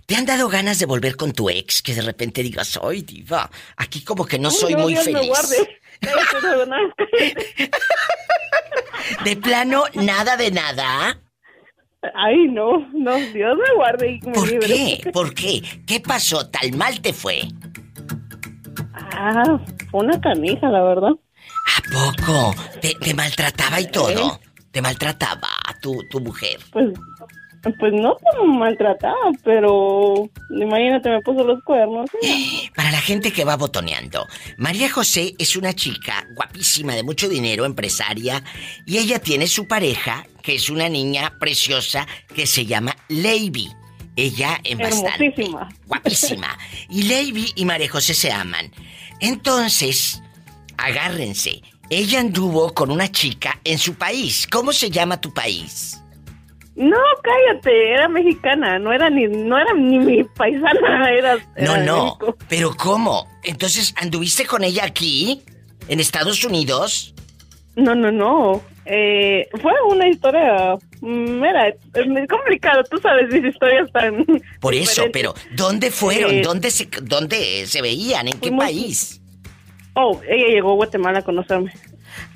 ¿Te 0.06 0.16
han 0.16 0.26
dado 0.26 0.48
ganas 0.50 0.80
de 0.80 0.86
volver 0.86 1.16
con 1.16 1.32
tu 1.34 1.50
ex? 1.50 1.82
Que 1.82 1.96
de 1.96 2.02
repente 2.02 2.44
digas, 2.44 2.80
¡ay, 2.84 3.02
diva! 3.02 3.50
Aquí 3.78 4.04
como 4.04 4.26
que 4.26 4.38
no 4.38 4.50
Uy, 4.50 4.56
soy 4.56 4.74
no, 4.74 4.80
muy 4.80 4.94
Dios 4.94 5.06
me 5.08 5.14
feliz. 5.14 5.28
guarde. 5.30 5.82
Satanás. 6.32 6.92
De 9.24 9.36
plano, 9.38 9.86
nada 9.94 10.38
de 10.38 10.52
nada. 10.52 11.20
Ay, 12.16 12.48
no, 12.50 12.88
no, 12.94 13.16
Dios 13.32 13.58
me 13.58 13.76
guarde 13.76 14.12
y 14.12 14.26
me 14.26 14.34
¿Por 14.34 14.50
libre. 14.50 14.68
qué? 14.68 15.12
¿Por 15.12 15.34
qué? 15.34 15.62
¿Qué 15.88 16.00
pasó? 16.00 16.48
¿Tal 16.50 16.74
mal 16.76 17.00
te 17.02 17.14
fue? 17.14 17.42
Ah, 18.94 19.58
fue 19.90 20.04
una 20.04 20.20
canija, 20.20 20.70
la 20.70 20.84
verdad. 20.84 21.12
¿A 21.12 22.16
poco? 22.18 22.56
¿Te, 22.82 22.94
te 22.96 23.14
maltrataba 23.14 23.80
y 23.80 23.90
todo? 23.90 24.40
¿Te 24.72 24.82
maltrataba 24.82 25.48
tu, 25.82 25.96
tu 26.10 26.20
mujer? 26.20 26.58
Pues, 26.72 26.90
pues 27.72 27.94
no 27.94 28.18
como 28.18 28.60
maltratada, 28.60 29.16
pero 29.44 30.30
imagínate, 30.50 31.10
me 31.10 31.22
puso 31.22 31.44
los 31.44 31.64
cuernos. 31.64 32.10
Para 32.76 32.92
la 32.92 33.00
gente 33.00 33.32
que 33.32 33.46
va 33.46 33.56
botoneando, 33.56 34.28
María 34.58 34.90
José 34.90 35.34
es 35.40 35.56
una 35.56 35.74
chica 35.74 36.26
guapísima, 36.36 36.94
de 36.94 37.04
mucho 37.04 37.30
dinero, 37.30 37.66
empresaria, 37.66 38.44
y 38.86 38.98
ella 38.98 39.20
tiene 39.20 39.48
su 39.48 39.68
pareja, 39.68 40.26
que 40.42 40.56
es 40.56 40.70
una 40.70 40.90
niña 40.90 41.38
preciosa, 41.40 42.06
que 42.36 42.46
se 42.46 42.66
llama 42.66 42.96
Lady. 43.08 43.70
Ella 44.16 44.60
en 44.64 44.78
bastante. 44.78 45.26
Hermosísima. 45.26 45.70
Guapísima. 45.88 46.58
Y 46.90 47.04
Lady 47.04 47.52
y 47.56 47.66
María 47.66 47.90
José 47.90 48.14
se 48.14 48.32
aman. 48.32 48.72
Entonces, 49.20 50.22
agárrense. 50.78 51.62
Ella 51.90 52.20
anduvo 52.20 52.74
con 52.74 52.92
una 52.92 53.12
chica 53.12 53.60
en 53.64 53.80
su 53.80 53.96
país. 53.96 54.48
¿Cómo 54.52 54.72
se 54.72 54.90
llama 54.92 55.20
tu 55.20 55.34
país? 55.34 56.03
No, 56.76 56.98
cállate, 57.22 57.92
era 57.94 58.08
mexicana, 58.08 58.80
no 58.80 58.92
era 58.92 59.10
ni, 59.10 59.28
no 59.28 59.58
era 59.60 59.74
ni 59.74 60.00
mi 60.00 60.24
paisana, 60.24 61.12
era, 61.12 61.36
No, 61.58 61.76
era 61.76 61.84
no. 61.86 62.04
México. 62.06 62.38
¿Pero 62.50 62.74
cómo? 62.76 63.28
Entonces, 63.44 63.94
¿anduviste 63.98 64.46
con 64.48 64.64
ella 64.64 64.84
aquí? 64.86 65.44
¿En 65.88 66.00
Estados 66.00 66.44
Unidos? 66.44 67.14
No, 67.76 67.94
no, 67.94 68.12
no. 68.12 68.62
Eh, 68.86 69.48
fue 69.62 69.72
una 69.90 70.08
historia. 70.10 70.76
mm, 71.02 71.44
Era 71.44 71.68
es 71.70 72.08
muy 72.08 72.26
complicado, 72.28 72.84
tú 72.90 72.98
sabes 72.98 73.30
mis 73.32 73.46
historias 73.54 73.92
tan. 73.92 74.26
Por 74.60 74.74
eso, 74.74 75.06
pero 75.14 75.34
¿dónde 75.56 75.92
fueron? 75.92 76.32
Eh, 76.36 76.42
¿Dónde 76.42 76.70
se, 76.72 76.88
dónde 77.04 77.66
se 77.68 77.82
veían? 77.82 78.28
¿En 78.28 78.34
qué 78.40 78.50
fuimos- 78.50 78.66
país? 78.66 79.22
Oh, 79.96 80.20
ella 80.28 80.48
llegó 80.48 80.72
a 80.72 80.76
Guatemala 80.76 81.20
a 81.20 81.22
conocerme. 81.22 81.72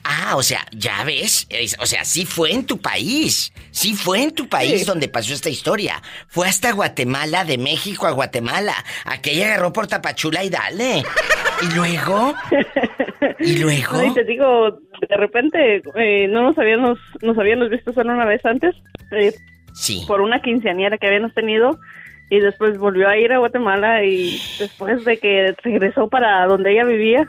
Ah, 0.03 0.35
o 0.35 0.43
sea, 0.43 0.65
ya 0.71 1.03
ves, 1.03 1.47
es- 1.49 1.75
o 1.79 1.85
sea, 1.85 2.05
sí 2.05 2.25
fue 2.25 2.51
en 2.53 2.65
tu 2.65 2.77
país, 2.79 3.51
sí 3.71 3.93
fue 3.93 4.23
en 4.23 4.31
tu 4.31 4.47
país 4.47 4.81
Sí. 4.81 4.85
donde 4.85 5.07
pasó 5.09 5.33
esta 5.33 5.49
historia. 5.49 6.01
Fue 6.27 6.47
hasta 6.47 6.71
Guatemala, 6.71 7.43
de 7.43 7.57
México 7.57 8.07
a 8.07 8.11
Guatemala. 8.11 8.73
Aquella 9.05 9.47
agarró 9.47 9.73
por 9.73 9.87
Tapachula 9.87 10.43
y 10.43 10.49
dale. 10.49 11.03
Y 11.61 11.75
luego, 11.75 12.33
y 13.39 13.57
luego, 13.57 13.97
No, 13.97 14.05
y 14.05 14.13
te 14.13 14.23
digo, 14.23 14.71
de 15.09 15.17
repente 15.17 15.81
eh, 15.95 16.27
no 16.29 16.43
nos 16.43 16.57
habíamos, 16.57 16.99
nos 17.21 17.37
habíamos 17.37 17.69
visto 17.69 17.91
solo 17.93 18.13
una 18.13 18.25
vez 18.25 18.45
antes. 18.45 18.75
eh, 19.11 19.33
Sí. 19.73 20.03
Por 20.07 20.21
una 20.21 20.41
quinceañera 20.41 20.97
que 20.97 21.05
habíamos 21.07 21.33
tenido. 21.35 21.77
Y 22.31 22.39
después 22.39 22.77
volvió 22.79 23.07
a 23.07 23.15
ir 23.17 23.31
a 23.31 23.37
Guatemala 23.37 24.03
y 24.03 24.37
después 24.59 25.05
de 25.05 25.17
que 25.19 25.55
regresó 25.63 26.09
para 26.09 26.45
donde 26.47 26.71
ella 26.73 26.83
vivía, 26.83 27.25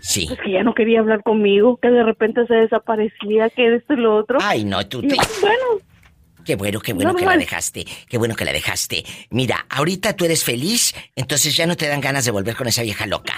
sí. 0.00 0.26
pues 0.28 0.40
que 0.40 0.52
ya 0.52 0.62
no 0.62 0.74
quería 0.74 1.00
hablar 1.00 1.22
conmigo, 1.22 1.78
que 1.80 1.88
de 1.90 2.02
repente 2.02 2.46
se 2.46 2.54
desaparecía, 2.54 3.50
que 3.50 3.76
esto 3.76 3.94
y 3.94 3.96
lo 3.96 4.16
otro. 4.16 4.38
Ay, 4.42 4.64
no, 4.64 4.86
tú 4.86 5.00
te... 5.02 5.14
bueno, 5.40 5.64
Qué 6.44 6.54
bueno, 6.54 6.78
qué 6.78 6.92
bueno 6.92 7.10
que 7.12 7.22
la 7.22 7.32
Normal. 7.32 7.38
dejaste. 7.40 7.84
Qué 8.08 8.18
bueno 8.18 8.36
que 8.36 8.44
la 8.44 8.52
dejaste. 8.52 9.04
Mira, 9.30 9.66
ahorita 9.68 10.14
tú 10.14 10.24
eres 10.24 10.44
feliz, 10.44 10.94
entonces 11.16 11.56
ya 11.56 11.66
no 11.66 11.76
te 11.76 11.88
dan 11.88 12.00
ganas 12.00 12.24
de 12.24 12.30
volver 12.30 12.54
con 12.54 12.68
esa 12.68 12.82
vieja 12.82 13.04
loca. 13.04 13.34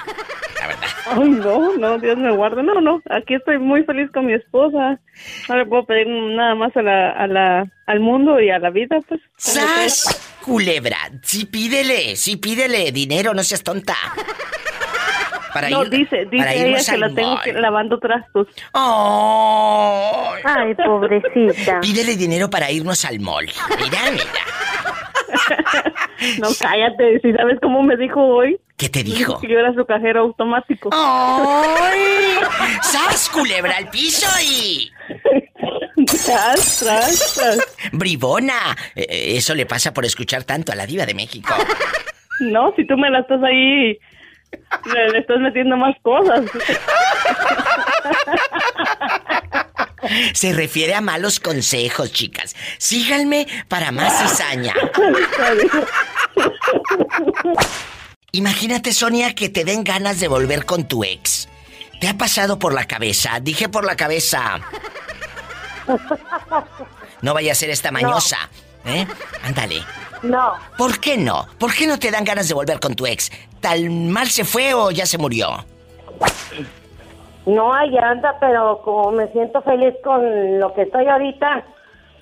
La 0.60 0.66
verdad. 0.66 0.88
Ay, 1.06 1.30
no, 1.30 1.74
no, 1.78 1.98
Dios 1.98 2.18
me 2.18 2.30
guarde. 2.36 2.62
No, 2.62 2.82
no, 2.82 3.00
aquí 3.08 3.32
estoy 3.36 3.58
muy 3.58 3.82
feliz 3.84 4.10
con 4.12 4.26
mi 4.26 4.34
esposa. 4.34 5.00
No 5.48 5.56
le 5.56 5.64
puedo 5.64 5.86
pedir 5.86 6.06
nada 6.06 6.54
más 6.54 6.76
a 6.76 6.82
la, 6.82 7.10
a 7.12 7.26
la, 7.26 7.72
al 7.86 8.00
mundo 8.00 8.38
y 8.42 8.50
a 8.50 8.58
la 8.58 8.68
vida, 8.68 8.98
pues. 9.08 9.20
¡Sas! 9.38 10.34
Culebra, 10.44 10.98
sí 11.22 11.46
pídele, 11.46 12.14
sí 12.16 12.36
pídele 12.36 12.92
dinero, 12.92 13.32
no 13.32 13.42
seas 13.42 13.62
tonta. 13.62 13.94
Para 15.52 15.70
no, 15.70 15.84
ir- 15.84 15.88
dice, 15.90 16.24
dice 16.26 16.36
para 16.44 16.54
ella 16.54 16.78
que 16.90 16.96
la 16.98 17.08
tengo 17.14 17.40
que 17.42 17.52
lavando 17.54 17.98
trastos. 17.98 18.46
¡Ay! 18.72 20.40
Ay, 20.44 20.74
pobrecita. 20.74 21.80
Pídele 21.82 22.16
dinero 22.16 22.48
para 22.50 22.70
irnos 22.70 23.04
al 23.04 23.20
mall. 23.20 23.46
Mira, 23.80 23.98
mira. 24.12 24.24
No, 26.40 26.48
cállate. 26.60 27.20
Si 27.20 27.32
sabes 27.32 27.58
cómo 27.62 27.80
me 27.82 27.96
dijo 27.96 28.20
hoy. 28.20 28.58
¿Qué 28.76 28.88
te 28.88 29.04
dijo? 29.04 29.38
Que 29.40 29.48
yo 29.48 29.58
era 29.58 29.72
su 29.72 29.84
cajero 29.86 30.20
automático. 30.22 30.90
¡Ay! 30.92 32.38
¡Sas, 32.82 33.28
culebra 33.28 33.76
al 33.76 33.88
piso 33.88 34.26
y... 34.44 34.90
Tras, 36.06 36.80
tras, 36.80 37.34
tras. 37.36 37.58
Bribona. 37.92 38.76
Eh, 38.96 39.36
Eso 39.36 39.54
le 39.54 39.64
pasa 39.66 39.92
por 39.94 40.04
escuchar 40.04 40.42
tanto 40.44 40.72
a 40.72 40.74
la 40.74 40.86
diva 40.86 41.06
de 41.06 41.14
México. 41.14 41.54
No, 42.40 42.72
si 42.76 42.84
tú 42.86 42.96
me 42.96 43.10
la 43.10 43.20
estás 43.20 43.40
ahí, 43.44 43.96
le, 44.92 45.10
le 45.10 45.18
estás 45.18 45.38
metiendo 45.40 45.76
más 45.76 45.94
cosas. 46.02 46.42
Se 50.32 50.52
refiere 50.52 50.94
a 50.94 51.00
malos 51.00 51.40
consejos, 51.40 52.12
chicas. 52.12 52.54
Síganme 52.78 53.46
para 53.68 53.92
más 53.92 54.18
cizaña. 54.18 54.74
Imagínate, 58.32 58.92
Sonia, 58.92 59.34
que 59.34 59.48
te 59.48 59.64
den 59.64 59.84
ganas 59.84 60.20
de 60.20 60.28
volver 60.28 60.64
con 60.64 60.86
tu 60.86 61.04
ex. 61.04 61.48
¿Te 62.00 62.08
ha 62.08 62.16
pasado 62.16 62.58
por 62.58 62.72
la 62.72 62.86
cabeza? 62.86 63.40
Dije 63.40 63.68
por 63.68 63.84
la 63.84 63.96
cabeza. 63.96 64.60
No 67.22 67.34
vaya 67.34 67.52
a 67.52 67.56
ser 67.56 67.70
esta 67.70 67.90
mañosa. 67.90 68.48
¿Eh? 68.84 69.06
Ándale. 69.42 69.82
No. 70.22 70.54
¿Por 70.76 70.98
qué 70.98 71.16
no? 71.16 71.46
¿Por 71.58 71.74
qué 71.74 71.86
no 71.86 71.98
te 71.98 72.10
dan 72.10 72.24
ganas 72.24 72.48
de 72.48 72.54
volver 72.54 72.80
con 72.80 72.94
tu 72.94 73.06
ex? 73.06 73.30
¿Tal 73.60 73.90
mal 73.90 74.28
se 74.28 74.44
fue 74.44 74.74
o 74.74 74.90
ya 74.90 75.06
se 75.06 75.18
murió? 75.18 75.64
No 77.46 77.72
hay 77.72 77.96
anda, 77.96 78.36
pero 78.40 78.82
como 78.82 79.12
me 79.12 79.28
siento 79.28 79.62
feliz 79.62 79.94
con 80.04 80.60
lo 80.60 80.74
que 80.74 80.82
estoy 80.82 81.06
ahorita, 81.06 81.64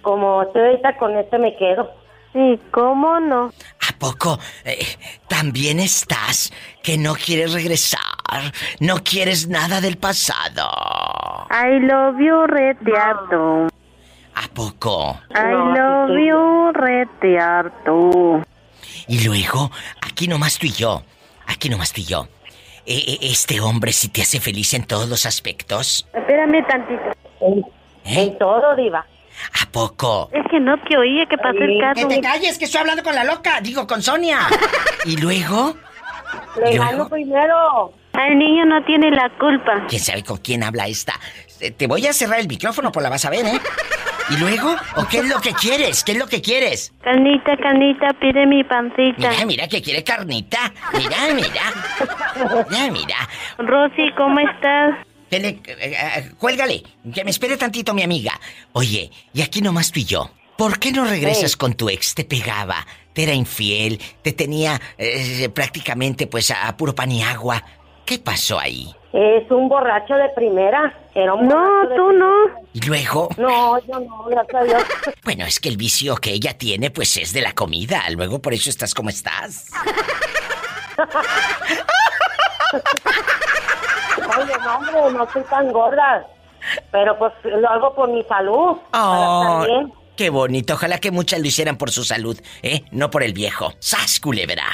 como 0.03 0.43
estoy 0.43 0.63
ahorita 0.63 0.97
con 0.99 1.17
este 1.17 1.39
me 1.39 1.57
quedo. 1.57 1.91
Sí, 2.33 2.61
¿cómo 2.71 3.19
no? 3.19 3.47
¿A 3.47 3.99
poco 3.99 4.39
eh, 4.65 4.85
también 5.27 5.81
estás 5.81 6.53
que 6.83 6.99
no 6.99 7.15
quieres 7.15 7.55
regresar? 7.55 8.01
No 8.79 8.97
quieres 9.03 9.49
nada 9.49 9.81
del 9.81 9.97
pasado. 9.97 10.69
I 11.51 11.81
love 11.81 12.19
you. 12.19 12.47
¿A 14.39 14.49
poco? 14.53 15.19
I 15.31 15.51
love 15.53 16.11
you, 16.19 16.73
retearto. 16.73 18.43
Y 19.09 19.25
luego, 19.25 19.71
aquí 20.03 20.29
nomás 20.29 20.59
tú 20.59 20.67
y 20.67 20.73
yo. 20.73 21.03
Aquí 21.47 21.69
nomás 21.71 21.93
tú 21.93 22.01
y 22.03 22.05
yo. 22.05 22.29
Eh, 22.85 23.03
eh, 23.09 23.19
¿Este 23.23 23.61
hombre 23.61 23.93
sí 23.93 24.09
te 24.09 24.23
hace 24.23 24.39
feliz 24.41 24.75
en 24.75 24.85
todos 24.85 25.09
los 25.09 25.25
aspectos? 25.27 26.07
Espérame 26.13 26.65
tantito. 26.67 27.03
En 28.05 28.39
todo, 28.39 28.77
diva. 28.77 29.07
¿A 29.63 29.71
poco? 29.71 30.29
Es 30.33 30.45
que 30.51 30.61
no 30.61 30.77
te 30.83 30.97
oía 30.97 31.27
que 31.27 31.37
pasó 31.39 31.59
el 31.59 31.69
Que 31.75 31.79
carro. 31.81 32.09
te 32.09 32.21
calles, 32.21 32.59
que 32.59 32.65
estoy 32.67 32.81
hablando 32.81 33.03
con 33.03 33.15
la 33.15 33.25
loca. 33.25 33.61
Digo, 33.63 33.87
con 33.87 34.03
Sonia. 34.03 34.41
¿Y 35.07 35.17
luego? 35.17 35.77
Le 36.63 36.75
¿Y 36.75 36.79
gano 36.79 36.93
luego? 36.93 37.09
primero. 37.11 37.93
El 38.15 38.39
niño 38.39 38.65
no 38.67 38.83
tiene 38.85 39.11
la 39.11 39.31
culpa. 39.39 39.85
¿Quién 39.89 40.01
sabe 40.03 40.23
con 40.25 40.39
quién 40.39 40.63
habla 40.63 40.87
esta? 40.89 41.15
Eh, 41.61 41.71
Te 41.71 41.87
voy 41.87 42.07
a 42.07 42.13
cerrar 42.13 42.39
el 42.41 42.49
micrófono, 42.49 42.91
pues 42.93 43.03
la 43.03 43.11
vas 43.11 43.25
a 43.25 43.31
ver, 43.31 43.45
¿eh? 43.47 43.61
¿Y 44.31 44.37
luego? 44.39 44.75
¿O 44.97 45.07
qué 45.07 45.19
es 45.19 45.29
lo 45.29 45.41
que 45.41 45.53
quieres? 45.53 46.03
¿Qué 46.03 46.13
es 46.13 46.19
lo 46.19 46.27
que 46.27 46.43
quieres? 46.43 46.93
Carnita, 47.03 47.57
carnita, 47.57 48.09
pide 48.21 48.45
mi 48.47 48.65
pancita. 48.65 49.31
Mira, 49.31 49.47
mira 49.47 49.69
que 49.69 49.81
quiere 49.81 50.03
carnita. 50.03 50.73
Mira, 50.95 51.17
mira. 51.35 52.65
Mira, 52.71 52.91
mira. 52.91 53.29
Rosy, 53.59 54.11
¿cómo 54.17 54.41
estás? 54.41 54.95
Que 55.31 55.39
le- 55.39 55.49
eh, 55.49 55.97
eh, 55.97 56.31
cuélgale, 56.39 56.83
que 57.15 57.25
me 57.25 57.31
espere 57.31 57.57
tantito 57.57 57.95
mi 57.95 58.03
amiga. 58.03 58.39
Oye, 58.73 59.11
y 59.33 59.43
aquí 59.43 59.61
nomás 59.61 59.93
tú 59.93 60.01
y 60.01 60.05
yo. 60.05 60.31
¿Por 60.57 60.79
qué 60.79 60.91
no 60.91 61.05
regresas 61.05 61.57
con 61.57 61.75
tu 61.75 61.89
ex? 61.91 62.15
Te 62.15 62.25
pegaba, 62.25 62.87
te 63.13 63.25
era 63.25 63.35
infiel, 63.35 64.01
te 64.23 64.33
tenía 64.33 64.81
eh, 64.99 65.49
prácticamente 65.51 66.27
pues 66.27 66.51
a, 66.51 66.67
a 66.69 66.77
puro 66.77 66.95
pan 66.95 67.13
y 67.13 67.23
agua. 67.23 67.63
¿Qué 68.07 68.19
pasó 68.19 68.59
ahí? 68.59 68.89
Es 69.19 69.51
un 69.51 69.67
borracho 69.71 70.15
de 70.15 70.29
primera. 70.37 70.93
Era 71.15 71.33
un 71.33 71.49
No, 71.49 71.55
borracho 71.59 71.89
de 71.89 71.97
tú 71.97 72.13
no. 72.13 72.33
Y 72.75 72.81
luego, 72.83 73.29
No, 73.39 73.79
yo 73.87 73.99
no, 74.01 74.25
gracias 74.25 74.55
a 74.61 74.65
Dios. 74.65 74.83
bueno, 75.25 75.47
es 75.47 75.59
que 75.59 75.71
el 75.71 75.79
vicio 75.79 76.17
que 76.17 76.33
ella 76.33 76.53
tiene 76.59 76.91
pues 76.91 77.17
es 77.17 77.33
de 77.33 77.41
la 77.41 77.55
comida. 77.55 78.03
Luego 78.11 78.41
por 78.43 78.53
eso 78.53 78.69
estás 78.69 78.93
como 78.95 79.09
estás. 79.09 79.71
Oye, 84.39 84.53
no, 84.63 84.77
hombre, 84.77 85.13
no 85.19 85.25
estoy 85.25 85.43
tan 85.45 85.73
gorda. 85.73 86.27
Pero 86.91 87.17
pues 87.19 87.33
lo 87.45 87.69
hago 87.71 87.95
por 87.95 88.11
mi 88.11 88.23
salud. 88.25 88.77
Oh, 88.93 89.65
bien. 89.67 89.93
qué 90.17 90.29
bonito. 90.31 90.75
Ojalá 90.75 90.99
que 90.99 91.11
muchas 91.11 91.41
lo 91.41 91.47
hicieran 91.47 91.79
por 91.79 91.91
su 91.91 92.05
salud, 92.05 92.39
¿eh? 92.63 92.85
No 92.91 93.11
por 93.11 93.23
el 93.23 93.33
viejo. 93.33 93.73
¡Sas, 93.79 94.21
culebra! 94.21 94.65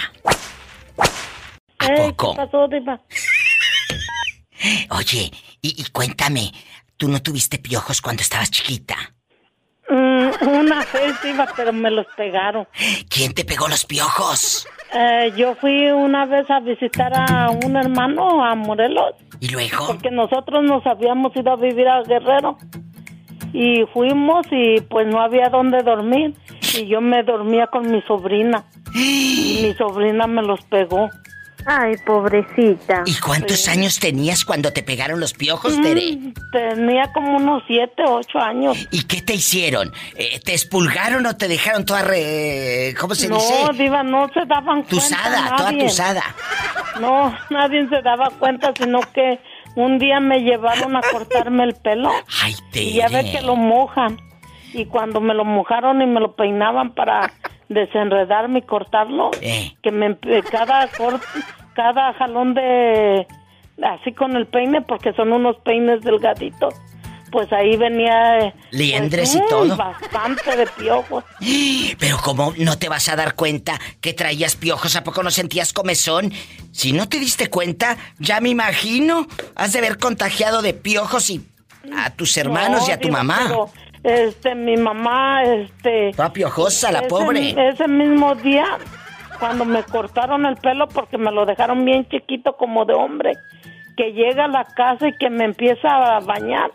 ¿A 1.79 1.89
poco? 1.95 2.33
¿Qué 2.33 2.37
pasó, 2.39 2.67
diva? 2.69 3.01
Oye, 4.91 5.31
y, 5.61 5.81
y 5.81 5.85
cuéntame, 5.91 6.53
¿tú 6.97 7.09
no 7.09 7.23
tuviste 7.23 7.59
piojos 7.59 8.01
cuando 8.01 8.23
estabas 8.23 8.51
chiquita? 8.51 8.97
Mm, 9.89 10.49
una 10.49 10.79
vez, 10.93 11.21
diva, 11.23 11.47
pero 11.57 11.73
me 11.73 11.91
los 11.91 12.07
pegaron. 12.17 12.67
¿Quién 13.09 13.35
te 13.35 13.45
pegó 13.45 13.69
los 13.69 13.85
piojos? 13.85 14.67
Eh, 14.95 15.33
yo 15.37 15.55
fui 15.57 15.91
una 15.91 16.25
vez 16.27 16.49
a 16.51 16.61
visitar 16.61 17.13
a 17.15 17.51
un 17.51 17.77
hermano 17.77 18.45
a 18.45 18.55
Morelos. 18.55 19.15
¿Y 19.41 19.49
luego? 19.49 19.87
Porque 19.87 20.11
nosotros 20.11 20.65
nos 20.65 20.87
habíamos 20.87 21.35
ido 21.37 21.53
a 21.53 21.57
vivir 21.57 21.89
a 21.89 22.03
Guerrero. 22.03 22.57
Y 23.53 23.85
fuimos 23.93 24.47
y 24.51 24.81
pues 24.83 25.07
no 25.09 25.21
había 25.21 25.49
dónde 25.51 25.83
dormir. 25.83 26.35
Y 26.75 26.87
yo 26.87 27.01
me 27.01 27.23
dormía 27.23 27.67
con 27.67 27.91
mi 27.91 28.01
sobrina. 28.03 28.65
Y 28.95 29.61
mi 29.63 29.75
sobrina 29.75 30.27
me 30.27 30.43
los 30.43 30.61
pegó. 30.67 31.11
Ay, 31.67 31.95
pobrecita. 32.05 33.03
¿Y 33.07 33.15
cuántos 33.17 33.69
años 33.69 33.99
tenías 33.99 34.45
cuando 34.45 34.73
te 34.73 34.83
pegaron 34.83 35.21
los 35.21 35.33
piojos, 35.35 35.81
Tere? 35.81 36.19
Tenía 36.53 37.11
como 37.13 37.37
unos 37.37 37.63
siete, 37.67 38.03
ocho 38.07 38.39
años. 38.39 38.89
¿Y 38.91 39.05
qué 39.05 39.23
te 39.23 39.35
hicieron? 39.35 39.93
Eh, 40.17 40.41
¿Te 40.45 40.53
expulgaron 40.53 41.25
o 41.27 41.37
te 41.37 41.49
dejaron 41.49 41.85
toda 41.85 42.03
re... 42.03 42.95
¿Cómo 43.01 43.15
se 43.15 43.29
no, 43.29 43.37
dice? 43.37 43.55
diva, 43.83 44.03
no 44.03 44.29
se 44.35 44.45
daban 44.47 44.83
cuenta 44.83 44.89
Tusada, 44.91 45.57
toda 45.57 45.73
tusada. 45.79 46.23
No, 47.01 47.35
nadie 47.51 47.89
se 47.89 48.03
daba 48.03 48.31
cuenta, 48.39 48.73
sino 48.79 49.01
que 49.15 49.39
un 49.77 49.99
día 49.99 50.21
me 50.21 50.41
llevaron 50.41 50.97
a 50.97 51.01
cortarme 51.01 51.65
el 51.65 51.75
pelo. 51.75 52.11
Ay, 52.43 52.55
Y 52.75 52.95
ya 52.95 53.09
ve 53.09 53.23
Tere. 53.25 53.33
que 53.33 53.41
lo 53.43 53.57
mojan. 53.57 54.19
Y 54.75 54.87
cuando 54.87 55.21
me 55.21 55.35
lo 55.35 55.45
mojaron 55.45 56.01
y 56.03 56.07
me 56.07 56.19
lo 56.21 56.35
peinaban 56.35 56.95
para 56.95 57.33
desenredarme 57.75 58.61
y 58.61 58.63
cortarlo, 58.63 59.31
Eh. 59.41 59.75
que 59.83 59.91
me 59.91 60.07
empe- 60.11 60.43
cada 60.51 60.91
cort- 60.93 61.23
cada 61.75 62.13
jalón 62.15 62.55
de 62.55 63.27
así 63.83 64.13
con 64.13 64.37
el 64.37 64.47
peine 64.47 64.83
porque 64.83 65.13
son 65.15 65.33
unos 65.33 65.57
peines 65.65 66.03
delgaditos. 66.03 66.75
Pues 67.31 67.51
ahí 67.51 67.79
venía 67.79 68.41
eh, 68.41 68.55
Liendres 68.73 69.33
pues, 69.35 69.43
y 69.47 69.49
todo. 69.49 69.75
Bastante 69.75 70.55
de 70.55 70.67
piojos. 70.67 71.25
Pero 71.99 72.19
¿cómo 72.23 72.53
no 72.59 72.77
te 72.79 72.91
vas 72.91 73.09
a 73.09 73.17
dar 73.17 73.35
cuenta 73.35 73.81
que 74.03 74.13
traías 74.13 74.55
piojos? 74.55 74.97
¿A 74.97 75.03
poco 75.03 75.23
no 75.23 75.31
sentías 75.31 75.73
comezón? 75.73 76.31
Si 76.73 76.93
no 76.93 77.09
te 77.09 77.19
diste 77.19 77.49
cuenta, 77.49 77.97
ya 78.19 78.41
me 78.43 78.51
imagino. 78.51 79.27
Has 79.57 79.73
de 79.73 79.79
haber 79.79 79.97
contagiado 79.97 80.61
de 80.61 80.75
piojos 80.75 81.31
y 81.31 81.41
a 81.97 82.11
tus 82.11 82.37
hermanos 82.37 82.83
No, 82.83 82.89
y 82.89 82.91
a 82.93 83.01
tu 83.01 83.09
mamá. 83.09 83.39
pero, 83.49 83.71
este, 84.05 84.55
mi 84.55 84.77
mamá, 84.77 85.43
este... 85.45 86.13
Toda 86.17 86.33
piojosa, 86.33 86.91
la 86.93 87.01
ese- 87.01 87.09
pobre. 87.09 87.55
Ese 87.69 87.87
mismo 87.89 88.35
día, 88.35 88.65
cuando 89.39 89.65
me 89.65 89.83
cortaron 89.85 90.45
el 90.47 90.57
pelo 90.57 90.89
porque 90.89 91.19
me 91.19 91.31
lo 91.31 91.47
dejaron 91.47 91.85
bien 91.85 92.09
chiquito 92.09 92.57
como 92.57 92.85
de 92.85 92.95
hombre, 92.95 93.33
que 93.97 94.13
llega 94.13 94.47
a 94.47 94.49
la 94.49 94.65
casa 94.65 95.09
y 95.09 95.17
que 95.19 95.31
me 95.31 95.45
empieza 95.45 96.17
a 96.17 96.21
bañar 96.21 96.71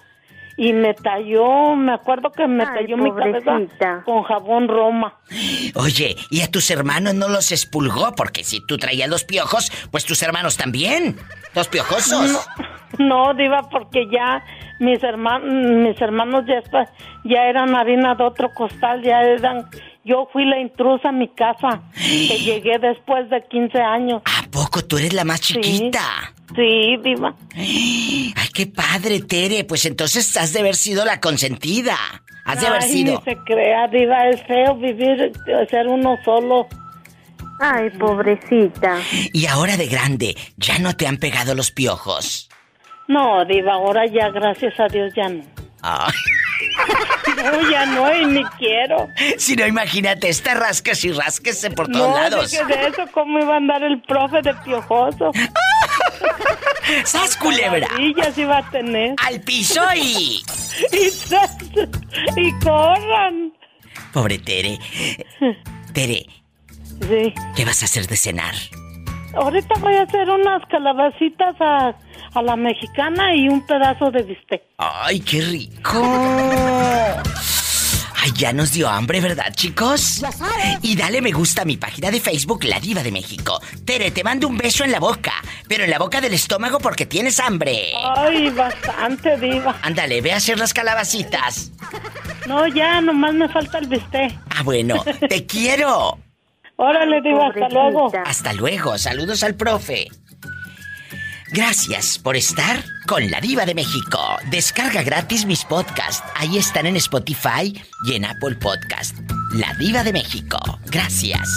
y 0.58 0.74
me 0.74 0.96
talló, 0.96 1.76
me 1.76 1.94
acuerdo 1.94 2.32
que 2.32 2.48
me 2.48 2.64
Ay, 2.64 2.70
talló 2.74 2.98
mi 2.98 3.14
cabeza 3.14 4.04
con 4.04 4.24
jabón 4.24 4.68
Roma. 4.68 5.14
Oye, 5.76 6.16
¿y 6.32 6.42
a 6.42 6.50
tus 6.50 6.72
hermanos 6.72 7.14
no 7.14 7.30
los 7.30 7.52
expulgó? 7.52 8.14
Porque 8.16 8.44
si 8.44 8.66
tú 8.66 8.78
traías 8.78 9.08
los 9.08 9.24
piojos, 9.24 9.72
pues 9.92 10.04
tus 10.04 10.22
hermanos 10.24 10.58
también. 10.58 11.16
Los 11.54 11.68
piojosos. 11.68 12.50
No, 12.98 13.34
diva, 13.36 13.70
porque 13.70 14.08
ya 14.12 14.44
mis 14.80 15.04
hermanos, 15.04 15.48
mis 15.48 16.02
hermanos 16.02 16.46
ya 16.48 16.56
está, 16.56 16.92
ya 17.24 17.44
eran 17.46 17.76
harina 17.76 18.16
de 18.16 18.24
otro 18.24 18.54
costal, 18.54 19.02
ya 19.04 19.22
eran, 19.22 19.70
yo 20.08 20.28
fui 20.32 20.46
la 20.46 20.60
intrusa 20.60 21.10
a 21.10 21.12
mi 21.12 21.28
casa, 21.28 21.82
que 21.94 22.38
llegué 22.46 22.80
después 22.80 23.30
de 23.30 23.44
15 23.50 23.80
años. 23.80 24.22
¿A 24.26 24.50
poco 24.50 24.84
tú 24.84 24.98
eres 24.98 25.14
la 25.14 25.24
más 25.26 25.42
chiquita? 25.42 26.00
Sí, 26.56 26.98
diva. 27.04 27.36
Ay, 27.56 28.34
qué 28.54 28.68
padre, 28.68 29.20
Tere. 29.22 29.66
Pues 29.66 29.86
entonces 29.86 30.36
has 30.38 30.54
de 30.54 30.60
haber 30.60 30.76
sido 30.76 31.04
la 31.06 31.20
consentida. 31.20 31.98
Has 32.46 32.62
de 32.62 32.68
haber 32.68 32.84
Ay, 32.84 32.90
sido. 32.90 33.22
ni 33.26 33.34
se 33.34 33.38
crea, 33.44 33.88
diva, 33.90 34.30
es 34.30 34.42
feo 34.44 34.76
vivir, 34.78 35.22
eh, 35.48 35.68
ser 35.70 35.88
uno 35.88 36.16
solo. 36.24 36.68
Ay, 37.60 37.90
pobrecita. 38.00 39.00
Y 39.34 39.48
ahora 39.48 39.76
de 39.76 39.88
grande, 39.88 40.38
¿ya 40.56 40.80
no 40.80 40.96
te 40.96 41.08
han 41.08 41.18
pegado 41.18 41.56
los 41.56 41.72
piojos? 41.72 42.50
No, 43.10 43.44
diva, 43.46 43.74
ahora 43.74 44.06
ya, 44.06 44.30
gracias 44.30 44.80
a 44.80 44.88
Dios, 44.88 45.12
ya 45.16 45.28
no. 45.28 45.44
Ay. 45.82 46.14
No, 47.36 47.70
ya 47.70 47.86
no, 47.86 48.14
y 48.16 48.26
ni 48.26 48.44
quiero. 48.58 49.10
Si 49.38 49.56
no, 49.56 49.66
imagínate, 49.68 50.30
está 50.30 50.54
rasques 50.56 51.04
y 51.06 51.12
rasquese 51.12 51.70
por 51.72 51.88
todos 51.88 52.10
no, 52.10 52.16
lados. 52.16 52.52
deje 52.52 52.66
de 52.66 52.88
eso, 52.88 53.04
¿cómo 53.14 53.40
iba 53.40 53.54
a 53.54 53.58
andar 53.58 53.84
el 53.84 54.02
profe 54.02 54.42
de 54.42 54.54
piojoso? 54.56 55.32
¡Sas, 57.06 57.36
culebra! 57.38 57.88
Y 58.00 58.16
ya 58.16 58.32
sí 58.32 58.44
va 58.46 58.60
a 58.60 58.70
tener. 58.72 59.14
¡Al 59.26 59.42
piso 59.42 59.82
y... 59.96 60.42
y, 60.92 61.10
tras- 61.30 61.58
y 62.38 62.52
corran. 62.60 63.54
Pobre 64.14 64.38
Tere. 64.40 64.80
Tere, 65.94 66.26
Sí. 67.08 67.34
¿qué 67.56 67.64
vas 67.66 67.82
a 67.84 67.86
hacer 67.86 68.08
de 68.08 68.16
cenar? 68.18 68.56
Ahorita 69.38 69.76
voy 69.80 69.96
a 69.96 70.02
hacer 70.02 70.30
unas 70.30 70.66
calabacitas 70.66 71.56
a, 71.62 71.96
a 72.34 72.42
la 72.42 72.56
mexicana 72.56 73.36
y 73.36 73.48
un 73.48 73.66
pedazo 73.66 74.10
de 74.10 74.24
bistec. 74.24 74.64
¡Ay, 74.80 75.20
qué 75.20 75.42
rico! 75.42 76.02
Ay, 78.20 78.32
ya 78.36 78.52
nos 78.52 78.72
dio 78.72 78.90
hambre, 78.90 79.22
¿verdad, 79.22 79.54
chicos? 79.54 80.22
Ya 80.22 80.32
sabes. 80.32 80.80
Y 80.82 80.96
dale 80.96 81.22
me 81.22 81.32
gusta 81.32 81.62
a 81.62 81.66
mi 81.66 81.78
página 81.78 82.10
de 82.10 82.20
Facebook, 82.20 82.64
La 82.64 82.80
Diva 82.80 83.04
de 83.04 83.12
México. 83.12 83.62
Tere, 83.86 84.10
te 84.10 84.24
mando 84.24 84.48
un 84.48 84.58
beso 84.58 84.84
en 84.84 84.92
la 84.92 85.00
boca, 85.00 85.34
pero 85.68 85.84
en 85.84 85.92
la 85.92 86.00
boca 86.00 86.20
del 86.20 86.34
estómago 86.34 86.80
porque 86.80 87.06
tienes 87.06 87.40
hambre. 87.40 87.94
Ay, 88.18 88.50
bastante, 88.50 89.38
diva. 89.38 89.78
Ándale, 89.84 90.20
ve 90.22 90.34
a 90.34 90.38
hacer 90.38 90.58
las 90.58 90.74
calabacitas. 90.74 91.72
No, 92.48 92.66
ya, 92.68 93.02
nomás 93.02 93.36
me 93.36 93.48
falta 93.50 93.78
el 93.78 93.88
bistec. 93.88 94.34
Ah, 94.50 94.64
bueno, 94.64 95.04
te 95.30 95.46
quiero. 95.46 96.18
Órale, 96.78 97.22
diva, 97.22 97.48
hasta 97.48 97.70
luego. 97.70 98.12
Hasta 98.26 98.54
luego, 98.54 98.98
saludos 98.98 99.44
al 99.44 99.56
profe. 99.56 100.08
Gracias 101.52 102.20
por 102.20 102.36
estar 102.36 102.84
con 103.08 103.32
la 103.32 103.40
diva 103.40 103.66
de 103.66 103.74
México. 103.74 104.20
Descarga 104.52 105.02
gratis 105.02 105.46
mis 105.46 105.64
podcasts. 105.64 106.24
Ahí 106.36 106.58
están 106.58 106.86
en 106.86 106.98
Spotify 106.98 107.74
y 108.06 108.16
en 108.16 108.26
Apple 108.26 108.56
Podcast. 108.62 109.18
La 109.54 109.74
diva 109.80 110.04
de 110.04 110.14
México. 110.14 110.58
Gracias. 110.92 111.50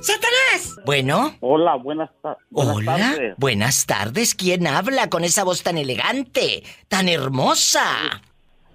¡Satanás! 0.00 0.76
Bueno. 0.84 1.36
Hola, 1.40 1.76
buenas, 1.76 2.10
ta- 2.22 2.36
buenas 2.50 2.76
Hola. 2.76 2.96
tardes. 2.96 3.34
Buenas 3.38 3.86
tardes. 3.86 4.34
¿Quién 4.34 4.66
habla 4.66 5.08
con 5.08 5.24
esa 5.24 5.44
voz 5.44 5.62
tan 5.62 5.78
elegante, 5.78 6.62
tan 6.88 7.08
hermosa? 7.08 8.20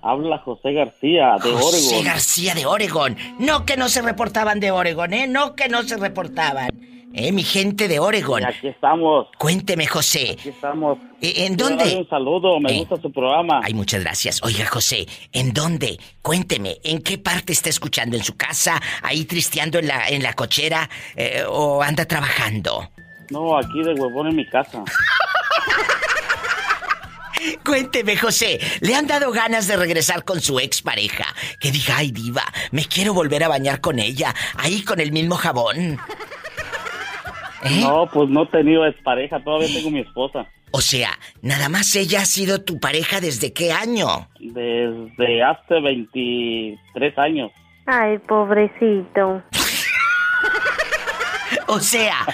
Habla 0.04 0.40
José 0.40 0.74
García 0.74 1.36
de 1.44 1.52
José 1.52 1.88
Oregon. 1.90 2.06
García 2.06 2.56
de 2.56 2.66
Oregon. 2.66 3.18
No 3.40 3.66
que 3.66 3.78
no 3.78 3.88
se 3.90 4.02
reportaban 4.02 4.60
de 4.60 4.72
Oregon, 4.72 5.14
¿eh? 5.14 5.28
No 5.28 5.56
que 5.56 5.70
no 5.70 5.84
se 5.84 5.98
reportaban. 5.98 6.70
¿Eh? 7.14 7.32
Mi 7.34 7.44
gente 7.44 7.88
de 7.90 8.00
Oregon. 8.00 8.42
Y 8.42 8.46
aquí 8.46 8.68
estamos. 8.70 9.28
Cuénteme, 9.38 9.86
José. 9.86 10.38
Aquí 10.40 10.50
estamos. 10.50 10.98
¿E- 11.22 11.46
¿En 11.46 11.56
Quiero 11.56 11.76
dónde? 11.76 11.96
Un 11.98 12.08
saludo, 12.10 12.58
me 12.60 12.72
Eh. 12.74 12.80
gusta 12.80 13.02
su 13.02 13.12
programa. 13.12 13.60
Ay, 13.64 13.74
muchas 13.74 14.02
gracias. 14.02 14.42
Oiga, 14.44 14.66
José, 14.66 15.06
¿en 15.34 15.52
dónde? 15.54 16.00
Cuénteme, 16.22 16.78
¿en 16.86 17.02
qué 17.02 17.18
parte 17.18 17.52
está 17.52 17.70
escuchando? 17.70 18.16
¿En 18.16 18.24
su 18.24 18.38
casa? 18.38 18.82
¿Ahí 19.04 19.26
tristeando 19.26 19.78
en 19.80 19.88
la, 19.88 20.08
en 20.08 20.24
la 20.24 20.34
cochera? 20.34 20.90
Eh, 21.18 21.44
¿O 21.50 21.84
anda 21.84 22.06
trabajando? 22.06 22.90
No, 23.30 23.58
aquí 23.58 23.84
de 23.84 23.94
huevón 23.94 24.30
en 24.30 24.36
mi 24.38 24.48
casa. 24.48 24.82
Cuénteme, 27.66 28.18
José, 28.18 28.60
¿le 28.82 28.96
han 28.96 29.08
dado 29.08 29.32
ganas 29.32 29.68
de 29.68 29.78
regresar 29.78 30.24
con 30.24 30.42
su 30.42 30.60
expareja? 30.60 31.26
Que 31.60 31.72
diga, 31.72 31.98
ay, 31.98 32.12
diva, 32.12 32.44
me 32.72 32.86
quiero 32.86 33.14
volver 33.14 33.44
a 33.44 33.48
bañar 33.48 33.82
con 33.82 34.00
ella, 34.00 34.34
ahí 34.58 34.84
con 34.84 35.00
el 35.00 35.12
mismo 35.12 35.36
jabón. 35.36 36.00
¿Eh? 37.64 37.82
No, 37.82 38.10
pues 38.12 38.30
no 38.30 38.44
he 38.44 38.48
tenido 38.48 38.84
pareja, 39.04 39.44
todavía 39.44 39.68
tengo 39.74 39.92
mi 39.92 40.00
esposa. 40.00 40.48
O 40.72 40.82
sea, 40.82 41.10
nada 41.42 41.68
más 41.68 41.96
ella 41.96 42.22
ha 42.22 42.26
sido 42.26 42.64
tu 42.64 42.80
pareja 42.80 43.20
desde 43.20 43.52
qué 43.54 43.72
año? 43.72 44.30
Desde 44.40 45.44
hace 45.44 45.80
23 45.82 47.18
años. 47.18 47.52
Ay, 47.86 48.18
pobrecito. 48.20 49.44
O 51.68 51.80
sea, 51.80 52.26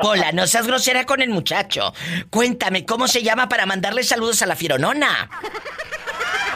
Pola, 0.00 0.32
no 0.32 0.46
seas 0.46 0.66
grosera 0.66 1.06
con 1.06 1.22
el 1.22 1.30
muchacho. 1.30 1.92
Cuéntame, 2.30 2.84
¿cómo 2.84 3.08
se 3.08 3.22
llama 3.22 3.48
para 3.48 3.66
mandarle 3.66 4.02
saludos 4.02 4.42
a 4.42 4.46
la 4.46 4.56
Fironona? 4.56 5.28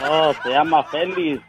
Oh, 0.09 0.33
se 0.43 0.49
llama 0.49 0.83
Félix. 0.85 1.43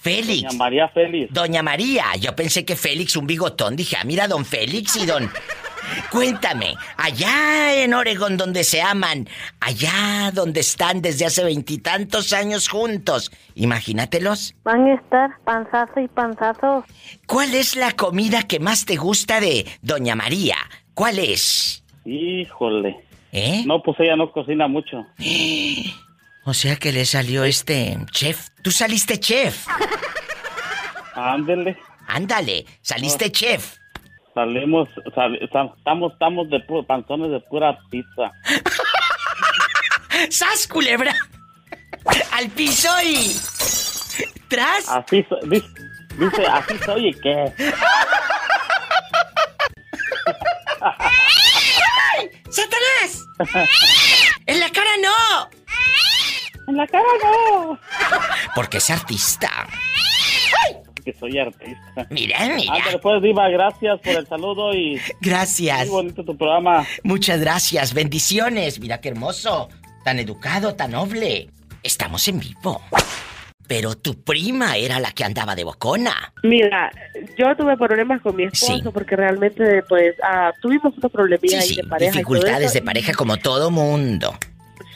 Félix. 0.00 0.42
Doña 0.42 0.58
María 0.58 0.88
Félix. 0.88 1.32
Doña 1.32 1.62
María, 1.62 2.04
yo 2.18 2.34
pensé 2.34 2.64
que 2.64 2.76
Félix 2.76 3.16
un 3.16 3.26
bigotón. 3.26 3.76
Dije, 3.76 3.96
ah, 4.00 4.04
mira, 4.04 4.28
don 4.28 4.44
Félix 4.44 4.96
y 4.96 5.06
don... 5.06 5.30
Cuéntame, 6.10 6.74
allá 6.96 7.74
en 7.74 7.92
Oregon 7.92 8.36
donde 8.36 8.64
se 8.64 8.80
aman, 8.80 9.28
allá 9.60 10.30
donde 10.32 10.60
están 10.60 11.02
desde 11.02 11.26
hace 11.26 11.44
veintitantos 11.44 12.32
años 12.32 12.68
juntos, 12.68 13.30
imagínatelos. 13.54 14.54
Van 14.64 14.86
a 14.86 14.94
estar 14.94 15.30
panzazo 15.44 16.00
y 16.00 16.08
panzazo. 16.08 16.86
¿Cuál 17.26 17.54
es 17.54 17.76
la 17.76 17.92
comida 17.92 18.44
que 18.44 18.60
más 18.60 18.86
te 18.86 18.96
gusta 18.96 19.40
de 19.40 19.66
Doña 19.82 20.14
María? 20.14 20.56
¿Cuál 21.02 21.18
es? 21.18 21.82
Híjole. 22.04 22.96
¿Eh? 23.32 23.64
No, 23.66 23.82
pues 23.82 23.98
ella 23.98 24.14
no 24.14 24.30
cocina 24.30 24.68
mucho. 24.68 25.04
O 26.44 26.54
sea 26.54 26.74
que 26.76 26.90
le 26.92 27.04
salió 27.06 27.42
este 27.44 27.96
chef. 28.12 28.48
¿Tú 28.62 28.70
saliste 28.72 29.18
chef? 29.18 29.66
Ándele. 31.14 31.76
Ándale, 32.06 32.66
saliste 32.82 33.30
chef. 33.32 33.76
Salimos, 34.34 34.88
sal- 35.14 35.38
sa- 35.52 35.72
estamos, 35.76 36.12
estamos 36.12 36.50
de 36.50 36.60
panzones 36.86 37.30
de 37.32 37.40
pura 37.40 37.76
pizza. 37.90 38.32
¡Sas, 40.30 40.66
culebra! 40.68 41.14
¡Al 42.32 42.48
piso 42.50 42.88
y... 43.04 43.36
¡Tras! 44.48 44.88
Así, 44.88 45.24
so- 45.28 45.38
dice, 45.48 45.66
dice, 46.18 46.46
así 46.46 46.74
soy 46.84 47.08
y 47.08 47.14
qué. 47.14 47.52
¡En 54.46 54.60
la 54.60 54.70
cara 54.70 54.90
no! 55.02 55.50
En 56.68 56.76
la 56.76 56.86
cara 56.86 57.04
no. 57.22 57.78
Porque 58.54 58.78
es 58.78 58.90
artista. 58.90 59.48
Que 61.04 61.12
soy 61.12 61.36
artista. 61.38 62.06
Mira, 62.10 62.38
mira. 62.54 62.74
Ándale, 62.74 62.98
pues, 63.00 63.20
Diva, 63.22 63.48
gracias 63.48 63.98
por 64.00 64.14
el 64.14 64.26
saludo 64.28 64.72
y... 64.72 65.00
Gracias. 65.20 65.80
Muy 65.80 65.88
bonito 65.88 66.24
tu 66.24 66.36
programa. 66.36 66.86
Muchas 67.02 67.40
gracias. 67.40 67.92
Bendiciones. 67.92 68.78
Mira 68.78 69.00
qué 69.00 69.08
hermoso. 69.08 69.68
Tan 70.04 70.20
educado, 70.20 70.76
tan 70.76 70.92
noble. 70.92 71.50
Estamos 71.82 72.28
en 72.28 72.38
vivo. 72.38 72.80
Pero 73.74 73.96
tu 73.96 74.22
prima 74.22 74.76
era 74.76 75.00
la 75.00 75.12
que 75.12 75.24
andaba 75.24 75.54
de 75.54 75.64
bocona. 75.64 76.12
Mira, 76.42 76.90
yo 77.38 77.56
tuve 77.56 77.74
problemas 77.78 78.20
con 78.20 78.36
mi 78.36 78.44
esposo 78.44 78.76
Sí. 78.76 78.82
porque 78.92 79.16
realmente, 79.16 79.82
pues, 79.88 80.14
ah, 80.22 80.52
tuvimos 80.60 80.94
unos 80.98 81.10
problemillas 81.10 81.62
ahí 81.70 81.76
de 81.76 81.84
pareja. 81.84 82.12
Dificultades 82.12 82.74
de 82.74 82.82
pareja 82.82 83.14
como 83.14 83.38
todo 83.38 83.70
mundo. 83.70 84.34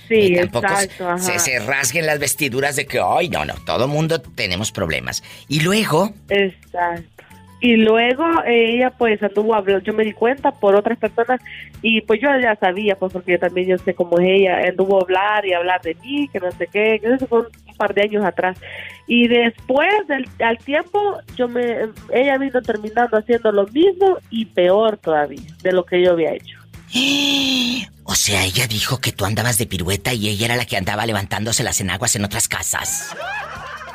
Sí, 0.08 0.14
Y 0.14 0.36
tampoco 0.36 0.66
exacto, 0.66 1.16
se, 1.16 1.38
se 1.38 1.58
rasguen 1.60 2.04
las 2.04 2.18
vestiduras 2.18 2.76
de 2.76 2.86
que, 2.86 3.00
ay, 3.02 3.30
no, 3.30 3.46
no, 3.46 3.54
todo 3.64 3.88
mundo 3.88 4.20
tenemos 4.20 4.72
problemas. 4.72 5.24
Y 5.48 5.60
luego, 5.60 6.12
Exacto. 6.28 7.24
Y 7.58 7.76
luego 7.76 8.24
ella 8.44 8.90
pues 8.90 9.20
anduvo 9.22 9.54
hablando, 9.54 9.82
yo 9.82 9.94
me 9.94 10.04
di 10.04 10.12
cuenta 10.12 10.52
por 10.52 10.76
otras 10.76 10.98
personas 10.98 11.40
y 11.80 12.02
pues 12.02 12.20
yo 12.20 12.28
ya 12.38 12.54
sabía, 12.56 12.96
pues 12.96 13.14
porque 13.14 13.38
también 13.38 13.68
yo 13.68 13.78
sé 13.78 13.94
cómo 13.94 14.18
es 14.18 14.26
ella, 14.28 14.58
anduvo 14.68 14.98
a 14.98 15.02
hablar 15.02 15.46
y 15.46 15.54
hablar 15.54 15.80
de 15.80 15.94
mí, 15.94 16.28
que 16.30 16.38
no 16.38 16.52
sé 16.52 16.66
qué, 16.70 17.00
que 17.00 17.14
eso 17.14 17.26
fue 17.26 17.40
un 17.40 17.46
par 17.76 17.94
de 17.94 18.02
años 18.02 18.24
atrás. 18.24 18.58
Y 19.06 19.28
después 19.28 19.88
del 20.08 20.28
al 20.40 20.58
tiempo, 20.58 21.18
yo 21.36 21.48
me 21.48 21.88
ella 22.12 22.38
vino 22.38 22.60
terminando 22.62 23.16
haciendo 23.16 23.52
lo 23.52 23.66
mismo 23.68 24.18
y 24.30 24.46
peor 24.46 24.96
todavía 24.98 25.54
de 25.62 25.72
lo 25.72 25.84
que 25.84 26.02
yo 26.02 26.12
había 26.12 26.32
hecho. 26.32 26.58
o 28.04 28.14
sea, 28.14 28.44
ella 28.44 28.66
dijo 28.66 29.00
que 29.00 29.12
tú 29.12 29.24
andabas 29.24 29.58
de 29.58 29.66
pirueta 29.66 30.12
y 30.12 30.28
ella 30.28 30.46
era 30.46 30.56
la 30.56 30.64
que 30.64 30.76
andaba 30.76 31.06
levantándose 31.06 31.62
las 31.62 31.80
enaguas 31.80 32.16
en 32.16 32.24
otras 32.24 32.48
casas. 32.48 33.14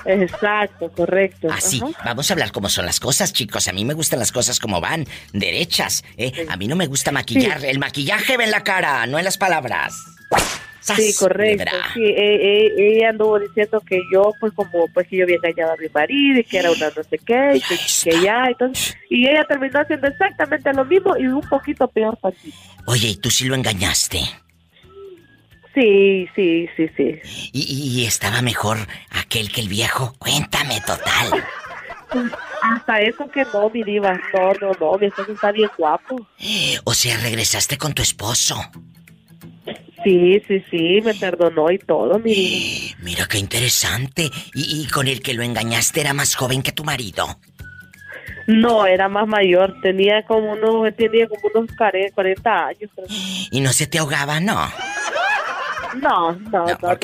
Exacto, 0.05 0.91
correcto. 0.91 1.47
Así, 1.51 1.81
Ajá. 1.81 1.91
vamos 2.05 2.29
a 2.29 2.33
hablar 2.33 2.51
cómo 2.51 2.69
son 2.69 2.85
las 2.85 2.99
cosas, 2.99 3.33
chicos. 3.33 3.67
A 3.67 3.73
mí 3.73 3.85
me 3.85 3.93
gustan 3.93 4.19
las 4.19 4.31
cosas 4.31 4.59
como 4.59 4.81
van, 4.81 5.05
derechas. 5.33 6.03
¿eh? 6.17 6.45
A 6.49 6.57
mí 6.57 6.67
no 6.67 6.75
me 6.75 6.87
gusta 6.87 7.11
maquillar. 7.11 7.63
El 7.63 7.79
maquillaje 7.79 8.37
ve 8.37 8.45
en 8.45 8.51
la 8.51 8.63
cara, 8.63 9.05
no 9.07 9.19
en 9.19 9.25
las 9.25 9.37
palabras. 9.37 9.93
¡Sas, 10.95 11.03
Sí, 11.03 11.13
correcto. 11.13 11.71
Sí, 11.93 12.03
e- 12.03 12.65
e- 12.67 12.97
ella 12.97 13.09
anduvo 13.09 13.39
diciendo 13.39 13.81
que 13.81 14.01
yo, 14.11 14.33
pues 14.39 14.53
como, 14.53 14.87
pues 14.93 15.07
que 15.07 15.17
yo 15.17 15.23
había 15.23 15.37
engañado 15.37 15.73
a 15.73 15.77
mi 15.77 15.87
marido 15.93 16.39
y 16.39 16.43
que 16.43 16.57
era 16.57 16.71
una 16.71 16.91
no 16.95 17.03
sé 17.03 17.17
qué, 17.25 17.53
y 17.55 17.61
que, 17.61 17.77
que 18.03 18.21
ya, 18.21 18.45
entonces, 18.47 18.95
y 19.09 19.27
ella 19.27 19.45
terminó 19.45 19.79
haciendo 19.79 20.07
exactamente 20.07 20.73
lo 20.73 20.85
mismo 20.85 21.15
y 21.17 21.27
un 21.27 21.41
poquito 21.41 21.87
peor 21.87 22.17
para 22.17 22.35
ti. 22.35 22.51
Oye, 22.85 23.09
¿y 23.09 23.15
tú 23.17 23.29
sí 23.29 23.45
lo 23.45 23.55
engañaste? 23.55 24.19
Sí, 25.73 26.27
sí, 26.35 26.67
sí, 26.75 26.89
sí. 26.97 27.19
¿Y, 27.53 28.01
y 28.01 28.05
estaba 28.05 28.41
mejor 28.41 28.77
aquel 29.11 29.51
que 29.51 29.61
el 29.61 29.69
viejo? 29.69 30.13
Cuéntame, 30.19 30.81
total. 30.81 31.45
Hasta 32.61 32.99
eso 33.01 33.29
que 33.31 33.45
no, 33.53 33.69
mi 33.69 33.83
diva, 33.83 34.19
no, 34.33 34.53
no, 34.61 34.75
no, 34.79 34.97
mi 34.97 35.07
esposo 35.07 35.31
está 35.31 35.51
bien 35.51 35.69
guapo. 35.77 36.27
O 36.83 36.93
sea, 36.93 37.17
regresaste 37.17 37.77
con 37.77 37.93
tu 37.93 38.01
esposo. 38.01 38.55
Sí, 40.03 40.41
sí, 40.47 40.63
sí, 40.71 41.01
me 41.03 41.13
perdonó 41.13 41.69
y 41.71 41.77
todo, 41.77 42.17
mi 42.19 42.33
vida. 42.33 42.95
Mira 43.01 43.27
qué 43.27 43.37
interesante. 43.37 44.29
¿Y, 44.53 44.81
y 44.81 44.87
con 44.87 45.07
el 45.07 45.21
que 45.21 45.33
lo 45.33 45.43
engañaste 45.43 46.01
era 46.01 46.13
más 46.13 46.35
joven 46.35 46.63
que 46.63 46.71
tu 46.71 46.83
marido? 46.83 47.39
No, 48.47 48.85
era 48.85 49.07
más 49.07 49.27
mayor, 49.27 49.75
tenía 49.81 50.23
como 50.25 50.53
unos, 50.53 50.95
tenía 50.95 51.27
como 51.27 51.41
unos 51.53 51.71
40 51.77 52.13
40 52.13 52.65
años. 52.67 52.89
creo. 52.95 53.07
¿Y 53.51 53.61
no 53.61 53.71
se 53.71 53.87
te 53.87 53.99
ahogaba, 53.99 54.39
no? 54.39 54.71
No, 55.95 56.33
no, 56.33 56.65
no, 56.65 56.75
no. 56.81 56.97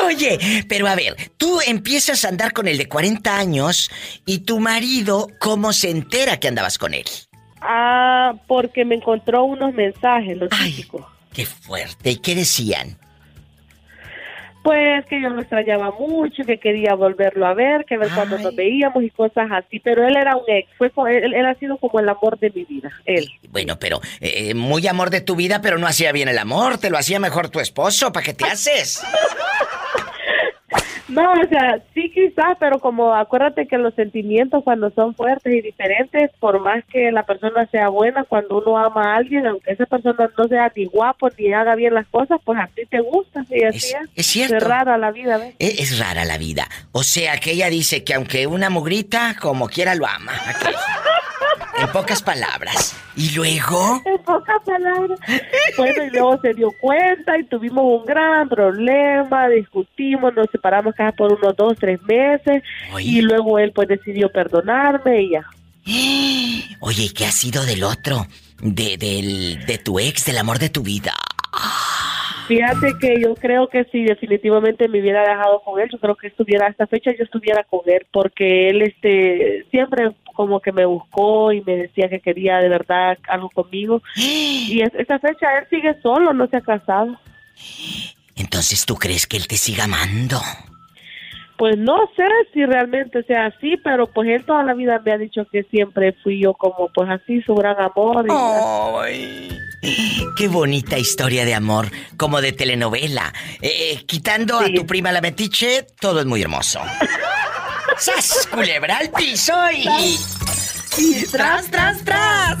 Oye, 0.06 0.64
pero 0.68 0.86
a 0.88 0.94
ver, 0.94 1.16
tú 1.36 1.60
empiezas 1.66 2.24
a 2.24 2.28
andar 2.28 2.52
con 2.52 2.68
el 2.68 2.76
de 2.76 2.88
40 2.88 3.34
años 3.36 3.90
y 4.26 4.40
tu 4.40 4.60
marido, 4.60 5.28
¿cómo 5.38 5.72
se 5.72 5.90
entera 5.90 6.38
que 6.38 6.48
andabas 6.48 6.76
con 6.76 6.92
él? 6.92 7.06
Ah, 7.60 8.34
porque 8.46 8.84
me 8.84 8.94
encontró 8.94 9.44
unos 9.44 9.74
mensajes, 9.74 10.36
los 10.36 10.50
típicos. 10.50 11.04
Qué 11.32 11.46
fuerte. 11.46 12.10
¿Y 12.10 12.16
qué 12.16 12.34
decían? 12.34 12.96
Pues 14.62 15.06
que 15.06 15.22
yo 15.22 15.30
lo 15.30 15.40
extrañaba 15.40 15.90
mucho, 15.92 16.44
que 16.44 16.58
quería 16.58 16.94
volverlo 16.94 17.46
a 17.46 17.54
ver, 17.54 17.86
que 17.86 17.96
ver 17.96 18.10
cuando 18.14 18.38
nos 18.38 18.54
veíamos 18.54 19.02
y 19.02 19.08
cosas 19.08 19.48
así. 19.50 19.80
Pero 19.80 20.06
él 20.06 20.16
era 20.16 20.36
un 20.36 20.44
ex, 20.48 20.68
fue 20.76 20.90
él, 21.16 21.32
él 21.32 21.46
ha 21.46 21.54
sido 21.54 21.78
como 21.78 21.98
el 21.98 22.08
amor 22.08 22.38
de 22.38 22.50
mi 22.50 22.64
vida, 22.64 22.90
él. 23.06 23.30
Bueno, 23.48 23.78
pero 23.78 24.00
eh, 24.20 24.52
muy 24.52 24.86
amor 24.86 25.08
de 25.08 25.22
tu 25.22 25.34
vida, 25.34 25.62
pero 25.62 25.78
no 25.78 25.86
hacía 25.86 26.12
bien 26.12 26.28
el 26.28 26.38
amor, 26.38 26.76
te 26.76 26.90
lo 26.90 26.98
hacía 26.98 27.18
mejor 27.18 27.48
tu 27.48 27.58
esposo, 27.58 28.12
¿para 28.12 28.26
qué 28.26 28.34
te 28.34 28.44
haces? 28.44 29.02
No, 31.10 31.32
o 31.32 31.48
sea, 31.48 31.82
sí 31.92 31.99
quizás, 32.28 32.56
pero 32.58 32.78
como 32.78 33.14
acuérdate 33.14 33.66
que 33.66 33.78
los 33.78 33.94
sentimientos 33.94 34.62
cuando 34.64 34.90
son 34.90 35.14
fuertes 35.14 35.52
y 35.54 35.60
diferentes, 35.60 36.30
por 36.38 36.60
más 36.60 36.84
que 36.86 37.10
la 37.12 37.24
persona 37.24 37.66
sea 37.70 37.88
buena, 37.88 38.24
cuando 38.24 38.58
uno 38.58 38.78
ama 38.78 39.12
a 39.14 39.16
alguien, 39.16 39.46
aunque 39.46 39.72
esa 39.72 39.86
persona 39.86 40.28
no 40.36 40.48
sea 40.48 40.72
ni 40.74 40.86
guapo 40.86 41.28
ni 41.38 41.52
haga 41.52 41.74
bien 41.74 41.94
las 41.94 42.06
cosas, 42.08 42.40
pues 42.44 42.58
a 42.58 42.66
ti 42.68 42.82
te 42.86 43.00
gusta, 43.00 43.44
y 43.50 43.64
así 43.64 43.92
es. 43.94 44.08
es 44.14 44.26
cierto. 44.26 44.56
Es 44.56 44.62
rara 44.62 44.98
la 44.98 45.10
vida, 45.10 45.38
¿ves? 45.38 45.54
E- 45.58 45.82
Es 45.82 45.98
rara 45.98 46.24
la 46.24 46.38
vida. 46.38 46.66
O 46.92 47.02
sea, 47.02 47.38
que 47.38 47.52
ella 47.52 47.68
dice 47.70 48.04
que 48.04 48.14
aunque 48.14 48.46
una 48.46 48.70
mugrita, 48.70 49.36
como 49.40 49.68
quiera 49.68 49.94
lo 49.94 50.06
ama. 50.06 50.32
En 51.80 51.92
pocas 51.92 52.22
palabras. 52.22 52.96
¿Y 53.16 53.34
luego? 53.34 54.00
En 54.04 54.18
pocas 54.22 54.62
palabras. 54.64 55.18
Bueno, 55.76 56.04
y 56.04 56.10
luego 56.10 56.40
se 56.40 56.54
dio 56.54 56.70
cuenta 56.80 57.38
y 57.38 57.44
tuvimos 57.44 57.84
un 57.84 58.04
gran 58.04 58.48
problema, 58.48 59.48
discutimos, 59.48 60.34
nos 60.34 60.46
separamos 60.50 60.94
cada 60.94 61.12
por 61.12 61.32
unos 61.32 61.56
dos, 61.56 61.76
tres 61.78 62.00
meses, 62.02 62.62
y 62.98 63.22
luego 63.22 63.58
él 63.58 63.72
pues 63.72 63.88
decidió 63.88 64.30
perdonarme 64.30 65.22
y 65.22 65.30
ya. 65.30 65.44
Oye, 66.80 67.04
¿y 67.04 67.10
qué 67.10 67.26
ha 67.26 67.32
sido 67.32 67.64
del 67.64 67.82
otro? 67.84 68.26
De, 68.62 68.96
del, 68.98 69.64
de 69.64 69.78
tu 69.78 69.98
ex, 69.98 70.26
del 70.26 70.38
amor 70.38 70.58
de 70.58 70.68
tu 70.68 70.82
vida. 70.82 71.14
Fíjate 72.50 72.94
que 73.00 73.20
yo 73.20 73.34
creo 73.36 73.68
que 73.68 73.84
si 73.92 74.02
definitivamente 74.02 74.88
me 74.88 75.00
hubiera 75.00 75.22
dejado 75.22 75.60
con 75.60 75.80
él, 75.80 75.88
yo 75.90 75.98
creo 75.98 76.16
que 76.16 76.26
estuviera 76.26 76.66
a 76.66 76.70
esta 76.70 76.88
fecha, 76.88 77.12
yo 77.16 77.22
estuviera 77.22 77.62
con 77.62 77.80
él, 77.86 78.04
porque 78.10 78.70
él 78.70 78.82
este 78.82 79.66
siempre 79.70 80.10
como 80.40 80.60
que 80.60 80.72
me 80.72 80.86
buscó 80.86 81.52
y 81.52 81.60
me 81.62 81.76
decía 81.76 82.08
que 82.08 82.20
quería 82.20 82.56
de 82.58 82.68
verdad 82.68 83.18
algo 83.28 83.50
conmigo. 83.50 84.02
Y 84.16 84.80
es- 84.82 84.94
esta 84.94 85.18
fecha 85.18 85.46
él 85.58 85.66
sigue 85.68 85.94
solo, 86.02 86.32
no 86.32 86.46
se 86.48 86.56
ha 86.56 86.60
casado. 86.62 87.18
Entonces, 88.36 88.86
¿tú 88.86 88.94
crees 88.96 89.26
que 89.26 89.36
él 89.36 89.46
te 89.46 89.56
siga 89.56 89.84
amando? 89.84 90.40
Pues 91.58 91.76
no 91.76 91.98
sé 92.16 92.24
si 92.54 92.64
realmente 92.64 93.22
sea 93.24 93.46
así, 93.46 93.76
pero 93.84 94.06
pues 94.06 94.28
él 94.30 94.44
toda 94.46 94.62
la 94.62 94.72
vida 94.72 94.98
me 95.04 95.12
ha 95.12 95.18
dicho 95.18 95.44
que 95.52 95.62
siempre 95.64 96.14
fui 96.22 96.40
yo 96.42 96.54
como 96.54 96.88
pues 96.94 97.10
así 97.10 97.42
su 97.42 97.54
gran 97.54 97.76
amor. 97.78 98.24
y- 98.26 98.32
Ay. 98.32 99.48
Qué 100.36 100.48
bonita 100.48 100.98
historia 100.98 101.44
de 101.44 101.54
amor, 101.54 101.86
como 102.16 102.40
de 102.40 102.52
telenovela. 102.52 103.32
Eh, 103.62 103.92
eh, 103.92 104.04
quitando 104.06 104.58
a 104.58 104.66
tu 104.74 104.86
prima 104.86 105.10
la 105.12 105.20
metiche, 105.22 105.86
todo 106.00 106.20
es 106.20 106.26
muy 106.26 106.40
hermoso. 106.42 106.80
¡Sas! 107.98 108.48
Culebra 108.50 108.98
al 108.98 109.10
piso 109.10 109.54
y... 109.72 110.18
y 110.98 111.26
¡Tras, 111.26 111.70
tras, 111.70 112.04
tras! 112.04 112.58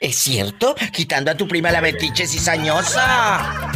¿Es 0.00 0.16
cierto? 0.16 0.74
Quitando 0.92 1.30
a 1.30 1.34
tu 1.34 1.48
prima 1.48 1.70
la 1.70 1.80
metiche 1.80 2.26
cizañosa. 2.26 3.70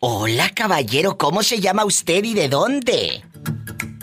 Hola, 0.00 0.50
caballero, 0.54 1.16
¿cómo 1.16 1.42
se 1.42 1.60
llama 1.60 1.84
usted 1.84 2.22
y 2.22 2.34
de 2.34 2.48
dónde? 2.48 3.24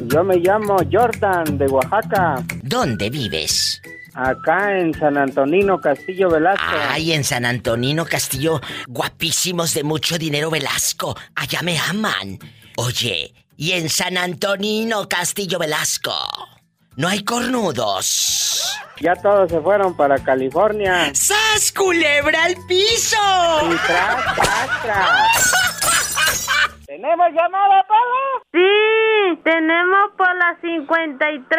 Yo 0.07 0.23
me 0.23 0.37
llamo 0.37 0.77
Jordan 0.91 1.57
de 1.57 1.67
Oaxaca. 1.67 2.43
¿Dónde 2.61 3.09
vives? 3.09 3.72
Acá 4.15 4.77
en 4.77 4.93
San 4.93 5.17
Antonino, 5.17 5.79
Castillo 5.81 6.29
Velasco. 6.29 6.63
Ay, 6.89 7.13
en 7.13 7.23
San 7.23 7.45
Antonino, 7.45 8.05
Castillo, 8.05 8.61
guapísimos 8.87 9.73
de 9.73 9.83
mucho 9.83 10.17
dinero 10.19 10.51
Velasco. 10.51 11.15
Allá 11.35 11.61
me 11.63 11.79
aman. 11.79 12.37
Oye, 12.77 13.33
y 13.57 13.71
en 13.71 13.89
San 13.89 14.17
Antonino, 14.17 15.09
Castillo 15.09 15.57
Velasco, 15.57 16.13
no 16.95 17.07
hay 17.07 17.23
cornudos. 17.23 18.77
Ya 18.99 19.15
todos 19.15 19.49
se 19.49 19.59
fueron 19.61 19.97
para 19.97 20.19
California. 20.19 21.11
¡Sas, 21.15 21.71
culebra 21.71 22.43
al 22.43 22.55
piso! 22.67 23.17
Y 23.63 23.75
tras, 23.87 24.35
tras, 24.35 24.81
tras. 24.83 25.53
¿Tenemos 26.85 27.27
llamada, 27.29 27.83
Pablo? 27.87 28.43
Sí, 28.51 29.41
tenemos 29.43 30.11
por 30.15 30.35
la 30.35 30.55
53. 30.61 31.53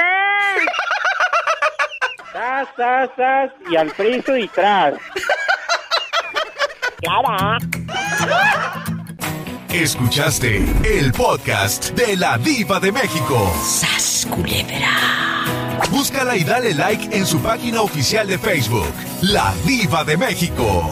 Tras, 2.35 2.67
tras, 2.75 3.15
tras. 3.15 3.53
Y 3.71 3.77
al 3.77 3.93
friso 3.93 4.37
y 4.37 4.49
tras. 4.49 4.95
Clara. 7.01 7.59
Escuchaste 9.73 10.57
el 10.85 11.13
podcast 11.13 11.91
de 11.91 12.17
la 12.17 12.37
Diva 12.39 12.81
de 12.81 12.91
México. 12.91 13.55
¡Sas, 13.63 14.27
culebra! 14.29 15.45
Búscala 15.93 16.37
y 16.37 16.43
dale 16.43 16.75
like 16.75 17.17
en 17.17 17.25
su 17.25 17.39
página 17.39 17.83
oficial 17.83 18.27
de 18.27 18.37
Facebook, 18.37 18.93
La 19.23 19.55
Diva 19.65 20.03
de 20.03 20.17
México. 20.17 20.91